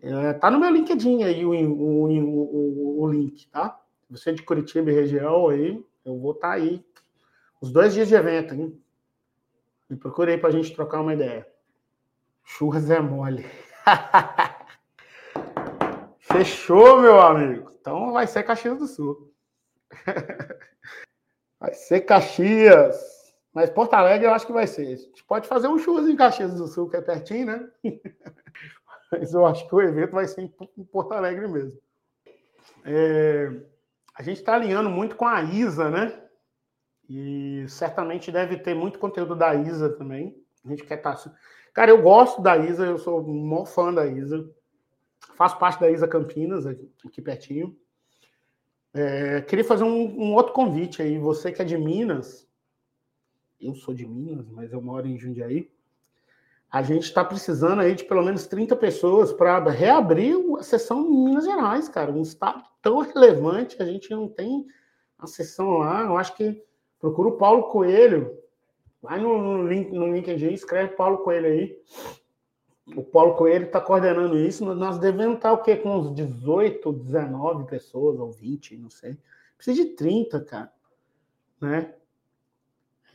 É, 0.00 0.32
tá 0.34 0.50
no 0.50 0.60
meu 0.60 0.70
LinkedIn 0.70 1.24
aí 1.24 1.44
o, 1.44 1.50
o, 1.50 2.04
o, 2.04 3.02
o, 3.02 3.10
link, 3.10 3.48
tá? 3.48 3.80
Você 4.10 4.32
de 4.32 4.42
Curitiba 4.42 4.90
e 4.90 4.94
região 4.94 5.48
aí, 5.48 5.84
eu 6.04 6.18
vou 6.18 6.32
estar 6.32 6.48
tá 6.48 6.54
aí. 6.54 6.84
Os 7.60 7.72
dois 7.72 7.94
dias 7.94 8.06
de 8.06 8.14
evento, 8.14 8.54
hein? 8.54 8.80
Me 9.90 9.96
procurei 9.96 10.38
para 10.38 10.50
a 10.50 10.52
gente 10.52 10.72
trocar 10.72 11.00
uma 11.00 11.14
ideia. 11.14 11.46
Churras 12.44 12.88
é 12.90 13.00
mole. 13.00 13.44
Fechou, 16.18 17.00
meu 17.00 17.20
amigo. 17.20 17.72
Então 17.80 18.12
vai 18.12 18.26
ser 18.26 18.44
Caxias 18.44 18.78
do 18.78 18.86
Sul. 18.86 19.32
vai 21.66 21.74
ser 21.74 22.00
Caxias. 22.02 23.34
Mas 23.52 23.70
Porto 23.70 23.94
Alegre 23.94 24.26
eu 24.26 24.32
acho 24.32 24.46
que 24.46 24.52
vai 24.52 24.66
ser. 24.66 24.86
A 24.86 24.96
gente 24.96 25.24
pode 25.24 25.48
fazer 25.48 25.66
um 25.66 25.78
churras 25.78 26.08
em 26.08 26.16
Caxias 26.16 26.54
do 26.54 26.68
Sul, 26.68 26.88
que 26.88 26.96
é 26.96 27.00
pertinho, 27.00 27.46
né? 27.46 27.70
mas 29.10 29.32
eu 29.32 29.44
acho 29.46 29.66
que 29.66 29.74
o 29.74 29.80
evento 29.80 30.12
vai 30.12 30.26
ser 30.26 30.42
em 30.42 30.84
Porto 30.84 31.12
Alegre 31.12 31.48
mesmo. 31.48 31.78
É, 32.84 33.50
a 34.14 34.22
gente 34.22 34.38
está 34.38 34.54
alinhando 34.54 34.90
muito 34.90 35.16
com 35.16 35.26
a 35.26 35.42
Isa, 35.42 35.90
né? 35.90 36.22
E 37.08 37.64
certamente 37.68 38.30
deve 38.30 38.58
ter 38.58 38.74
muito 38.74 38.98
conteúdo 38.98 39.34
da 39.34 39.54
Isa 39.54 39.90
também. 39.90 40.36
A 40.64 40.68
gente 40.68 40.84
quer 40.84 40.98
estar. 40.98 41.16
Tá... 41.16 41.34
Cara, 41.72 41.90
eu 41.90 42.02
gosto 42.02 42.42
da 42.42 42.56
Isa, 42.56 42.84
eu 42.84 42.98
sou 42.98 43.20
um 43.20 43.46
maior 43.46 43.64
fã 43.64 43.92
da 43.92 44.06
Isa. 44.06 44.48
Faço 45.34 45.58
parte 45.58 45.80
da 45.80 45.90
Isa 45.90 46.06
Campinas, 46.06 46.66
aqui 46.66 47.22
pertinho. 47.22 47.76
É, 48.94 49.42
queria 49.42 49.64
fazer 49.64 49.84
um, 49.84 50.28
um, 50.28 50.34
outro 50.34 50.52
convite 50.52 51.02
aí. 51.02 51.18
Você 51.18 51.52
que 51.52 51.60
é 51.60 51.64
de 51.64 51.76
Minas, 51.76 52.48
eu 53.60 53.74
sou 53.74 53.92
de 53.94 54.06
Minas, 54.06 54.48
mas 54.48 54.72
eu 54.72 54.80
moro 54.80 55.06
em 55.06 55.18
Jundiaí 55.18 55.70
a 56.70 56.82
gente 56.82 57.04
está 57.04 57.24
precisando 57.24 57.80
aí 57.80 57.94
de 57.94 58.04
pelo 58.04 58.22
menos 58.22 58.46
30 58.46 58.76
pessoas 58.76 59.32
para 59.32 59.70
reabrir 59.70 60.36
a 60.58 60.62
sessão 60.62 61.06
em 61.06 61.24
Minas 61.24 61.44
Gerais, 61.44 61.88
cara. 61.88 62.12
Um 62.12 62.22
estado 62.22 62.62
tão 62.82 62.98
relevante, 62.98 63.80
a 63.80 63.84
gente 63.86 64.10
não 64.10 64.28
tem 64.28 64.66
a 65.18 65.26
sessão 65.26 65.78
lá. 65.78 66.02
Eu 66.02 66.18
acho 66.18 66.36
que 66.36 66.62
procura 66.98 67.28
o 67.28 67.38
Paulo 67.38 67.64
Coelho. 67.64 68.36
Vai 69.00 69.20
no, 69.20 69.40
no, 69.40 69.66
link, 69.66 69.90
no 69.90 70.12
LinkedIn, 70.12 70.52
escreve 70.52 70.96
Paulo 70.96 71.18
Coelho 71.18 71.46
aí. 71.46 71.78
O 72.94 73.02
Paulo 73.02 73.34
Coelho 73.34 73.66
está 73.66 73.80
coordenando 73.80 74.38
isso. 74.38 74.64
Nós 74.74 74.98
devemos 74.98 75.36
estar 75.36 75.52
o 75.52 75.62
quê? 75.62 75.76
Com 75.76 75.96
uns 75.96 76.14
18, 76.14 76.92
19 76.92 77.64
pessoas, 77.64 78.18
ou 78.18 78.30
20, 78.30 78.76
não 78.76 78.90
sei. 78.90 79.18
Precisa 79.56 79.82
de 79.82 79.90
30, 79.90 80.40
cara. 80.42 80.72
Né? 81.60 81.92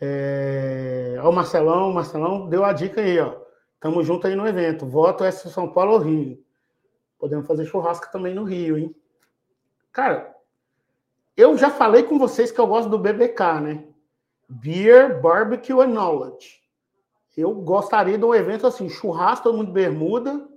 É... 0.01 1.15
Ó, 1.21 1.29
o 1.29 1.33
Marcelão, 1.33 1.89
o 1.89 1.93
Marcelão 1.93 2.49
deu 2.49 2.65
a 2.65 2.73
dica 2.73 3.01
aí, 3.01 3.19
ó. 3.19 3.39
Tamo 3.79 4.03
junto 4.03 4.27
aí 4.27 4.35
no 4.35 4.47
evento. 4.47 4.85
Voto 4.85 5.23
é 5.23 5.31
São 5.31 5.71
Paulo 5.71 5.93
ou 5.93 5.99
Rio. 5.99 6.43
Podemos 7.17 7.47
fazer 7.47 7.65
churrasco 7.65 8.11
também 8.11 8.33
no 8.33 8.43
Rio, 8.43 8.77
hein? 8.77 8.95
Cara, 9.91 10.35
eu 11.37 11.57
já 11.57 11.69
falei 11.69 12.03
com 12.03 12.19
vocês 12.19 12.51
que 12.51 12.59
eu 12.59 12.67
gosto 12.67 12.89
do 12.89 12.99
BBK, 12.99 13.61
né? 13.61 13.85
Beer, 14.49 15.21
Barbecue 15.21 15.79
and 15.81 15.93
Knowledge. 15.93 16.60
Eu 17.35 17.53
gostaria 17.55 18.17
de 18.17 18.25
um 18.25 18.35
evento 18.35 18.67
assim, 18.67 18.89
churrasco, 18.89 19.43
todo 19.43 19.57
mundo 19.57 19.71
bermuda, 19.71 20.47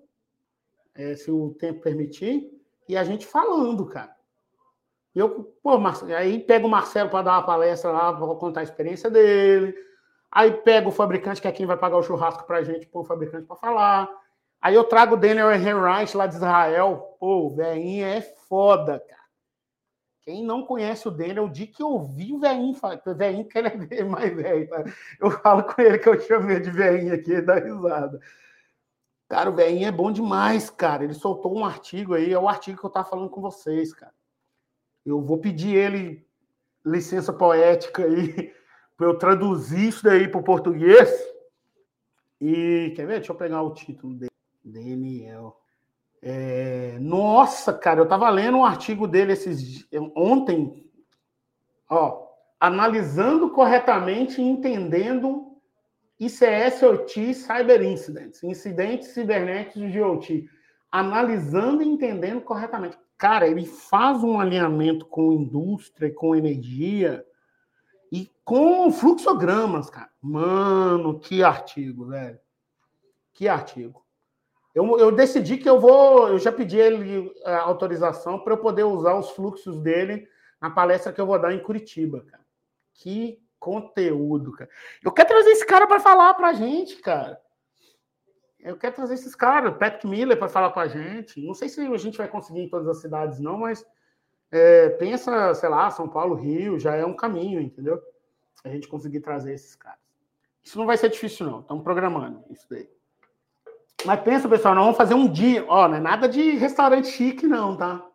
é, 0.94 1.14
se 1.14 1.30
o 1.30 1.54
tempo 1.58 1.80
permitir, 1.80 2.50
e 2.88 2.96
a 2.96 3.04
gente 3.04 3.26
falando, 3.26 3.86
cara. 3.86 4.14
Eu, 5.14 5.54
pô, 5.62 5.78
aí 6.16 6.40
pega 6.40 6.66
o 6.66 6.70
Marcelo 6.70 7.08
para 7.08 7.22
dar 7.22 7.32
uma 7.32 7.46
palestra 7.46 7.92
lá, 7.92 8.12
para 8.12 8.26
contar 8.34 8.60
a 8.60 8.64
experiência 8.64 9.08
dele 9.08 9.74
Aí 10.34 10.50
pega 10.50 10.88
o 10.88 10.92
fabricante, 10.92 11.40
que 11.40 11.46
é 11.46 11.52
quem 11.52 11.64
vai 11.64 11.76
pagar 11.76 11.96
o 11.96 12.02
churrasco 12.02 12.44
pra 12.44 12.64
gente, 12.64 12.88
põe 12.88 13.02
o 13.02 13.06
fabricante 13.06 13.46
para 13.46 13.54
falar. 13.54 14.10
Aí 14.60 14.74
eu 14.74 14.82
trago 14.82 15.14
o 15.14 15.16
Daniel 15.16 15.52
Henreich 15.52 16.16
lá 16.16 16.26
de 16.26 16.34
Israel. 16.34 17.16
Pô, 17.20 17.46
o 17.46 17.50
velhinho 17.50 18.04
é 18.04 18.20
foda, 18.20 18.98
cara. 18.98 19.23
Quem 20.24 20.42
não 20.42 20.64
conhece 20.64 21.06
o 21.06 21.10
Daniel, 21.10 21.44
o 21.44 21.52
dia 21.52 21.66
que 21.66 21.82
eu 21.82 22.02
vi 22.02 22.32
o 22.32 22.38
velhinho, 22.38 22.74
o 22.74 23.14
velhinho 23.14 23.46
que 23.46 23.58
ele 23.58 23.68
é 23.90 24.04
mais 24.04 24.34
velho, 24.34 24.68
tá? 24.68 24.84
Eu 25.20 25.30
falo 25.30 25.64
com 25.64 25.82
ele 25.82 25.98
que 25.98 26.08
eu 26.08 26.18
chamei 26.18 26.60
de 26.60 26.70
velhinho 26.70 27.14
aqui, 27.14 27.42
dá 27.42 27.56
risada. 27.56 28.18
Cara, 29.28 29.50
o 29.50 29.54
velhinho 29.54 29.86
é 29.86 29.92
bom 29.92 30.10
demais, 30.10 30.70
cara. 30.70 31.04
Ele 31.04 31.12
soltou 31.12 31.54
um 31.54 31.64
artigo 31.64 32.14
aí, 32.14 32.32
é 32.32 32.38
o 32.38 32.48
artigo 32.48 32.78
que 32.78 32.86
eu 32.86 32.90
tava 32.90 33.08
falando 33.08 33.28
com 33.28 33.42
vocês, 33.42 33.92
cara. 33.92 34.14
Eu 35.04 35.20
vou 35.20 35.36
pedir 35.38 35.76
ele 35.76 36.26
licença 36.84 37.32
poética 37.32 38.04
aí 38.04 38.54
para 38.96 39.06
eu 39.06 39.18
traduzir 39.18 39.88
isso 39.88 40.04
daí 40.04 40.26
para 40.26 40.40
o 40.40 40.44
português. 40.44 41.10
E 42.40 42.92
quer 42.96 43.06
ver? 43.06 43.16
Deixa 43.16 43.32
eu 43.32 43.36
pegar 43.36 43.62
o 43.62 43.74
título 43.74 44.14
dele. 44.14 44.30
Daniel. 44.64 45.60
É, 46.26 46.96
nossa, 47.02 47.70
cara, 47.70 48.00
eu 48.00 48.04
estava 48.04 48.30
lendo 48.30 48.56
um 48.56 48.64
artigo 48.64 49.06
dele 49.06 49.34
esses 49.34 49.86
ontem. 50.16 50.90
Ó, 51.90 52.28
analisando 52.58 53.50
corretamente 53.50 54.40
e 54.40 54.44
entendendo 54.44 55.58
ICS, 56.18 56.82
OT, 56.82 57.34
Cyber 57.34 57.82
Incidents, 57.82 58.42
incidentes 58.42 59.08
cibernéticos 59.08 59.92
de 59.92 60.00
OT, 60.00 60.48
analisando 60.90 61.82
e 61.82 61.88
entendendo 61.88 62.40
corretamente. 62.40 62.96
Cara, 63.18 63.46
ele 63.46 63.66
faz 63.66 64.24
um 64.24 64.40
alinhamento 64.40 65.04
com 65.04 65.30
indústria, 65.30 66.10
com 66.10 66.34
energia 66.34 67.22
e 68.10 68.32
com 68.42 68.90
fluxogramas, 68.90 69.90
cara. 69.90 70.10
Mano, 70.22 71.20
que 71.20 71.42
artigo, 71.42 72.06
velho. 72.06 72.40
Que 73.34 73.46
artigo. 73.46 74.03
Eu, 74.74 74.98
eu 74.98 75.12
decidi 75.12 75.56
que 75.56 75.68
eu 75.68 75.78
vou. 75.78 76.28
Eu 76.28 76.38
já 76.38 76.50
pedi 76.50 76.78
ele 76.78 77.32
a 77.44 77.50
é, 77.50 77.54
autorização 77.56 78.40
para 78.40 78.54
eu 78.54 78.58
poder 78.58 78.82
usar 78.84 79.14
os 79.14 79.30
fluxos 79.30 79.78
dele 79.78 80.28
na 80.60 80.70
palestra 80.70 81.12
que 81.12 81.20
eu 81.20 81.26
vou 81.26 81.38
dar 81.38 81.54
em 81.54 81.62
Curitiba, 81.62 82.24
cara. 82.24 82.44
Que 82.94 83.40
conteúdo, 83.58 84.52
cara. 84.52 84.68
Eu 85.02 85.12
quero 85.12 85.28
trazer 85.28 85.50
esse 85.50 85.64
cara 85.64 85.86
para 85.86 86.00
falar 86.00 86.34
para 86.34 86.48
a 86.48 86.52
gente, 86.52 86.96
cara. 86.96 87.40
Eu 88.58 88.76
quero 88.76 88.94
trazer 88.94 89.14
esses 89.14 89.34
caras, 89.34 89.76
Patrick 89.76 90.06
Miller, 90.06 90.38
para 90.38 90.48
falar 90.48 90.70
com 90.70 90.80
a 90.80 90.88
gente. 90.88 91.40
Não 91.44 91.54
sei 91.54 91.68
se 91.68 91.80
a 91.80 91.96
gente 91.98 92.18
vai 92.18 92.28
conseguir 92.28 92.60
em 92.60 92.68
todas 92.68 92.88
as 92.88 93.00
cidades, 93.00 93.38
não, 93.38 93.58
mas 93.58 93.86
é, 94.50 94.88
pensa, 94.90 95.54
sei 95.54 95.68
lá, 95.68 95.90
São 95.90 96.08
Paulo, 96.08 96.34
Rio, 96.34 96.78
já 96.78 96.94
é 96.96 97.04
um 97.04 97.14
caminho, 97.14 97.60
entendeu? 97.60 98.02
A 98.64 98.70
gente 98.70 98.88
conseguir 98.88 99.20
trazer 99.20 99.52
esses 99.52 99.76
caras. 99.76 99.98
Isso 100.62 100.78
não 100.78 100.86
vai 100.86 100.96
ser 100.96 101.10
difícil, 101.10 101.46
não. 101.46 101.60
Estamos 101.60 101.84
programando 101.84 102.42
isso 102.50 102.66
daí. 102.70 102.88
Mas 104.04 104.20
pensa, 104.20 104.48
pessoal, 104.48 104.74
nós 104.74 104.84
vamos 104.84 104.98
fazer 104.98 105.14
um 105.14 105.28
dia. 105.28 105.64
Ó, 105.68 105.88
não 105.88 105.96
é 105.96 106.00
nada 106.00 106.28
de 106.28 106.50
restaurante 106.52 107.08
chique, 107.08 107.46
não, 107.46 107.76
tá? 107.76 108.06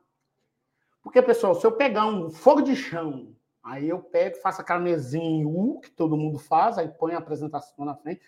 Porque, 1.01 1.21
pessoal, 1.21 1.55
se 1.55 1.65
eu 1.65 1.71
pegar 1.71 2.05
um 2.05 2.29
fogo 2.29 2.61
de 2.61 2.75
chão, 2.75 3.35
aí 3.63 3.89
eu 3.89 3.99
pego, 3.99 4.37
faço 4.37 4.63
mesinha 4.79 5.23
em 5.23 5.45
U, 5.45 5.79
que 5.79 5.89
todo 5.89 6.17
mundo 6.17 6.37
faz, 6.37 6.77
aí 6.77 6.87
põe 6.87 7.13
a 7.13 7.17
apresentação 7.17 7.85
na 7.85 7.95
frente. 7.95 8.21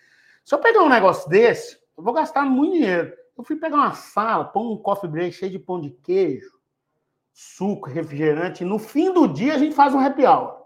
Se 0.44 0.54
eu 0.54 0.58
pegar 0.58 0.82
um 0.82 0.88
negócio 0.88 1.28
desse, 1.28 1.78
eu 1.96 2.02
vou 2.02 2.12
gastar 2.12 2.44
muito 2.44 2.74
dinheiro. 2.74 3.12
Eu 3.36 3.44
fui 3.44 3.56
pegar 3.56 3.76
uma 3.76 3.94
sala, 3.94 4.44
pôr 4.44 4.72
um 4.72 4.76
coffee 4.76 5.08
break 5.08 5.32
cheio 5.34 5.52
de 5.52 5.58
pão 5.58 5.80
de 5.80 5.90
queijo, 5.90 6.58
suco, 7.32 7.88
refrigerante, 7.88 8.62
e 8.62 8.66
no 8.66 8.78
fim 8.78 9.12
do 9.12 9.26
dia 9.26 9.54
a 9.54 9.58
gente 9.58 9.74
faz 9.74 9.94
um 9.94 10.00
happy 10.00 10.26
hour. 10.26 10.62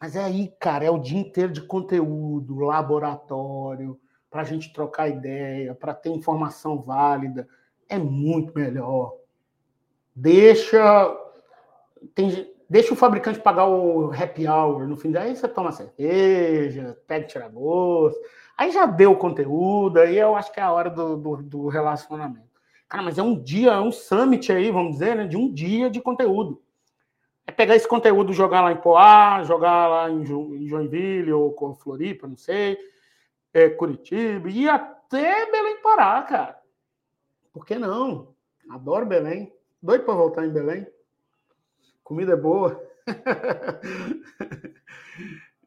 Mas 0.00 0.16
é 0.16 0.24
aí, 0.24 0.52
cara, 0.58 0.84
é 0.84 0.90
o 0.90 0.98
dia 0.98 1.18
inteiro 1.18 1.52
de 1.52 1.60
conteúdo, 1.60 2.58
laboratório, 2.58 4.00
para 4.32 4.40
a 4.40 4.44
gente 4.44 4.72
trocar 4.72 5.10
ideia, 5.10 5.74
para 5.74 5.92
ter 5.92 6.08
informação 6.08 6.80
válida, 6.80 7.46
é 7.86 7.98
muito 7.98 8.58
melhor. 8.58 9.14
Deixa, 10.16 11.14
tem, 12.14 12.50
deixa 12.68 12.94
o 12.94 12.96
fabricante 12.96 13.38
pagar 13.38 13.68
o 13.68 14.10
happy 14.10 14.48
hour 14.48 14.88
no 14.88 14.96
fim 14.96 15.12
daí 15.12 15.36
você 15.36 15.46
toma 15.46 15.70
cerveja, 15.70 16.98
pega 17.06 17.26
tirar 17.26 17.50
gosto. 17.50 18.18
Aí 18.56 18.70
já 18.70 18.86
deu 18.86 19.12
o 19.12 19.18
conteúdo, 19.18 20.00
aí 20.00 20.16
eu 20.16 20.34
acho 20.34 20.50
que 20.50 20.60
é 20.60 20.62
a 20.62 20.72
hora 20.72 20.88
do, 20.88 21.16
do, 21.18 21.36
do, 21.42 21.68
relacionamento. 21.68 22.48
Cara, 22.88 23.02
mas 23.02 23.18
é 23.18 23.22
um 23.22 23.38
dia, 23.38 23.72
é 23.72 23.80
um 23.80 23.92
summit 23.92 24.50
aí, 24.50 24.70
vamos 24.70 24.92
dizer, 24.92 25.14
né, 25.14 25.26
de 25.26 25.36
um 25.36 25.52
dia 25.52 25.90
de 25.90 26.00
conteúdo. 26.00 26.62
É 27.46 27.52
pegar 27.52 27.76
esse 27.76 27.88
conteúdo, 27.88 28.32
jogar 28.32 28.62
lá 28.62 28.72
em 28.72 28.76
Poá, 28.76 29.42
jogar 29.42 29.88
lá 29.88 30.10
em 30.10 30.24
Joinville 30.24 31.32
ou 31.32 31.52
com 31.52 31.74
Floripa, 31.74 32.26
não 32.26 32.36
sei, 32.36 32.78
é, 33.52 33.68
Curitiba 33.68 34.48
e 34.48 34.68
até 34.68 35.50
Belém 35.50 35.80
Pará, 35.82 36.22
cara. 36.22 36.60
Por 37.52 37.66
que 37.66 37.78
não? 37.78 38.34
Adoro 38.70 39.06
Belém. 39.06 39.52
Doido 39.82 40.04
para 40.04 40.14
voltar 40.14 40.46
em 40.46 40.52
Belém. 40.52 40.86
Comida 42.02 42.32
é 42.32 42.36
boa. 42.36 42.82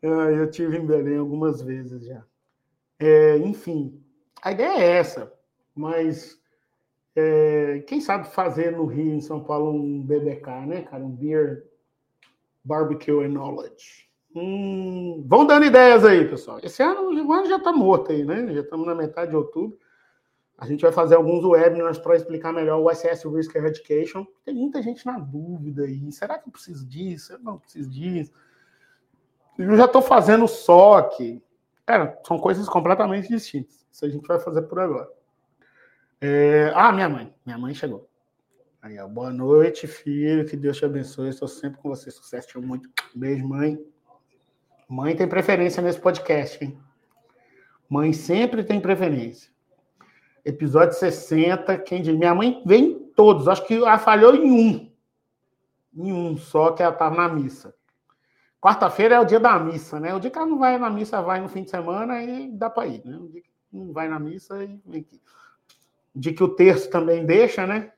Ah, 0.08 0.30
eu 0.30 0.52
tive 0.52 0.78
em 0.78 0.86
Belém 0.86 1.18
algumas 1.18 1.64
vezes 1.64 2.06
já. 2.06 2.24
É, 3.00 3.38
enfim, 3.40 4.00
a 4.40 4.52
ideia 4.52 4.78
é 4.78 4.98
essa, 4.98 5.34
mas 5.74 6.40
é, 7.16 7.84
quem 7.88 8.00
sabe 8.00 8.28
fazer 8.28 8.72
no 8.72 8.86
Rio, 8.86 9.14
em 9.14 9.22
São 9.22 9.44
Paulo, 9.44 9.72
um 9.72 10.04
BBK, 10.04 10.68
né, 10.68 10.82
cara? 10.84 11.04
Um 11.04 11.10
Beer 11.10 11.66
Barbecue 12.64 13.24
and 13.24 13.30
Knowledge. 13.30 14.05
Hum, 14.36 15.24
vão 15.26 15.48
dando 15.48 15.66
ideias 15.66 16.04
aí, 16.04 16.28
pessoal. 16.28 16.60
Esse 16.62 16.84
ano 16.84 17.26
o 17.26 17.32
ano 17.32 17.48
já 17.48 17.56
está 17.56 17.72
morto 17.72 18.12
aí, 18.12 18.26
né? 18.26 18.54
Já 18.54 18.62
estamos 18.62 18.86
na 18.86 18.94
metade 18.94 19.32
de 19.32 19.38
outubro. 19.38 19.80
A 20.58 20.66
gente 20.66 20.82
vai 20.82 20.92
fazer 20.92 21.16
alguns 21.16 21.44
webinars 21.44 21.98
para 21.98 22.16
explicar 22.16 22.52
melhor 22.52 22.80
o 22.80 22.94
SS 22.94 23.28
Risk 23.28 23.56
Eradication. 23.56 24.26
Tem 24.44 24.54
muita 24.54 24.82
gente 24.82 25.06
na 25.06 25.18
dúvida 25.18 25.84
aí. 25.84 26.12
Será 26.12 26.38
que 26.38 26.48
eu 26.48 26.52
preciso 26.52 26.86
disso? 26.86 27.34
Eu 27.34 27.40
não 27.40 27.58
preciso 27.58 27.90
disso. 27.90 28.34
Eu 29.58 29.76
já 29.78 29.86
estou 29.86 30.02
fazendo 30.02 30.48
SOC. 30.48 31.42
Cara, 31.86 32.20
são 32.26 32.38
coisas 32.38 32.68
completamente 32.68 33.30
distintas. 33.30 33.86
Isso 33.92 34.06
a 34.06 34.10
gente 34.10 34.28
vai 34.28 34.40
fazer 34.40 34.64
por 34.64 34.80
agora. 34.80 35.10
É... 36.20 36.72
Ah, 36.76 36.92
minha 36.92 37.08
mãe. 37.08 37.34
Minha 37.46 37.58
mãe 37.58 37.74
chegou. 37.74 38.10
Aí, 38.82 39.00
ó. 39.00 39.08
Boa 39.08 39.32
noite, 39.32 39.88
filho. 39.88 40.46
Que 40.46 40.58
Deus 40.58 40.78
te 40.78 40.86
abençoe. 40.86 41.30
Estou 41.30 41.48
sempre 41.48 41.82
com 41.82 41.90
você. 41.90 42.12
Sucesso. 42.12 42.48
Te 42.50 42.58
amo 42.58 42.68
muito. 42.68 42.90
Beijo, 43.14 43.48
mãe. 43.48 43.78
Mãe 44.88 45.16
tem 45.16 45.28
preferência 45.28 45.82
nesse 45.82 46.00
podcast, 46.00 46.64
hein? 46.64 46.78
Mãe 47.90 48.14
sempre 48.14 48.64
tem 48.64 48.80
preferência. 48.80 49.52
Episódio 50.44 50.94
60, 50.98 51.78
quem 51.80 52.04
diz? 52.04 52.16
Minha 52.16 52.36
mãe 52.36 52.62
vem 52.66 52.84
em 52.84 53.00
todos, 53.16 53.48
acho 53.48 53.66
que 53.66 53.76
ela 53.76 53.98
falhou 53.98 54.36
em 54.36 54.52
um. 54.52 54.92
Em 55.96 56.14
um 56.14 56.38
só, 56.38 56.72
que 56.72 56.84
ela 56.84 56.94
estava 56.94 57.16
na 57.16 57.28
missa. 57.28 57.74
Quarta-feira 58.62 59.16
é 59.16 59.20
o 59.20 59.26
dia 59.26 59.40
da 59.40 59.58
missa, 59.58 60.00
né? 60.00 60.14
O 60.14 60.20
dia 60.20 60.30
que 60.30 60.38
ela 60.38 60.48
não 60.48 60.60
vai 60.60 60.78
na 60.78 60.90
missa, 60.90 61.22
vai 61.22 61.40
no 61.40 61.50
fim 61.50 61.64
de 61.64 61.72
semana 61.72 62.22
e 62.22 62.52
dá 62.52 62.70
para 62.70 62.88
ir, 62.88 63.04
né? 63.06 63.18
O 63.18 63.28
dia 63.28 63.42
que 63.42 63.50
não 63.72 63.92
vai 63.92 64.08
na 64.08 64.20
missa 64.20 64.64
e 64.64 64.80
vem 64.86 65.02
aqui. 65.02 65.20
O 66.14 66.20
dia 66.20 66.34
que 66.34 66.44
o 66.44 66.50
terço 66.50 66.90
também 66.92 67.26
deixa, 67.26 67.66
né? 67.66 67.92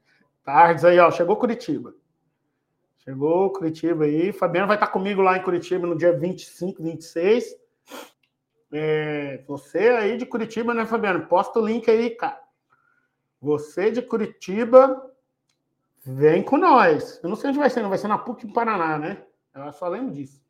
Tardes 0.43 0.85
aí, 0.85 0.99
ó, 0.99 1.11
chegou 1.11 1.35
Curitiba. 1.35 1.93
Chegou 3.07 3.53
Curitiba 3.53 4.03
aí. 4.03 4.33
Fabiano 4.33 4.67
vai 4.67 4.75
estar 4.75 4.87
comigo 4.87 5.21
lá 5.21 5.37
em 5.37 5.41
Curitiba 5.41 5.87
no 5.87 5.97
dia 5.97 6.11
25, 6.11 6.83
26. 6.83 7.55
É, 8.69 9.45
você 9.47 9.91
aí 9.91 10.17
de 10.17 10.25
Curitiba, 10.25 10.73
né, 10.73 10.85
Fabiano? 10.85 11.25
Posta 11.25 11.57
o 11.57 11.65
link 11.65 11.89
aí, 11.89 12.09
cara. 12.09 12.37
Você 13.41 13.91
de 13.91 14.01
Curitiba, 14.01 15.09
vem 16.03 16.43
com 16.43 16.57
nós. 16.57 17.17
Eu 17.23 17.29
não 17.29 17.37
sei 17.37 17.51
onde 17.51 17.59
vai 17.59 17.69
ser, 17.69 17.81
não 17.81 17.87
vai 17.87 17.97
ser 17.97 18.09
na 18.09 18.17
PUC 18.17 18.45
em 18.45 18.51
Paraná, 18.51 18.99
né? 18.99 19.23
Eu 19.55 19.71
só 19.71 19.87
lembro 19.87 20.13
disso. 20.13 20.41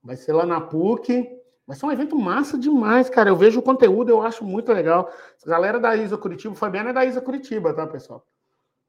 Vai 0.00 0.14
ser 0.14 0.32
lá 0.32 0.46
na 0.46 0.60
PUC. 0.60 1.28
Vai 1.66 1.76
ser 1.76 1.86
um 1.86 1.92
evento 1.92 2.16
massa 2.16 2.56
demais, 2.56 3.10
cara. 3.10 3.30
Eu 3.30 3.36
vejo 3.36 3.58
o 3.58 3.62
conteúdo, 3.62 4.10
eu 4.10 4.22
acho 4.22 4.44
muito 4.44 4.72
legal. 4.72 5.10
Galera 5.44 5.80
da 5.80 5.96
Isa 5.96 6.16
Curitiba, 6.16 6.54
o 6.54 6.56
Fabiano 6.56 6.90
é 6.90 6.92
da 6.92 7.04
Isa 7.04 7.20
Curitiba, 7.20 7.74
tá, 7.74 7.84
pessoal? 7.84 8.24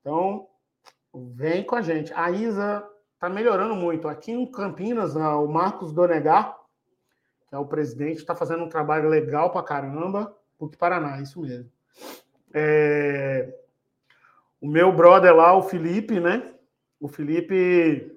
Então, 0.01 0.47
Vem 1.15 1.63
com 1.63 1.75
a 1.75 1.81
gente. 1.81 2.13
A 2.13 2.29
Isa 2.29 2.85
está 3.13 3.29
melhorando 3.29 3.75
muito. 3.75 4.07
Aqui 4.07 4.31
em 4.31 4.45
Campinas, 4.51 5.15
né, 5.15 5.25
o 5.29 5.47
Marcos 5.47 5.93
Donegar, 5.93 6.57
que 7.47 7.55
é 7.55 7.57
o 7.57 7.65
presidente, 7.65 8.17
está 8.17 8.35
fazendo 8.35 8.65
um 8.65 8.69
trabalho 8.69 9.07
legal 9.07 9.51
para 9.51 9.63
caramba. 9.63 10.35
PUC 10.57 10.77
Paraná, 10.77 11.21
isso 11.21 11.39
mesmo. 11.41 11.71
É... 12.53 13.53
O 14.59 14.67
meu 14.67 14.91
brother 14.91 15.35
lá, 15.35 15.55
o 15.55 15.61
Felipe, 15.61 16.19
né? 16.19 16.53
O 16.99 17.07
Felipe 17.07 18.11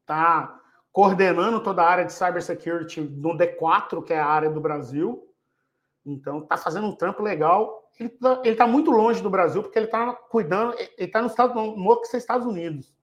está 0.00 0.60
coordenando 0.90 1.62
toda 1.62 1.82
a 1.82 1.88
área 1.88 2.04
de 2.04 2.12
cybersecurity 2.12 3.00
no 3.00 3.36
D4, 3.36 4.02
que 4.02 4.12
é 4.12 4.18
a 4.18 4.26
área 4.26 4.50
do 4.50 4.60
Brasil. 4.60 5.26
Então, 6.04 6.40
está 6.40 6.56
fazendo 6.56 6.86
um 6.86 6.96
trampo 6.96 7.22
legal 7.22 7.81
ele 7.98 8.12
está 8.20 8.64
tá 8.64 8.66
muito 8.66 8.90
longe 8.90 9.22
do 9.22 9.30
Brasil, 9.30 9.62
porque 9.62 9.78
ele 9.78 9.86
está 9.86 10.12
cuidando, 10.12 10.74
ele 10.74 10.90
está 10.98 11.20
no 11.20 11.28
estado 11.28 11.54
no 11.54 12.00
que 12.00 12.16
Estados 12.16 12.46
Unidos. 12.46 12.94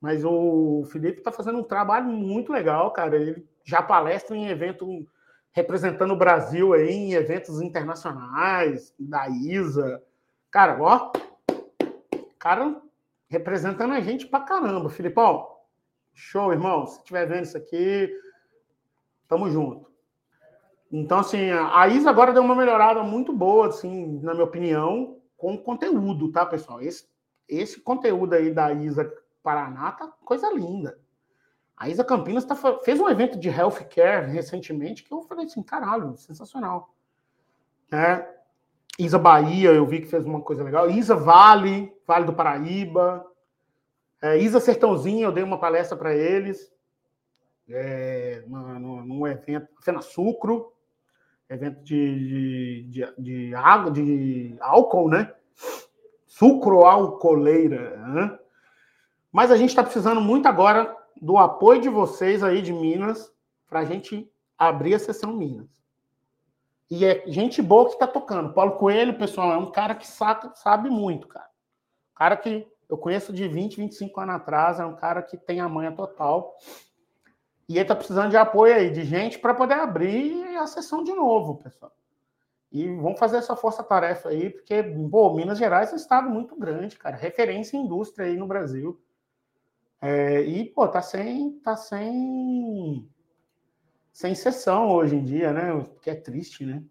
Mas 0.00 0.24
o 0.24 0.84
Felipe 0.90 1.18
está 1.18 1.30
fazendo 1.30 1.58
um 1.58 1.64
trabalho 1.64 2.06
muito 2.06 2.52
legal, 2.52 2.90
cara. 2.92 3.16
Ele 3.16 3.46
já 3.64 3.82
palestra 3.82 4.34
em 4.36 4.48
evento 4.48 5.06
representando 5.52 6.12
o 6.12 6.16
Brasil 6.16 6.72
aí, 6.72 6.90
em 6.90 7.12
eventos 7.12 7.60
internacionais, 7.60 8.94
da 8.98 9.28
ISA. 9.28 10.02
Cara, 10.50 10.80
ó, 10.80 11.12
cara 12.38 12.80
representando 13.28 13.92
a 13.92 14.00
gente 14.00 14.26
pra 14.26 14.40
caramba. 14.40 14.88
Filipão, 14.88 15.46
show, 16.14 16.52
irmão. 16.52 16.86
Se 16.86 16.98
estiver 16.98 17.26
vendo 17.26 17.44
isso 17.44 17.56
aqui, 17.56 18.10
tamo 19.28 19.50
junto. 19.50 19.89
Então, 20.90 21.20
assim, 21.20 21.50
a 21.50 21.86
Isa 21.88 22.10
agora 22.10 22.32
deu 22.32 22.42
uma 22.42 22.54
melhorada 22.54 23.02
muito 23.02 23.32
boa, 23.32 23.68
assim, 23.68 24.18
na 24.22 24.32
minha 24.32 24.44
opinião, 24.44 25.18
com 25.36 25.56
conteúdo, 25.56 26.32
tá, 26.32 26.44
pessoal? 26.44 26.82
Esse, 26.82 27.08
esse 27.48 27.80
conteúdo 27.80 28.34
aí 28.34 28.52
da 28.52 28.72
Isa 28.72 29.10
Paraná 29.42 29.92
tá 29.92 30.08
coisa 30.24 30.52
linda. 30.52 30.98
A 31.76 31.88
Isa 31.88 32.04
Campinas 32.04 32.44
tá, 32.44 32.56
fez 32.84 33.00
um 33.00 33.08
evento 33.08 33.38
de 33.38 33.48
healthcare 33.48 34.30
recentemente 34.30 35.04
que 35.04 35.14
eu 35.14 35.22
falei 35.22 35.46
assim, 35.46 35.62
caralho, 35.62 36.16
sensacional. 36.16 36.92
É, 37.92 38.28
Isa 38.98 39.18
Bahia, 39.18 39.70
eu 39.70 39.86
vi 39.86 40.00
que 40.00 40.06
fez 40.06 40.26
uma 40.26 40.42
coisa 40.42 40.62
legal. 40.62 40.90
Isa 40.90 41.14
Vale, 41.16 41.90
Vale 42.06 42.26
do 42.26 42.34
Paraíba. 42.34 43.24
É, 44.20 44.36
Isa 44.36 44.60
Sertãozinho, 44.60 45.24
eu 45.28 45.32
dei 45.32 45.42
uma 45.42 45.58
palestra 45.58 45.96
para 45.96 46.14
eles. 46.14 46.70
é, 47.68 48.44
num 48.46 49.26
evento, 49.26 49.68
Fena 49.82 50.02
Sucro, 50.02 50.72
evento 51.50 51.82
de, 51.82 52.84
de, 52.88 53.14
de, 53.18 53.54
água, 53.54 53.90
de 53.90 54.56
álcool, 54.60 55.08
né? 55.08 55.34
Sucro 56.24 56.84
alcooleira. 56.84 57.96
Né? 57.96 58.38
Mas 59.32 59.50
a 59.50 59.56
gente 59.56 59.70
está 59.70 59.82
precisando 59.82 60.20
muito 60.20 60.46
agora 60.46 60.96
do 61.20 61.36
apoio 61.36 61.80
de 61.80 61.88
vocês 61.88 62.42
aí 62.42 62.62
de 62.62 62.72
Minas 62.72 63.32
para 63.68 63.80
a 63.80 63.84
gente 63.84 64.30
abrir 64.56 64.94
a 64.94 64.98
sessão 64.98 65.32
Minas. 65.32 65.66
E 66.88 67.04
é 67.04 67.24
gente 67.26 67.60
boa 67.60 67.86
que 67.86 67.92
está 67.92 68.06
tocando. 68.06 68.52
Paulo 68.52 68.76
Coelho, 68.76 69.18
pessoal, 69.18 69.52
é 69.52 69.56
um 69.56 69.70
cara 69.70 69.94
que 69.94 70.06
saca, 70.06 70.52
sabe 70.54 70.88
muito, 70.88 71.28
cara. 71.28 71.50
Cara 72.14 72.36
que 72.36 72.66
eu 72.88 72.96
conheço 72.96 73.32
de 73.32 73.46
20, 73.46 73.76
25 73.76 74.20
anos 74.20 74.34
atrás, 74.36 74.80
é 74.80 74.84
um 74.84 74.96
cara 74.96 75.22
que 75.22 75.36
tem 75.36 75.60
a 75.60 75.68
manha 75.68 75.92
total. 75.92 76.56
E 77.70 77.74
ele 77.74 77.82
está 77.82 77.94
precisando 77.94 78.30
de 78.30 78.36
apoio 78.36 78.74
aí, 78.74 78.90
de 78.90 79.04
gente 79.04 79.38
para 79.38 79.54
poder 79.54 79.74
abrir 79.74 80.56
a 80.56 80.66
sessão 80.66 81.04
de 81.04 81.12
novo, 81.12 81.54
pessoal. 81.54 81.92
E 82.72 82.84
vamos 82.96 83.16
fazer 83.16 83.36
essa 83.36 83.54
força-tarefa 83.54 84.30
aí, 84.30 84.50
porque, 84.50 84.82
pô, 85.08 85.32
Minas 85.36 85.56
Gerais 85.56 85.90
é 85.90 85.92
um 85.92 85.96
estado 85.96 86.28
muito 86.28 86.56
grande, 86.56 86.96
cara. 86.96 87.16
Referência 87.16 87.76
em 87.76 87.84
indústria 87.84 88.26
aí 88.26 88.36
no 88.36 88.48
Brasil. 88.48 89.00
É, 90.00 90.40
e, 90.40 90.64
pô, 90.64 90.88
tá 90.88 91.00
sem, 91.00 91.60
tá 91.60 91.76
sem, 91.76 93.08
sem 94.12 94.34
sessão 94.34 94.88
hoje 94.88 95.14
em 95.14 95.24
dia, 95.24 95.52
né? 95.52 95.70
Que 96.02 96.10
é 96.10 96.16
triste, 96.16 96.66
né? 96.66 96.82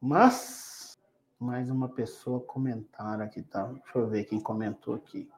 Mas, 0.00 0.98
mais 1.38 1.70
uma 1.70 1.88
pessoa 1.88 2.40
comentar 2.40 3.20
aqui, 3.20 3.44
tá? 3.44 3.62
Deixa 3.66 3.96
eu 3.96 4.08
ver 4.08 4.24
quem 4.24 4.40
comentou 4.40 4.96
aqui. 4.96 5.30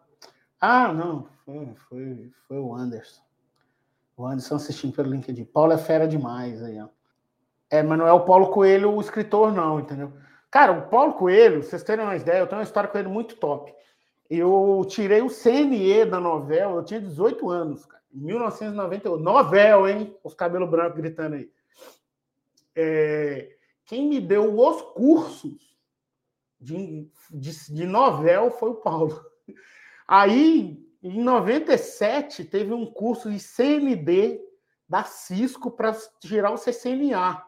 Ah, 0.59 0.95
não, 0.95 1.29
foi, 1.45 1.75
foi, 1.75 2.33
foi 2.49 2.59
o 2.59 2.75
Anderson. 2.75 3.29
O 4.21 4.27
Anderson 4.27 4.57
assistindo 4.57 4.93
pelo 4.93 5.11
LinkedIn. 5.11 5.47
Paulo 5.47 5.73
é 5.73 5.79
fera 5.79 6.07
demais 6.07 6.63
aí, 6.63 6.79
ó. 6.79 6.89
É, 7.71 7.83
mas 7.83 7.99
não 7.99 8.07
é 8.07 8.13
o 8.13 8.27
Paulo 8.27 8.51
Coelho 8.51 8.93
o 8.93 9.01
escritor, 9.01 9.51
não, 9.51 9.81
entendeu? 9.81 10.13
Cara, 10.51 10.73
o 10.73 10.89
Paulo 10.91 11.15
Coelho, 11.15 11.63
vocês 11.63 11.83
terem 11.83 12.05
uma 12.05 12.17
ideia, 12.17 12.41
eu 12.41 12.47
tenho 12.47 12.59
uma 12.59 12.65
história 12.65 12.91
com 12.91 12.99
ele 12.99 13.09
muito 13.09 13.37
top. 13.37 13.73
Eu 14.29 14.85
tirei 14.87 15.23
o 15.23 15.31
CNE 15.31 16.05
da 16.05 16.21
novela, 16.21 16.75
eu 16.75 16.85
tinha 16.85 17.01
18 17.01 17.49
anos, 17.49 17.87
cara. 17.87 18.03
Em 18.13 18.19
1998. 18.19 19.23
Novela, 19.23 19.91
hein? 19.91 20.15
Os 20.23 20.35
cabelos 20.35 20.69
brancos 20.69 21.01
gritando 21.01 21.37
aí. 21.37 21.51
É, 22.77 23.57
quem 23.87 24.07
me 24.07 24.21
deu 24.21 24.55
os 24.55 24.83
cursos 24.83 25.75
de, 26.61 27.09
de, 27.31 27.75
de 27.75 27.87
novela 27.87 28.51
foi 28.51 28.69
o 28.69 28.75
Paulo. 28.75 29.19
Aí, 30.07 30.90
em 31.03 31.23
97, 31.23 32.45
teve 32.45 32.73
um 32.73 32.85
curso 32.85 33.31
de 33.31 33.39
CND 33.39 34.41
da 34.89 35.05
Cisco 35.05 35.71
para 35.71 35.93
tirar 36.21 36.51
o 36.51 36.59
CCNA. 36.59 37.43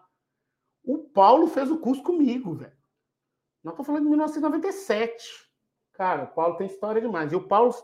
O 0.82 0.98
Paulo 0.98 1.46
fez 1.46 1.70
o 1.70 1.78
curso 1.78 2.02
comigo, 2.02 2.54
velho. 2.54 2.72
Nós 3.62 3.74
estamos 3.74 3.86
falando 3.86 4.04
de 4.04 4.08
1997. 4.08 5.28
Cara, 5.92 6.24
o 6.24 6.28
Paulo 6.28 6.56
tem 6.56 6.66
história 6.66 7.00
demais. 7.00 7.30
E 7.32 7.36
o 7.36 7.46
Paulo 7.46 7.74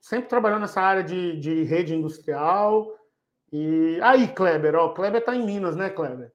sempre 0.00 0.28
trabalhou 0.28 0.60
nessa 0.60 0.80
área 0.80 1.02
de, 1.02 1.38
de 1.40 1.62
rede 1.64 1.94
industrial. 1.94 2.94
E 3.50 3.98
aí, 4.02 4.28
Kleber, 4.28 4.74
ó, 4.74 4.92
Kleber 4.92 5.24
tá 5.24 5.34
em 5.34 5.44
Minas, 5.44 5.74
né, 5.74 5.90
Kleber? 5.90 6.32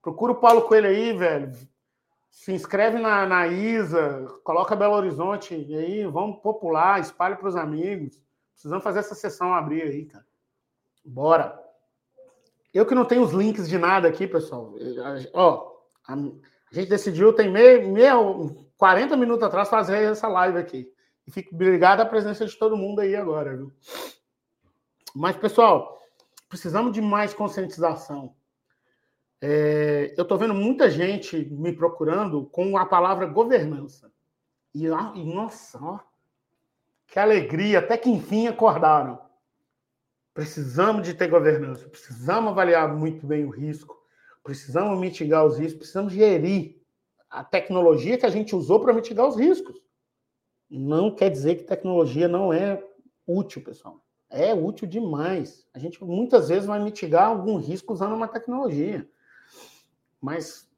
Procura 0.00 0.32
o 0.32 0.40
Paulo 0.40 0.62
Coelho 0.62 0.88
aí, 0.88 1.12
velho. 1.12 1.52
Se 2.30 2.52
inscreve 2.52 2.98
na, 2.98 3.26
na 3.26 3.46
ISA, 3.48 4.26
coloca 4.44 4.76
Belo 4.76 4.94
Horizonte 4.94 5.54
e 5.54 5.76
aí, 5.76 6.06
vamos 6.06 6.40
popular, 6.40 7.00
espalhe 7.00 7.36
para 7.36 7.48
os 7.48 7.56
amigos. 7.56 8.22
Precisamos 8.52 8.84
fazer 8.84 9.00
essa 9.00 9.14
sessão 9.14 9.52
abrir 9.52 9.82
aí, 9.82 10.06
cara. 10.06 10.24
Bora. 11.04 11.58
Eu 12.72 12.86
que 12.86 12.94
não 12.94 13.04
tenho 13.04 13.22
os 13.22 13.32
links 13.32 13.68
de 13.68 13.76
nada 13.76 14.06
aqui, 14.08 14.26
pessoal. 14.26 14.74
Ó, 15.34 15.72
a 16.06 16.14
gente 16.72 16.88
decidiu, 16.88 17.32
tem 17.32 17.50
meia, 17.50 17.86
meia 17.86 18.14
40 18.76 19.16
minutos 19.16 19.42
atrás 19.42 19.68
fazer 19.68 20.04
essa 20.04 20.28
live 20.28 20.58
aqui. 20.58 20.90
E 21.26 21.30
fico 21.30 21.54
obrigado 21.54 22.00
a 22.00 22.06
presença 22.06 22.46
de 22.46 22.56
todo 22.56 22.76
mundo 22.76 23.00
aí 23.00 23.16
agora, 23.16 23.56
viu? 23.56 23.72
Mas, 25.14 25.36
pessoal, 25.36 26.00
precisamos 26.48 26.92
de 26.92 27.00
mais 27.00 27.34
conscientização. 27.34 28.34
É, 29.40 30.14
eu 30.16 30.22
estou 30.22 30.36
vendo 30.36 30.54
muita 30.54 30.90
gente 30.90 31.36
me 31.50 31.72
procurando 31.72 32.44
com 32.46 32.76
a 32.76 32.84
palavra 32.84 33.26
governança. 33.26 34.12
E, 34.74 34.86
e 34.86 35.24
nossa, 35.24 35.78
ó, 35.82 35.98
que 37.06 37.18
alegria, 37.18 37.78
até 37.78 37.96
que 37.96 38.10
enfim 38.10 38.46
acordaram. 38.46 39.18
Precisamos 40.32 41.06
de 41.06 41.14
ter 41.14 41.28
governança, 41.28 41.88
precisamos 41.88 42.52
avaliar 42.52 42.94
muito 42.94 43.26
bem 43.26 43.44
o 43.44 43.50
risco, 43.50 43.98
precisamos 44.44 44.98
mitigar 44.98 45.44
os 45.44 45.58
riscos, 45.58 45.78
precisamos 45.78 46.12
gerir 46.12 46.80
a 47.28 47.42
tecnologia 47.42 48.16
que 48.16 48.26
a 48.26 48.30
gente 48.30 48.54
usou 48.54 48.80
para 48.80 48.92
mitigar 48.92 49.26
os 49.26 49.36
riscos. 49.36 49.80
Não 50.68 51.10
quer 51.14 51.30
dizer 51.30 51.56
que 51.56 51.64
tecnologia 51.64 52.28
não 52.28 52.52
é 52.52 52.82
útil, 53.26 53.62
pessoal. 53.62 54.00
É 54.28 54.54
útil 54.54 54.86
demais. 54.86 55.66
A 55.74 55.78
gente 55.80 56.02
muitas 56.04 56.48
vezes 56.48 56.66
vai 56.66 56.80
mitigar 56.80 57.26
algum 57.26 57.56
risco 57.56 57.92
usando 57.92 58.14
uma 58.14 58.28
tecnologia. 58.28 59.08
Mas 60.20 60.68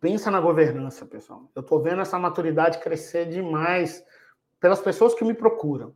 pensa 0.00 0.30
na 0.30 0.40
governança, 0.40 1.06
pessoal. 1.06 1.50
Eu 1.54 1.60
estou 1.60 1.82
vendo 1.82 2.02
essa 2.02 2.18
maturidade 2.18 2.78
crescer 2.78 3.26
demais 3.26 4.04
pelas 4.58 4.80
pessoas 4.80 5.14
que 5.14 5.24
me 5.24 5.34
procuram. 5.34 5.94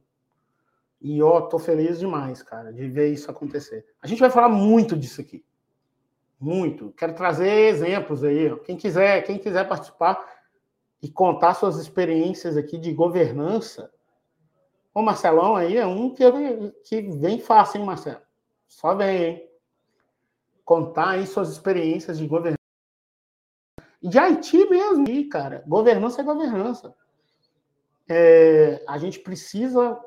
E 1.01 1.23
ó, 1.23 1.43
tô 1.43 1.59
feliz 1.59 1.99
demais, 1.99 2.43
cara, 2.43 2.73
de 2.73 2.89
ver 2.89 3.13
isso 3.13 3.31
acontecer. 3.31 3.85
A 4.01 4.07
gente 4.07 4.21
vai 4.21 4.31
falar 4.31 4.49
muito 4.49 4.97
disso 4.97 5.21
aqui. 5.21 5.45
Muito. 6.41 6.93
Quero 6.97 7.15
trazer 7.15 7.69
exemplos 7.69 8.25
aí. 8.25 8.55
Quem 8.61 8.77
quiser, 8.77 9.23
quem 9.23 9.39
quiser 9.39 9.69
participar 9.69 10.25
e 11.03 11.11
contar 11.11 11.55
suas 11.55 11.79
experiências 11.79 12.57
aqui 12.57 12.79
de 12.79 12.93
governança. 12.93 13.93
O 14.95 15.03
Marcelão 15.03 15.57
aí 15.57 15.77
é 15.77 15.87
um 15.87 16.09
que, 16.09 16.25
que 16.85 17.03
vem 17.19 17.39
fácil, 17.39 17.81
hein, 17.81 17.87
Marcelo? 17.87 18.23
Só 18.67 18.95
vem, 18.95 19.25
hein? 19.25 19.51
Contar 20.65 21.11
aí 21.11 21.27
suas 21.27 21.51
experiências 21.51 22.19
de 22.19 22.27
governança. 22.27 22.59
De 24.03 24.19
Haiti 24.19 24.69
mesmo, 24.69 25.07
aí, 25.09 25.25
cara. 25.25 25.63
Governança 25.67 26.21
é 26.21 26.25
governança. 26.25 26.95
É, 28.09 28.85
a 28.87 28.99
gente 28.99 29.21
precisa 29.21 29.99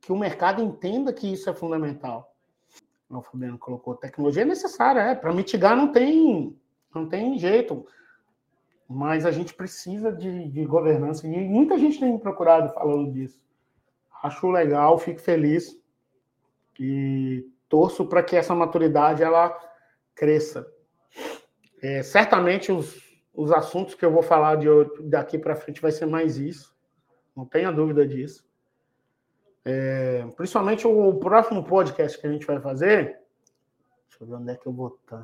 que 0.00 0.12
o 0.12 0.18
mercado 0.18 0.62
entenda 0.62 1.12
que 1.12 1.30
isso 1.30 1.48
é 1.48 1.54
fundamental 1.54 2.34
o 3.18 3.22
Fabiano 3.22 3.58
colocou, 3.58 3.94
tecnologia 3.94 4.42
é 4.42 4.46
necessária, 4.46 5.00
é, 5.00 5.14
para 5.14 5.32
mitigar 5.32 5.76
não 5.76 5.92
tem, 5.92 6.58
não 6.94 7.08
tem 7.08 7.38
jeito. 7.38 7.86
Mas 8.88 9.24
a 9.24 9.30
gente 9.30 9.54
precisa 9.54 10.12
de, 10.12 10.48
de 10.48 10.64
governança 10.64 11.26
e 11.26 11.30
muita 11.30 11.78
gente 11.78 11.98
tem 11.98 12.12
me 12.12 12.18
procurado 12.18 12.72
falando 12.72 13.10
disso. 13.12 13.40
Acho 14.22 14.50
legal, 14.50 14.98
fico 14.98 15.20
feliz 15.20 15.78
e 16.78 17.46
torço 17.68 18.06
para 18.06 18.22
que 18.22 18.36
essa 18.36 18.54
maturidade 18.54 19.22
ela 19.22 19.58
cresça. 20.14 20.66
É, 21.82 22.02
certamente 22.02 22.72
os, 22.72 22.98
os 23.34 23.52
assuntos 23.52 23.94
que 23.94 24.04
eu 24.04 24.12
vou 24.12 24.22
falar 24.22 24.56
de, 24.56 24.68
daqui 25.02 25.38
para 25.38 25.56
frente 25.56 25.82
vai 25.82 25.92
ser 25.92 26.06
mais 26.06 26.38
isso, 26.38 26.74
não 27.36 27.44
tenha 27.44 27.72
dúvida 27.72 28.06
disso. 28.06 28.44
É, 29.64 30.26
principalmente 30.36 30.86
o 30.86 31.14
próximo 31.14 31.64
podcast 31.64 32.18
que 32.18 32.26
a 32.26 32.30
gente 32.30 32.46
vai 32.46 32.60
fazer. 32.60 33.18
Deixa 34.08 34.22
eu 34.22 34.26
ver 34.26 34.34
onde 34.34 34.52
é 34.52 34.56
que 34.56 34.66
eu 34.66 34.72
vou 34.72 34.98
estar. 35.02 35.16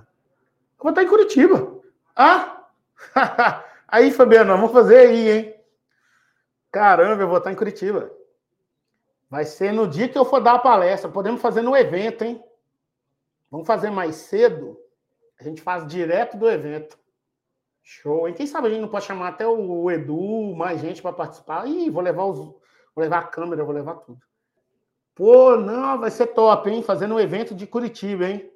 Eu 0.79 0.83
vou 0.83 0.91
estar 0.91 1.03
em 1.03 1.09
Curitiba. 1.09 1.81
Ah! 2.17 2.67
aí, 3.87 4.11
Fabiano, 4.11 4.57
vamos 4.57 4.73
fazer 4.73 5.09
aí, 5.09 5.31
hein? 5.31 5.55
Caramba, 6.73 7.23
eu 7.23 7.29
vou 7.29 7.39
estar 7.39 7.53
em 7.53 7.57
Curitiba. 7.57 8.11
Vai 9.29 9.45
ser 9.45 9.73
no 9.73 9.87
dia 9.87 10.09
que 10.09 10.19
eu 10.19 10.25
for 10.25 10.41
dar 10.41 10.55
a 10.55 10.59
palestra. 10.59 11.11
Podemos 11.11 11.41
fazer 11.41 11.63
no 11.63 11.77
evento, 11.77 12.25
hein? 12.25 12.43
Vamos 13.51 13.67
fazer 13.67 13.91
mais 13.91 14.17
cedo. 14.17 14.79
A 15.39 15.43
gente 15.43 15.61
faz 15.61 15.87
direto 15.87 16.37
do 16.37 16.49
evento. 16.49 16.99
Show, 17.83 18.29
hein? 18.29 18.35
Quem 18.35 18.47
sabe 18.47 18.69
a 18.69 18.71
gente 18.71 18.83
não 18.83 18.89
pode 18.89 19.07
chamar 19.07 19.29
até 19.29 19.47
o 19.47 19.91
Edu, 19.91 20.55
mais 20.55 20.81
gente 20.81 21.03
para 21.03 21.13
participar. 21.13 21.67
Ih, 21.67 21.91
vou 21.91 22.03
levar 22.03 22.25
os, 22.25 22.39
vou 22.39 22.63
levar 22.97 23.19
a 23.19 23.27
câmera, 23.27 23.65
vou 23.65 23.75
levar 23.75 23.95
tudo. 23.97 24.21
Pô, 25.15 25.57
não, 25.57 25.99
vai 25.99 26.11
ser 26.11 26.29
top, 26.29 26.71
hein? 26.71 26.83
Fazendo 26.83 27.15
um 27.15 27.21
evento 27.21 27.55
de 27.55 27.67
Curitiba, 27.67 28.27
hein? 28.27 28.51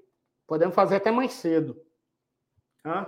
Podemos 0.47 0.74
fazer 0.74 0.97
até 0.97 1.11
mais 1.11 1.32
cedo. 1.32 1.76
Hã? 2.84 3.07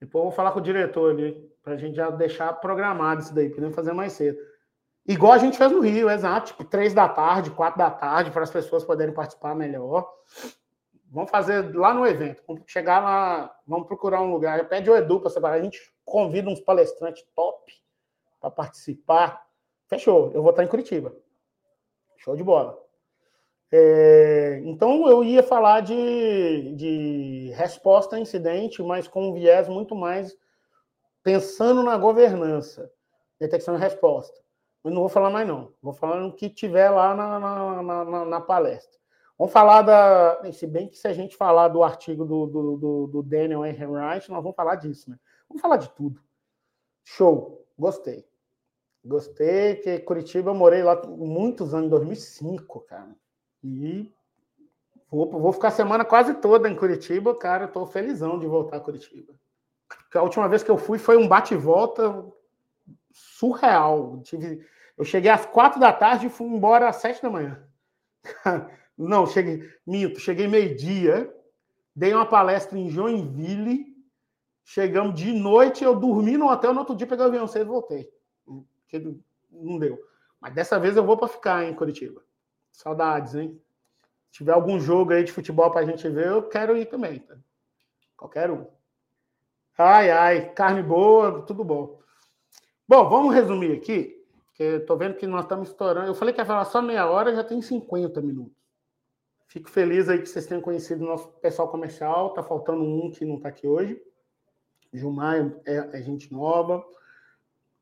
Depois 0.00 0.22
eu 0.22 0.28
vou 0.28 0.36
falar 0.36 0.52
com 0.52 0.58
o 0.58 0.62
diretor 0.62 1.12
ali, 1.12 1.34
para 1.62 1.74
a 1.74 1.76
gente 1.76 1.96
já 1.96 2.10
deixar 2.10 2.52
programado 2.54 3.22
isso 3.22 3.34
daí, 3.34 3.50
podemos 3.50 3.74
fazer 3.74 3.92
mais 3.92 4.12
cedo. 4.12 4.38
Igual 5.06 5.32
a 5.32 5.38
gente 5.38 5.56
fez 5.56 5.72
no 5.72 5.80
Rio, 5.80 6.10
exato, 6.10 6.48
tipo, 6.48 6.64
três 6.64 6.92
da 6.92 7.08
tarde, 7.08 7.50
quatro 7.50 7.78
da 7.78 7.90
tarde, 7.90 8.30
para 8.30 8.42
as 8.42 8.50
pessoas 8.50 8.84
poderem 8.84 9.14
participar 9.14 9.54
melhor. 9.54 10.08
Vamos 11.10 11.30
fazer 11.30 11.74
lá 11.74 11.94
no 11.94 12.06
evento. 12.06 12.42
Vamos 12.46 12.62
chegar 12.66 13.00
lá, 13.00 13.56
vamos 13.66 13.86
procurar 13.86 14.20
um 14.20 14.30
lugar. 14.30 14.68
Pede 14.68 14.90
o 14.90 14.96
Edu 14.96 15.20
para 15.20 15.30
separar. 15.30 15.56
A 15.56 15.62
gente 15.62 15.80
convida 16.04 16.50
uns 16.50 16.60
palestrantes 16.60 17.24
top 17.34 17.72
para 18.40 18.50
participar. 18.50 19.46
Fechou. 19.86 20.30
Eu 20.32 20.42
vou 20.42 20.50
estar 20.50 20.64
em 20.64 20.68
Curitiba. 20.68 21.14
Show 22.18 22.36
de 22.36 22.42
bola. 22.42 22.78
É, 23.70 24.60
então 24.64 25.08
eu 25.08 25.22
ia 25.22 25.42
falar 25.42 25.80
de, 25.82 26.74
de 26.74 27.52
resposta 27.54 28.16
a 28.16 28.20
incidente, 28.20 28.82
mas 28.82 29.06
com 29.06 29.28
um 29.28 29.34
viés 29.34 29.68
muito 29.68 29.94
mais 29.94 30.36
pensando 31.22 31.82
na 31.82 31.96
governança, 31.98 32.90
detecção 33.38 33.74
e 33.76 33.78
resposta. 33.78 34.40
Eu 34.82 34.90
não 34.90 35.00
vou 35.00 35.08
falar 35.10 35.28
mais 35.28 35.46
não, 35.46 35.72
vou 35.82 35.92
falar 35.92 36.20
no 36.20 36.32
que 36.32 36.48
tiver 36.48 36.88
lá 36.88 37.14
na, 37.14 37.38
na, 37.38 38.04
na, 38.04 38.24
na 38.24 38.40
palestra. 38.40 38.97
Vamos 39.38 39.52
falar 39.52 39.82
da. 39.82 40.52
Se 40.52 40.66
bem 40.66 40.88
que 40.88 40.98
se 40.98 41.06
a 41.06 41.12
gente 41.12 41.36
falar 41.36 41.68
do 41.68 41.84
artigo 41.84 42.24
do, 42.24 42.46
do, 42.46 42.76
do, 42.76 43.06
do 43.06 43.22
Daniel 43.22 43.64
Ehrenreich, 43.64 44.28
nós 44.28 44.42
vamos 44.42 44.56
falar 44.56 44.74
disso, 44.74 45.08
né? 45.10 45.18
Vamos 45.48 45.62
falar 45.62 45.76
de 45.76 45.88
tudo. 45.90 46.20
Show, 47.04 47.64
gostei. 47.78 48.26
Gostei, 49.04 49.76
que 49.76 50.00
Curitiba 50.00 50.50
eu 50.50 50.54
morei 50.54 50.82
lá 50.82 51.00
muitos 51.06 51.72
anos, 51.72 51.86
em 51.86 51.90
2005, 51.90 52.80
cara. 52.80 53.14
E 53.62 54.12
vou, 55.08 55.30
vou 55.30 55.52
ficar 55.52 55.68
a 55.68 55.72
semana 55.72 56.04
quase 56.04 56.34
toda 56.34 56.68
em 56.68 56.76
Curitiba, 56.76 57.34
cara. 57.34 57.66
Estou 57.66 57.86
felizão 57.86 58.40
de 58.40 58.46
voltar 58.46 58.78
a 58.78 58.80
Curitiba. 58.80 59.32
A 60.14 60.22
última 60.22 60.48
vez 60.48 60.64
que 60.64 60.70
eu 60.70 60.76
fui 60.76 60.98
foi 60.98 61.16
um 61.16 61.28
bate-volta 61.28 62.26
surreal. 63.12 64.20
Tive, 64.22 64.66
eu 64.96 65.04
cheguei 65.04 65.30
às 65.30 65.46
quatro 65.46 65.78
da 65.78 65.92
tarde 65.92 66.26
e 66.26 66.30
fui 66.30 66.48
embora 66.48 66.88
às 66.88 66.96
sete 66.96 67.22
da 67.22 67.30
manhã. 67.30 67.64
Não, 68.98 69.26
cheguei, 69.26 69.62
minto, 69.86 70.18
cheguei 70.18 70.48
meio-dia, 70.48 71.32
dei 71.94 72.12
uma 72.12 72.26
palestra 72.26 72.76
em 72.76 72.90
Joinville, 72.90 73.96
chegamos 74.64 75.14
de 75.14 75.32
noite, 75.32 75.84
eu 75.84 75.94
dormi 75.94 76.36
no 76.36 76.50
hotel, 76.50 76.74
no 76.74 76.80
outro 76.80 76.96
dia 76.96 77.06
peguei 77.06 77.24
o 77.24 77.28
avião 77.28 77.46
cedo 77.46 77.68
e 77.68 77.70
voltei. 77.70 78.10
Não 79.50 79.78
deu. 79.78 79.98
Mas 80.40 80.52
dessa 80.52 80.80
vez 80.80 80.96
eu 80.96 81.04
vou 81.04 81.16
para 81.16 81.28
ficar 81.28 81.64
em 81.64 81.74
Curitiba. 81.74 82.22
Saudades, 82.72 83.34
hein? 83.34 83.60
Se 84.30 84.38
tiver 84.38 84.52
algum 84.52 84.80
jogo 84.80 85.12
aí 85.12 85.22
de 85.22 85.32
futebol 85.32 85.70
para 85.70 85.80
a 85.80 85.84
gente 85.84 86.08
ver, 86.08 86.26
eu 86.26 86.42
quero 86.42 86.76
ir 86.76 86.86
também. 86.86 87.20
Tá? 87.20 87.36
Qualquer 88.16 88.50
um. 88.50 88.66
Ai, 89.76 90.10
ai, 90.10 90.52
carne 90.54 90.82
boa, 90.82 91.42
tudo 91.42 91.62
bom. 91.62 92.00
Bom, 92.86 93.08
vamos 93.08 93.32
resumir 93.32 93.72
aqui, 93.72 94.24
que 94.54 94.62
eu 94.62 94.86
tô 94.86 94.96
vendo 94.96 95.14
que 95.14 95.26
nós 95.26 95.44
estamos 95.44 95.68
estourando. 95.68 96.08
Eu 96.08 96.14
falei 96.14 96.34
que 96.34 96.40
ia 96.40 96.46
falar 96.46 96.64
só 96.64 96.82
meia 96.82 97.08
hora, 97.08 97.34
já 97.34 97.44
tem 97.44 97.62
50 97.62 98.20
minutos. 98.20 98.58
Fico 99.48 99.70
feliz 99.70 100.10
aí 100.10 100.20
que 100.20 100.28
vocês 100.28 100.46
tenham 100.46 100.60
conhecido 100.60 101.04
o 101.04 101.08
nosso 101.08 101.28
pessoal 101.40 101.68
comercial. 101.68 102.34
Tá 102.34 102.42
faltando 102.42 102.84
um 102.84 103.10
que 103.10 103.24
não 103.24 103.36
está 103.36 103.48
aqui 103.48 103.66
hoje. 103.66 103.98
Gilmar 104.92 105.54
é, 105.66 105.98
é 105.98 106.02
gente 106.02 106.30
nova. 106.30 106.84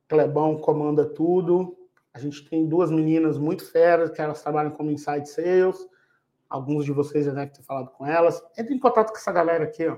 Clebão 0.09 0.57
comanda 0.59 1.05
tudo. 1.05 1.77
A 2.15 2.21
gente 2.21 2.49
tem 2.49 2.69
duas 2.69 2.89
meninas 2.89 3.37
muito 3.37 3.69
feras 3.69 4.11
que 4.11 4.23
elas 4.23 4.41
trabalham 4.41 4.71
como 4.71 4.93
inside 4.93 5.29
sales. 5.29 5.89
Alguns 6.49 6.85
de 6.85 6.93
vocês 6.93 7.27
já 7.27 7.33
devem 7.33 7.53
ter 7.53 7.65
falado 7.65 7.91
com 7.91 8.07
elas. 8.07 8.41
Entre 8.57 8.73
em 8.73 8.79
contato 8.79 9.11
com 9.11 9.17
essa 9.17 9.33
galera 9.33 9.65
aqui, 9.65 9.89
ó. 9.89 9.95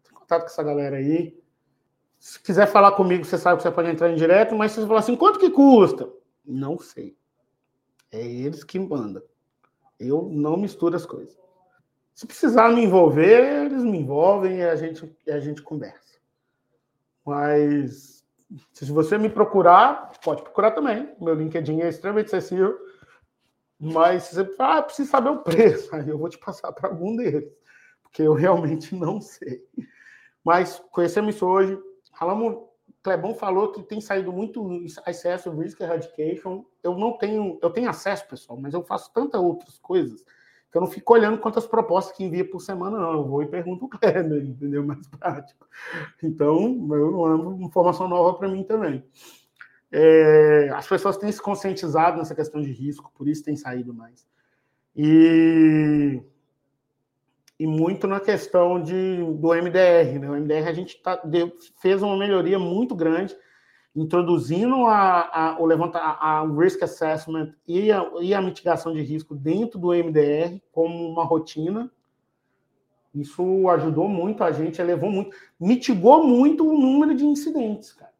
Entre 0.00 0.10
em 0.10 0.14
contato 0.14 0.40
com 0.40 0.48
essa 0.48 0.64
galera 0.64 0.96
aí. 0.96 1.40
Se 2.18 2.42
quiser 2.42 2.66
falar 2.66 2.92
comigo, 2.92 3.24
você 3.24 3.38
sabe 3.38 3.58
que 3.58 3.62
você 3.62 3.70
pode 3.70 3.88
entrar 3.88 4.10
em 4.10 4.16
direto, 4.16 4.56
mas 4.56 4.72
se 4.72 4.80
você 4.80 4.86
falar 4.88 4.98
assim, 4.98 5.16
quanto 5.16 5.38
que 5.38 5.50
custa? 5.50 6.12
Não 6.44 6.76
sei. 6.76 7.16
É 8.10 8.20
eles 8.20 8.64
que 8.64 8.80
mandam. 8.80 9.22
Eu 9.98 10.28
não 10.30 10.56
misturo 10.56 10.96
as 10.96 11.06
coisas. 11.06 11.36
Se 12.14 12.26
precisar 12.26 12.68
me 12.68 12.84
envolver, 12.84 13.64
eles 13.66 13.82
me 13.82 13.98
envolvem 13.98 14.58
e 14.58 14.62
a 14.62 14.76
gente, 14.76 15.10
e 15.26 15.30
a 15.30 15.40
gente 15.40 15.62
conversa. 15.62 16.18
Mas 17.24 18.22
se 18.72 18.84
você 18.92 19.16
me 19.16 19.28
procurar, 19.28 20.12
pode 20.22 20.42
procurar 20.42 20.72
também. 20.72 21.14
Meu 21.20 21.34
LinkedIn 21.34 21.80
é 21.80 21.88
extremamente 21.88 22.26
acessível. 22.26 22.78
Mas 23.78 24.24
se 24.24 24.34
você 24.34 24.54
ah, 24.58 24.82
preciso 24.82 25.10
saber 25.10 25.30
o 25.30 25.42
preço, 25.42 25.92
aí 25.96 26.08
eu 26.08 26.18
vou 26.18 26.28
te 26.28 26.38
passar 26.38 26.70
para 26.72 26.88
algum 26.88 27.16
deles, 27.16 27.50
porque 28.02 28.22
eu 28.22 28.34
realmente 28.34 28.94
não 28.94 29.20
sei. 29.20 29.64
Mas 30.44 30.78
conhecemos 30.90 31.40
hoje. 31.42 31.78
Falamos, 32.16 32.68
Clebão 33.02 33.34
falou 33.34 33.72
que 33.72 33.82
tem 33.82 34.00
saído 34.00 34.32
muito 34.32 34.84
acesso 35.04 35.50
Risk 35.50 35.80
Eradication. 35.80 36.64
Eu 36.82 36.96
não 36.96 37.18
tenho, 37.18 37.58
eu 37.60 37.70
tenho 37.70 37.90
acesso, 37.90 38.26
pessoal, 38.28 38.58
mas 38.58 38.74
eu 38.74 38.82
faço 38.82 39.12
tantas 39.12 39.40
outras 39.40 39.78
coisas 39.78 40.24
que 40.70 40.78
eu 40.78 40.80
não 40.80 40.88
fico 40.88 41.12
olhando 41.12 41.38
quantas 41.38 41.66
propostas 41.66 42.16
que 42.16 42.24
envia 42.24 42.48
por 42.48 42.58
semana, 42.58 42.98
não. 42.98 43.12
Eu 43.12 43.24
vou 43.26 43.42
e 43.42 43.46
pergunto 43.46 43.84
o 43.84 43.88
Kleber, 43.88 44.42
entendeu? 44.42 44.82
Mais 44.82 45.06
prático. 45.06 45.68
Então, 46.22 46.88
eu 46.90 47.26
amo 47.26 47.62
informação 47.62 48.08
nova 48.08 48.38
para 48.38 48.48
mim 48.48 48.64
também. 48.64 49.04
É, 49.90 50.70
as 50.70 50.88
pessoas 50.88 51.18
têm 51.18 51.30
se 51.30 51.42
conscientizado 51.42 52.16
nessa 52.16 52.34
questão 52.34 52.62
de 52.62 52.72
risco, 52.72 53.12
por 53.14 53.28
isso 53.28 53.44
tem 53.44 53.54
saído 53.54 53.92
mais. 53.92 54.26
E, 54.96 56.22
e 57.62 57.66
muito 57.66 58.08
na 58.08 58.18
questão 58.18 58.82
de, 58.82 59.18
do 59.18 59.54
MDR. 59.54 60.18
Né? 60.18 60.28
O 60.28 60.34
MDR 60.34 60.66
a 60.66 60.72
gente 60.72 61.00
tá, 61.00 61.14
deu, 61.22 61.56
fez 61.80 62.02
uma 62.02 62.16
melhoria 62.16 62.58
muito 62.58 62.92
grande 62.92 63.36
introduzindo 63.94 64.86
a, 64.86 65.20
a, 65.52 65.60
o 65.60 65.64
levanta, 65.64 65.96
a, 66.00 66.40
a 66.40 66.44
risk 66.44 66.82
assessment 66.82 67.54
e 67.68 67.92
a, 67.92 68.04
e 68.20 68.34
a 68.34 68.42
mitigação 68.42 68.92
de 68.92 69.00
risco 69.00 69.32
dentro 69.32 69.78
do 69.78 69.92
MDR 69.92 70.60
como 70.72 71.08
uma 71.08 71.24
rotina. 71.24 71.88
Isso 73.14 73.68
ajudou 73.68 74.08
muito 74.08 74.42
a 74.42 74.50
gente, 74.50 74.80
elevou 74.80 75.10
muito, 75.10 75.36
mitigou 75.60 76.26
muito 76.26 76.68
o 76.68 76.76
número 76.76 77.14
de 77.14 77.24
incidentes, 77.24 77.92
cara. 77.92 78.10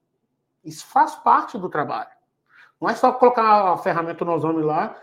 Isso 0.65 0.87
faz 0.87 1.17
parte 1.17 1.59
do 1.59 1.69
trabalho. 1.69 2.11
Não 2.81 2.89
é 2.89 2.95
só 2.95 3.11
colocar 3.11 3.73
a 3.73 3.79
ferramenta 3.79 4.25
no 4.25 4.35
ozônio 4.35 4.65
lá 4.65 4.97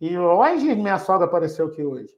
e 0.00 0.18
hoje 0.18 0.74
minha 0.74 0.98
sogra 0.98 1.26
apareceu 1.26 1.66
aqui 1.66 1.84
hoje. 1.84 2.12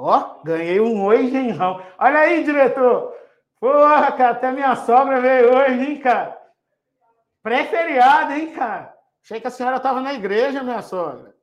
Ó, 0.00 0.42
ganhei 0.44 0.78
um 0.78 1.04
oi 1.04 1.28
genrão. 1.28 1.82
Olha 1.98 2.20
aí, 2.20 2.44
diretor. 2.44 3.12
Porra, 3.58 4.12
cara, 4.12 4.30
até 4.30 4.52
minha 4.52 4.76
sogra 4.76 5.20
veio 5.20 5.52
hoje, 5.52 5.90
hein, 5.90 5.98
cara. 5.98 6.40
Pré-feriado, 7.42 8.32
hein, 8.32 8.52
cara? 8.52 8.94
Achei 9.20 9.40
que 9.40 9.48
a 9.48 9.50
senhora 9.50 9.78
estava 9.78 10.00
na 10.00 10.14
igreja, 10.14 10.62
minha 10.62 10.82
sogra. 10.82 11.34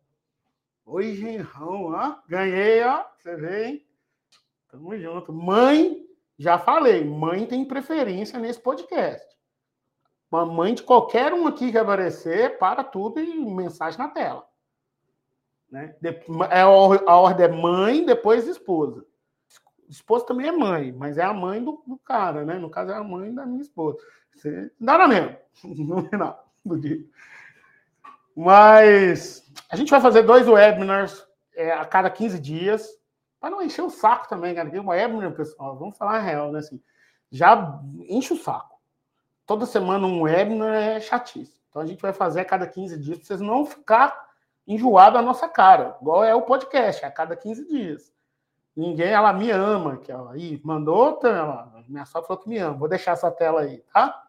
Oi, 0.85 1.15
genrão, 1.15 1.91
ó. 1.93 2.15
Ganhei, 2.29 2.81
ó. 2.81 3.03
Você 3.17 3.35
vê, 3.35 3.65
hein? 3.65 3.85
Tamo 4.69 4.97
junto. 4.97 5.33
Mãe, 5.33 6.05
já 6.39 6.57
falei, 6.57 7.03
mãe 7.03 7.45
tem 7.45 7.65
preferência 7.65 8.39
nesse 8.39 8.61
podcast. 8.61 9.27
Uma 10.31 10.45
mãe 10.45 10.73
de 10.73 10.83
qualquer 10.83 11.33
um 11.33 11.45
aqui 11.45 11.73
que 11.73 11.77
aparecer, 11.77 12.57
para 12.57 12.85
tudo 12.85 13.19
e 13.19 13.35
mensagem 13.35 13.99
na 13.99 14.07
tela. 14.07 14.47
Né? 15.69 15.95
É 16.51 16.61
a 16.61 16.67
ordem 16.67 17.45
é 17.45 17.49
mãe, 17.49 18.05
depois 18.05 18.47
esposa. 18.47 19.05
Esposa 19.89 20.25
também 20.25 20.47
é 20.47 20.51
mãe, 20.51 20.91
mas 20.91 21.17
é 21.17 21.23
a 21.23 21.33
mãe 21.33 21.63
do, 21.63 21.83
do 21.85 21.97
cara, 21.97 22.43
né? 22.43 22.57
No 22.57 22.69
caso, 22.69 22.91
é 22.91 22.95
a 22.95 23.03
mãe 23.03 23.33
da 23.33 23.45
minha 23.45 23.61
esposa. 23.61 23.97
Você 24.33 24.71
dá 24.79 25.07
mesmo, 25.07 25.37
no 25.63 26.03
final 26.09 26.51
do 26.65 26.79
dia. 26.79 27.05
Mas 28.35 29.49
a 29.69 29.75
gente 29.75 29.89
vai 29.89 30.01
fazer 30.01 30.23
dois 30.23 30.47
webinars 30.47 31.25
é, 31.55 31.71
a 31.71 31.85
cada 31.85 32.09
15 32.09 32.39
dias, 32.39 32.87
para 33.39 33.49
não 33.49 33.61
encher 33.61 33.83
o 33.83 33.89
saco 33.89 34.27
também, 34.27 34.53
cara. 34.55 34.69
Tem 34.69 34.79
um 34.79 34.89
webinar, 34.89 35.31
pessoal, 35.33 35.77
vamos 35.77 35.97
falar 35.97 36.17
a 36.17 36.21
real, 36.21 36.51
né? 36.51 36.59
Assim, 36.59 36.81
já 37.31 37.79
enche 38.09 38.33
o 38.33 38.37
saco. 38.37 38.79
Toda 39.45 39.65
semana 39.65 40.05
um 40.05 40.21
webinar 40.21 40.73
é 40.73 40.99
chatice. 40.99 41.61
Então 41.69 41.81
a 41.81 41.85
gente 41.85 42.01
vai 42.01 42.11
fazer 42.11 42.41
a 42.41 42.45
cada 42.45 42.67
15 42.67 42.97
dias, 42.97 43.17
para 43.17 43.27
vocês 43.27 43.41
não 43.41 43.65
ficar 43.65 44.25
enjoado 44.67 45.17
a 45.17 45.21
nossa 45.21 45.47
cara, 45.47 45.97
igual 46.01 46.23
é 46.23 46.33
o 46.33 46.41
podcast, 46.41 47.05
a 47.05 47.11
cada 47.11 47.35
15 47.35 47.67
dias. 47.67 48.13
Ninguém, 48.75 49.07
ela 49.07 49.31
me 49.31 49.49
ama, 49.51 49.97
que 49.97 50.11
ela 50.11 50.33
aí 50.33 50.59
mandou, 50.63 51.19
ela, 51.23 51.83
minha 51.87 52.05
sogra 52.05 52.27
falou 52.27 52.43
que 52.43 52.49
me 52.49 52.57
ama. 52.57 52.77
Vou 52.77 52.89
deixar 52.89 53.11
essa 53.11 53.31
tela 53.31 53.61
aí, 53.61 53.77
tá? 53.93 54.21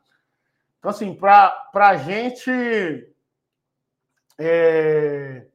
Então, 0.78 0.90
assim, 0.90 1.14
para 1.14 1.70
a 1.74 1.96
gente. 1.96 2.50
É, 4.38 5.46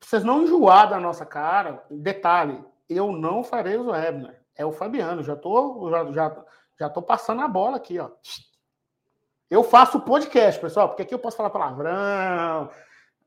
vocês 0.00 0.22
não 0.22 0.42
enjoar 0.42 0.88
da 0.88 1.00
nossa 1.00 1.26
cara, 1.26 1.84
detalhe, 1.90 2.62
eu 2.88 3.10
não 3.10 3.42
farei 3.42 3.76
os 3.76 3.86
webinars. 3.86 4.36
É 4.54 4.64
o 4.64 4.70
Fabiano, 4.70 5.22
já 5.22 5.34
tô, 5.34 5.90
já, 5.90 6.12
já, 6.12 6.44
já 6.78 6.88
tô 6.88 7.02
passando 7.02 7.42
a 7.42 7.48
bola 7.48 7.76
aqui, 7.76 7.98
ó. 7.98 8.10
Eu 9.50 9.64
faço 9.64 10.00
podcast, 10.00 10.60
pessoal, 10.60 10.88
porque 10.88 11.02
aqui 11.02 11.14
eu 11.14 11.18
posso 11.18 11.36
falar 11.36 11.50
palavrão. 11.50 12.70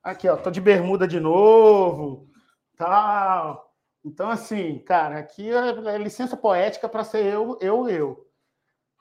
Aqui, 0.10 0.28
ó, 0.28 0.36
tô 0.36 0.50
de 0.50 0.60
bermuda 0.60 1.08
de 1.08 1.20
novo, 1.20 2.28
tal. 2.76 3.72
Então, 4.04 4.28
assim, 4.28 4.80
cara, 4.80 5.20
aqui 5.20 5.52
é, 5.52 5.94
é 5.94 5.98
licença 6.00 6.36
poética 6.36 6.90
para 6.90 7.04
ser 7.04 7.24
eu, 7.26 7.60
eu, 7.62 7.88
eu. 7.88 8.28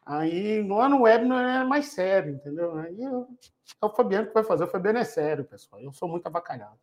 Aí 0.05 0.63
lá 0.69 0.87
no 0.87 1.03
web 1.03 1.25
não 1.25 1.39
é 1.39 1.65
mais 1.65 1.87
sério, 1.87 2.35
entendeu? 2.35 2.77
Aí 2.77 3.03
eu, 3.03 3.27
é 3.81 3.87
o 3.87 3.89
Fabiano 3.89 4.27
que 4.27 4.35
vai 4.35 4.45
fazer. 4.45 4.65
O 4.65 4.69
Fabiano 4.69 4.99
é 4.99 5.05
sério, 5.05 5.45
pessoal. 5.45 5.81
Eu 5.81 5.93
sou 5.95 6.07
muito 6.09 6.27
avacalhado. 6.27 6.79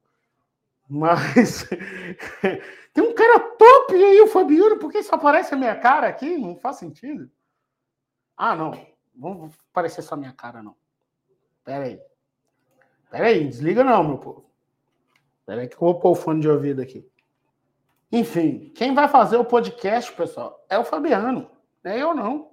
Mas 0.90 1.70
tem 2.94 3.04
um 3.04 3.14
cara 3.14 3.40
top 3.40 3.94
aí, 3.94 4.22
o 4.22 4.28
Fabiano, 4.28 4.80
por 4.80 4.92
que 4.92 5.04
só 5.04 5.16
aparece 5.16 5.54
a 5.54 5.58
minha 5.58 5.76
cara 5.76 6.08
aqui? 6.08 6.36
Não 6.36 6.56
faz 6.56 6.78
sentido. 6.78 7.30
Ah, 8.36 8.56
não. 8.56 8.72
Vamos 9.16 9.54
aparecer 9.72 10.02
só 10.02 10.16
a 10.16 10.18
minha 10.18 10.34
cara, 10.34 10.64
não. 10.64 10.76
Pera 11.64 11.86
aí. 11.86 12.02
Pera 13.16 13.28
aí, 13.28 13.48
desliga 13.48 13.82
não, 13.82 14.04
meu 14.04 14.18
povo. 14.18 14.46
Peraí 15.46 15.70
que 15.70 15.76
eu 15.76 15.80
vou 15.80 15.98
pôr 15.98 16.12
o 16.12 16.16
fone 16.16 16.42
de 16.42 16.50
ouvido 16.50 16.82
aqui. 16.82 17.10
Enfim, 18.12 18.74
quem 18.76 18.94
vai 18.94 19.08
fazer 19.08 19.38
o 19.38 19.46
podcast, 19.46 20.12
pessoal, 20.12 20.66
é 20.70 20.78
o 20.78 20.84
Fabiano. 20.84 21.50
É 21.82 21.98
eu 21.98 22.14
não. 22.14 22.52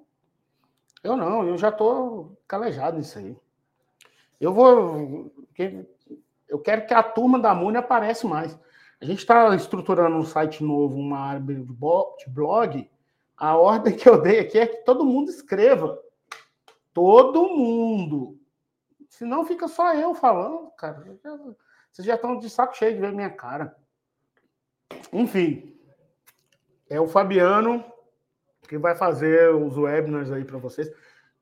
Eu 1.02 1.16
não, 1.16 1.44
eu 1.44 1.58
já 1.58 1.70
estou 1.70 2.40
calejado 2.46 2.96
nisso 2.96 3.18
aí. 3.18 3.36
Eu 4.40 4.52
vou. 4.52 5.32
Eu 6.48 6.60
quero 6.60 6.86
que 6.86 6.94
a 6.94 7.02
turma 7.02 7.40
da 7.40 7.52
Muni 7.52 7.78
apareça 7.78 8.28
mais. 8.28 8.56
A 9.00 9.04
gente 9.04 9.18
está 9.18 9.52
estruturando 9.56 10.14
um 10.14 10.24
site 10.24 10.62
novo, 10.62 10.94
uma 10.94 11.18
área 11.18 11.40
de 11.40 12.28
blog. 12.28 12.88
A 13.36 13.56
ordem 13.56 13.96
que 13.96 14.08
eu 14.08 14.22
dei 14.22 14.38
aqui 14.38 14.60
é 14.60 14.66
que 14.68 14.84
todo 14.84 15.04
mundo 15.04 15.28
escreva. 15.28 15.98
Todo 16.94 17.48
mundo. 17.48 18.38
Senão 19.12 19.44
fica 19.44 19.68
só 19.68 19.94
eu 19.94 20.14
falando, 20.14 20.70
cara. 20.70 21.04
Vocês 21.92 22.06
já 22.06 22.14
estão 22.14 22.38
de 22.38 22.48
saco 22.48 22.74
cheio 22.74 22.94
de 22.94 23.00
ver 23.00 23.12
minha 23.12 23.28
cara. 23.28 23.76
Enfim, 25.12 25.78
é 26.88 26.98
o 26.98 27.06
Fabiano 27.06 27.84
que 28.66 28.78
vai 28.78 28.96
fazer 28.96 29.54
os 29.54 29.76
webinars 29.76 30.32
aí 30.32 30.46
para 30.46 30.56
vocês. 30.56 30.90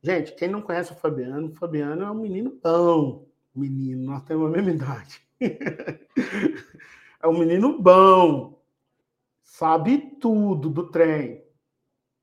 Gente, 0.02 0.34
quem 0.34 0.48
não 0.48 0.60
conhece 0.60 0.90
o 0.90 0.96
Fabiano, 0.96 1.46
o 1.46 1.54
Fabiano 1.54 2.02
é 2.02 2.10
um 2.10 2.16
menino 2.20 2.58
bom. 2.60 3.28
Menino, 3.54 4.02
nós 4.02 4.24
temos 4.24 4.48
a 4.48 4.50
mesma 4.50 4.72
idade. 4.72 5.20
é 7.22 7.28
um 7.28 7.38
menino 7.38 7.80
bom. 7.80 8.60
Sabe 9.44 10.16
tudo 10.20 10.68
do 10.68 10.90
trem. 10.90 11.44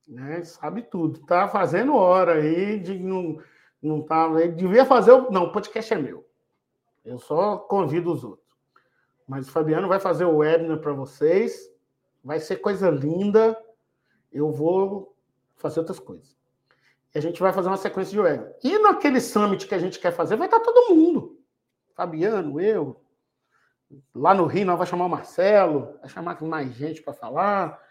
Né? 0.05 0.43
Sabe 0.43 0.81
tudo. 0.81 1.25
Tá 1.25 1.47
fazendo 1.47 1.95
hora 1.95 2.33
aí 2.33 2.79
de 2.81 2.99
não, 2.99 3.41
não 3.81 4.01
tá. 4.01 4.27
Ele 4.39 4.53
devia 4.53 4.85
fazer 4.85 5.11
o. 5.11 5.31
Não, 5.31 5.45
o 5.45 5.51
podcast 5.51 5.93
é 5.93 5.97
meu. 5.97 6.27
Eu 7.03 7.19
só 7.19 7.57
convido 7.57 8.11
os 8.11 8.23
outros. 8.23 8.47
Mas 9.27 9.47
o 9.47 9.51
Fabiano 9.51 9.87
vai 9.87 9.99
fazer 9.99 10.25
o 10.25 10.37
webinar 10.37 10.79
para 10.79 10.93
vocês. 10.93 11.69
Vai 12.23 12.39
ser 12.39 12.57
coisa 12.57 12.89
linda. 12.89 13.57
Eu 14.31 14.51
vou 14.51 15.15
fazer 15.55 15.79
outras 15.79 15.99
coisas. 15.99 16.37
E 17.13 17.17
a 17.17 17.21
gente 17.21 17.39
vai 17.39 17.53
fazer 17.53 17.67
uma 17.67 17.77
sequência 17.77 18.11
de 18.11 18.19
web. 18.19 18.53
E 18.63 18.77
naquele 18.79 19.19
summit 19.19 19.67
que 19.67 19.75
a 19.75 19.79
gente 19.79 19.99
quer 19.99 20.11
fazer, 20.11 20.35
vai 20.35 20.47
estar 20.47 20.59
todo 20.59 20.93
mundo. 20.93 21.39
Fabiano, 21.95 22.59
eu. 22.59 23.01
Lá 24.13 24.33
no 24.33 24.45
Rio, 24.45 24.65
nós 24.65 24.75
vamos 24.75 24.89
chamar 24.89 25.05
o 25.05 25.09
Marcelo, 25.09 25.97
vai 26.01 26.09
chamar 26.09 26.41
mais 26.43 26.73
gente 26.73 27.01
para 27.01 27.13
falar. 27.13 27.81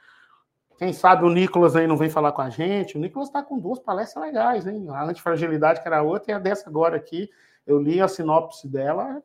Quem 0.78 0.92
sabe 0.92 1.24
o 1.24 1.30
Nicolas 1.30 1.74
aí 1.74 1.86
não 1.86 1.96
vem 1.96 2.10
falar 2.10 2.32
com 2.32 2.42
a 2.42 2.50
gente. 2.50 2.96
O 2.96 3.00
Nicolas 3.00 3.28
está 3.28 3.42
com 3.42 3.58
duas 3.58 3.78
palestras 3.78 4.22
legais, 4.22 4.66
hein? 4.66 4.86
A 4.90 5.04
antifragilidade, 5.04 5.80
que 5.80 5.88
era 5.88 6.02
outra, 6.02 6.32
e 6.32 6.34
a 6.34 6.38
dessa 6.38 6.68
agora 6.68 6.96
aqui. 6.96 7.30
Eu 7.66 7.78
li 7.80 8.00
a 8.00 8.08
sinopse 8.08 8.68
dela. 8.68 9.22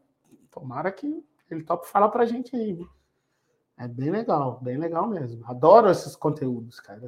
Tomara 0.50 0.92
que 0.92 1.24
ele 1.50 1.64
tope 1.64 1.88
falar 1.88 2.10
para 2.10 2.24
a 2.24 2.26
gente 2.26 2.56
aí. 2.56 2.80
É 3.78 3.88
bem 3.88 4.12
legal, 4.12 4.60
bem 4.62 4.78
legal 4.78 5.08
mesmo. 5.08 5.44
Adoro 5.46 5.90
esses 5.90 6.16
conteúdos, 6.16 6.80
cara. 6.80 7.02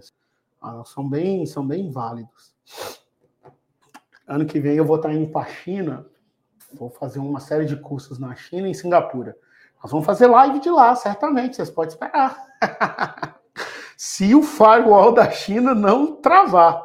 Ah, 0.61 0.83
são 0.85 1.07
bem, 1.07 1.45
são 1.45 1.65
bem 1.65 1.89
válidos. 1.89 2.53
Ano 4.27 4.45
que 4.45 4.59
vem 4.59 4.75
eu 4.75 4.85
vou 4.85 4.97
estar 4.97 5.13
indo 5.13 5.31
para 5.31 5.45
a 5.47 5.49
China, 5.49 6.05
vou 6.73 6.89
fazer 6.89 7.19
uma 7.19 7.39
série 7.39 7.65
de 7.65 7.77
cursos 7.77 8.17
na 8.17 8.33
China 8.35 8.67
e 8.67 8.71
em 8.71 8.73
Singapura. 8.73 9.37
Nós 9.81 9.91
vamos 9.91 10.05
fazer 10.05 10.27
live 10.27 10.59
de 10.59 10.69
lá, 10.69 10.95
certamente, 10.95 11.57
vocês 11.57 11.69
podem 11.69 11.93
esperar. 11.93 12.37
Se 13.97 14.33
o 14.35 14.41
firewall 14.41 15.13
da 15.13 15.29
China 15.31 15.73
não 15.75 16.15
travar. 16.15 16.81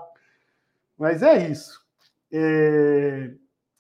Mas 0.97 1.23
é 1.23 1.49
isso. 1.49 1.81
É... 2.33 3.31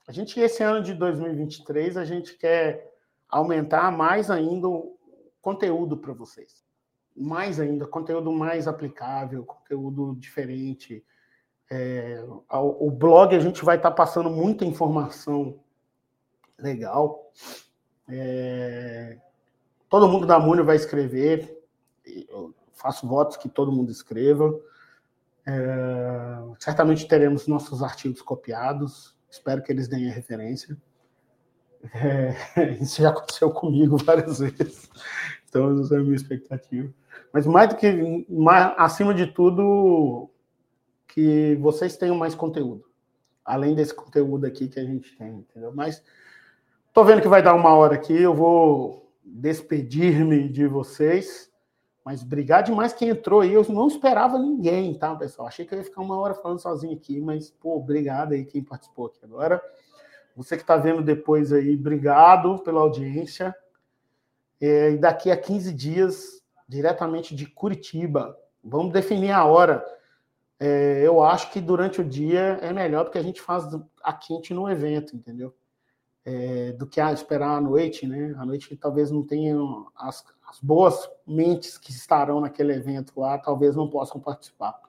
A 0.06 0.12
gente, 0.12 0.40
esse 0.40 0.62
ano 0.62 0.82
de 0.82 0.94
2023, 0.94 1.96
a 1.96 2.04
gente 2.04 2.34
quer 2.36 2.90
aumentar 3.28 3.90
mais 3.92 4.30
ainda 4.30 4.68
o 4.68 4.96
conteúdo 5.42 5.96
para 5.98 6.14
vocês 6.14 6.66
mais 7.18 7.58
ainda, 7.58 7.86
conteúdo 7.86 8.30
mais 8.32 8.68
aplicável, 8.68 9.44
conteúdo 9.44 10.14
diferente. 10.16 11.04
É, 11.70 12.24
o 12.50 12.90
blog 12.90 13.34
a 13.34 13.40
gente 13.40 13.64
vai 13.64 13.76
estar 13.76 13.90
tá 13.90 13.96
passando 13.96 14.30
muita 14.30 14.64
informação 14.64 15.58
legal. 16.56 17.30
É, 18.08 19.18
todo 19.88 20.08
mundo 20.08 20.26
da 20.26 20.38
Múnia 20.38 20.64
vai 20.64 20.76
escrever. 20.76 21.58
Faço 22.78 23.06
votos 23.06 23.36
que 23.36 23.48
todo 23.48 23.72
mundo 23.72 23.90
escreva. 23.90 24.56
É, 25.46 26.38
certamente 26.58 27.08
teremos 27.08 27.46
nossos 27.46 27.82
artigos 27.82 28.22
copiados. 28.22 29.16
Espero 29.30 29.62
que 29.62 29.72
eles 29.72 29.88
deem 29.88 30.08
a 30.08 30.14
referência. 30.14 30.76
É, 31.92 32.34
isso 32.80 33.02
já 33.02 33.10
aconteceu 33.10 33.50
comigo 33.50 33.96
várias 33.98 34.38
vezes. 34.38 34.88
Então, 35.48 35.80
essa 35.80 35.96
é 35.96 35.98
a 35.98 36.02
minha 36.02 36.14
expectativa. 36.14 36.92
Mas 37.32 37.46
mais 37.46 37.68
do 37.68 37.76
que, 37.76 38.26
mais, 38.28 38.74
acima 38.76 39.12
de 39.12 39.26
tudo, 39.26 40.30
que 41.08 41.56
vocês 41.56 41.96
tenham 41.96 42.16
mais 42.16 42.34
conteúdo. 42.34 42.84
Além 43.44 43.74
desse 43.74 43.94
conteúdo 43.94 44.46
aqui 44.46 44.68
que 44.68 44.78
a 44.78 44.84
gente 44.84 45.16
tem, 45.16 45.38
entendeu? 45.38 45.72
Mas 45.74 46.02
tô 46.92 47.02
vendo 47.02 47.22
que 47.22 47.28
vai 47.28 47.42
dar 47.42 47.54
uma 47.54 47.74
hora 47.74 47.94
aqui, 47.94 48.12
eu 48.12 48.34
vou 48.34 49.10
despedir-me 49.24 50.48
de 50.48 50.66
vocês. 50.66 51.50
Mas 52.08 52.22
obrigado 52.22 52.64
demais 52.64 52.94
quem 52.94 53.10
entrou 53.10 53.42
aí. 53.42 53.52
Eu 53.52 53.62
não 53.68 53.86
esperava 53.86 54.38
ninguém, 54.38 54.94
tá, 54.94 55.14
pessoal? 55.14 55.46
Achei 55.46 55.66
que 55.66 55.74
eu 55.74 55.78
ia 55.78 55.84
ficar 55.84 56.00
uma 56.00 56.16
hora 56.16 56.32
falando 56.32 56.58
sozinho 56.58 56.96
aqui, 56.96 57.20
mas, 57.20 57.50
pô, 57.50 57.76
obrigado 57.76 58.32
aí 58.32 58.46
quem 58.46 58.64
participou 58.64 59.08
aqui 59.08 59.18
agora. 59.22 59.60
Você 60.34 60.56
que 60.56 60.62
está 60.62 60.78
vendo 60.78 61.02
depois 61.02 61.52
aí, 61.52 61.74
obrigado 61.74 62.60
pela 62.60 62.80
audiência. 62.80 63.54
É, 64.58 64.92
e 64.92 64.96
daqui 64.96 65.30
a 65.30 65.36
15 65.36 65.70
dias 65.74 66.42
diretamente 66.66 67.36
de 67.36 67.44
Curitiba. 67.44 68.34
Vamos 68.64 68.90
definir 68.90 69.32
a 69.32 69.44
hora. 69.44 69.84
É, 70.58 71.02
eu 71.04 71.22
acho 71.22 71.52
que 71.52 71.60
durante 71.60 72.00
o 72.00 72.04
dia 72.04 72.58
é 72.62 72.72
melhor 72.72 73.04
porque 73.04 73.18
a 73.18 73.22
gente 73.22 73.42
faz 73.42 73.68
a 74.02 74.14
quente 74.14 74.54
no 74.54 74.66
evento, 74.66 75.14
entendeu? 75.14 75.54
É, 76.24 76.72
do 76.72 76.86
que 76.86 77.02
a 77.02 77.12
esperar 77.12 77.58
à 77.58 77.60
noite, 77.60 78.06
né? 78.06 78.34
À 78.38 78.46
noite 78.46 78.74
talvez 78.78 79.10
não 79.10 79.22
tenham 79.22 79.88
as, 79.94 80.24
as 80.48 80.58
boas 80.60 81.08
mentes 81.26 81.76
que 81.76 81.90
estarão 81.90 82.40
naquele 82.40 82.72
evento 82.72 83.20
lá, 83.20 83.36
talvez 83.36 83.76
não 83.76 83.88
possam 83.88 84.18
participar. 84.18 84.80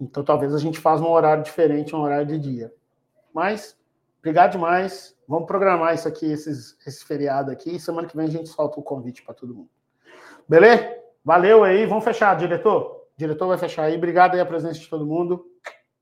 Então 0.00 0.24
talvez 0.24 0.54
a 0.54 0.58
gente 0.58 0.78
faça 0.78 1.02
um 1.02 1.10
horário 1.10 1.42
diferente, 1.42 1.94
um 1.94 2.00
horário 2.00 2.26
de 2.26 2.38
dia. 2.38 2.72
Mas 3.34 3.76
obrigado 4.20 4.52
demais. 4.52 5.16
Vamos 5.26 5.46
programar 5.46 5.94
isso 5.94 6.06
aqui, 6.06 6.26
esses, 6.26 6.78
esse 6.86 7.04
feriado 7.04 7.50
aqui. 7.50 7.78
Semana 7.80 8.06
que 8.06 8.16
vem 8.16 8.26
a 8.26 8.30
gente 8.30 8.48
solta 8.48 8.78
o 8.78 8.82
convite 8.82 9.22
para 9.22 9.34
todo 9.34 9.54
mundo. 9.54 9.70
Beleza? 10.48 10.96
Valeu 11.24 11.64
aí. 11.64 11.84
Vamos 11.86 12.04
fechar, 12.04 12.36
diretor. 12.36 13.06
Diretor 13.16 13.48
vai 13.48 13.58
fechar 13.58 13.84
aí. 13.84 13.96
Obrigado 13.96 14.34
aí 14.34 14.40
a 14.40 14.46
presença 14.46 14.78
de 14.78 14.88
todo 14.88 15.04
mundo. 15.04 15.49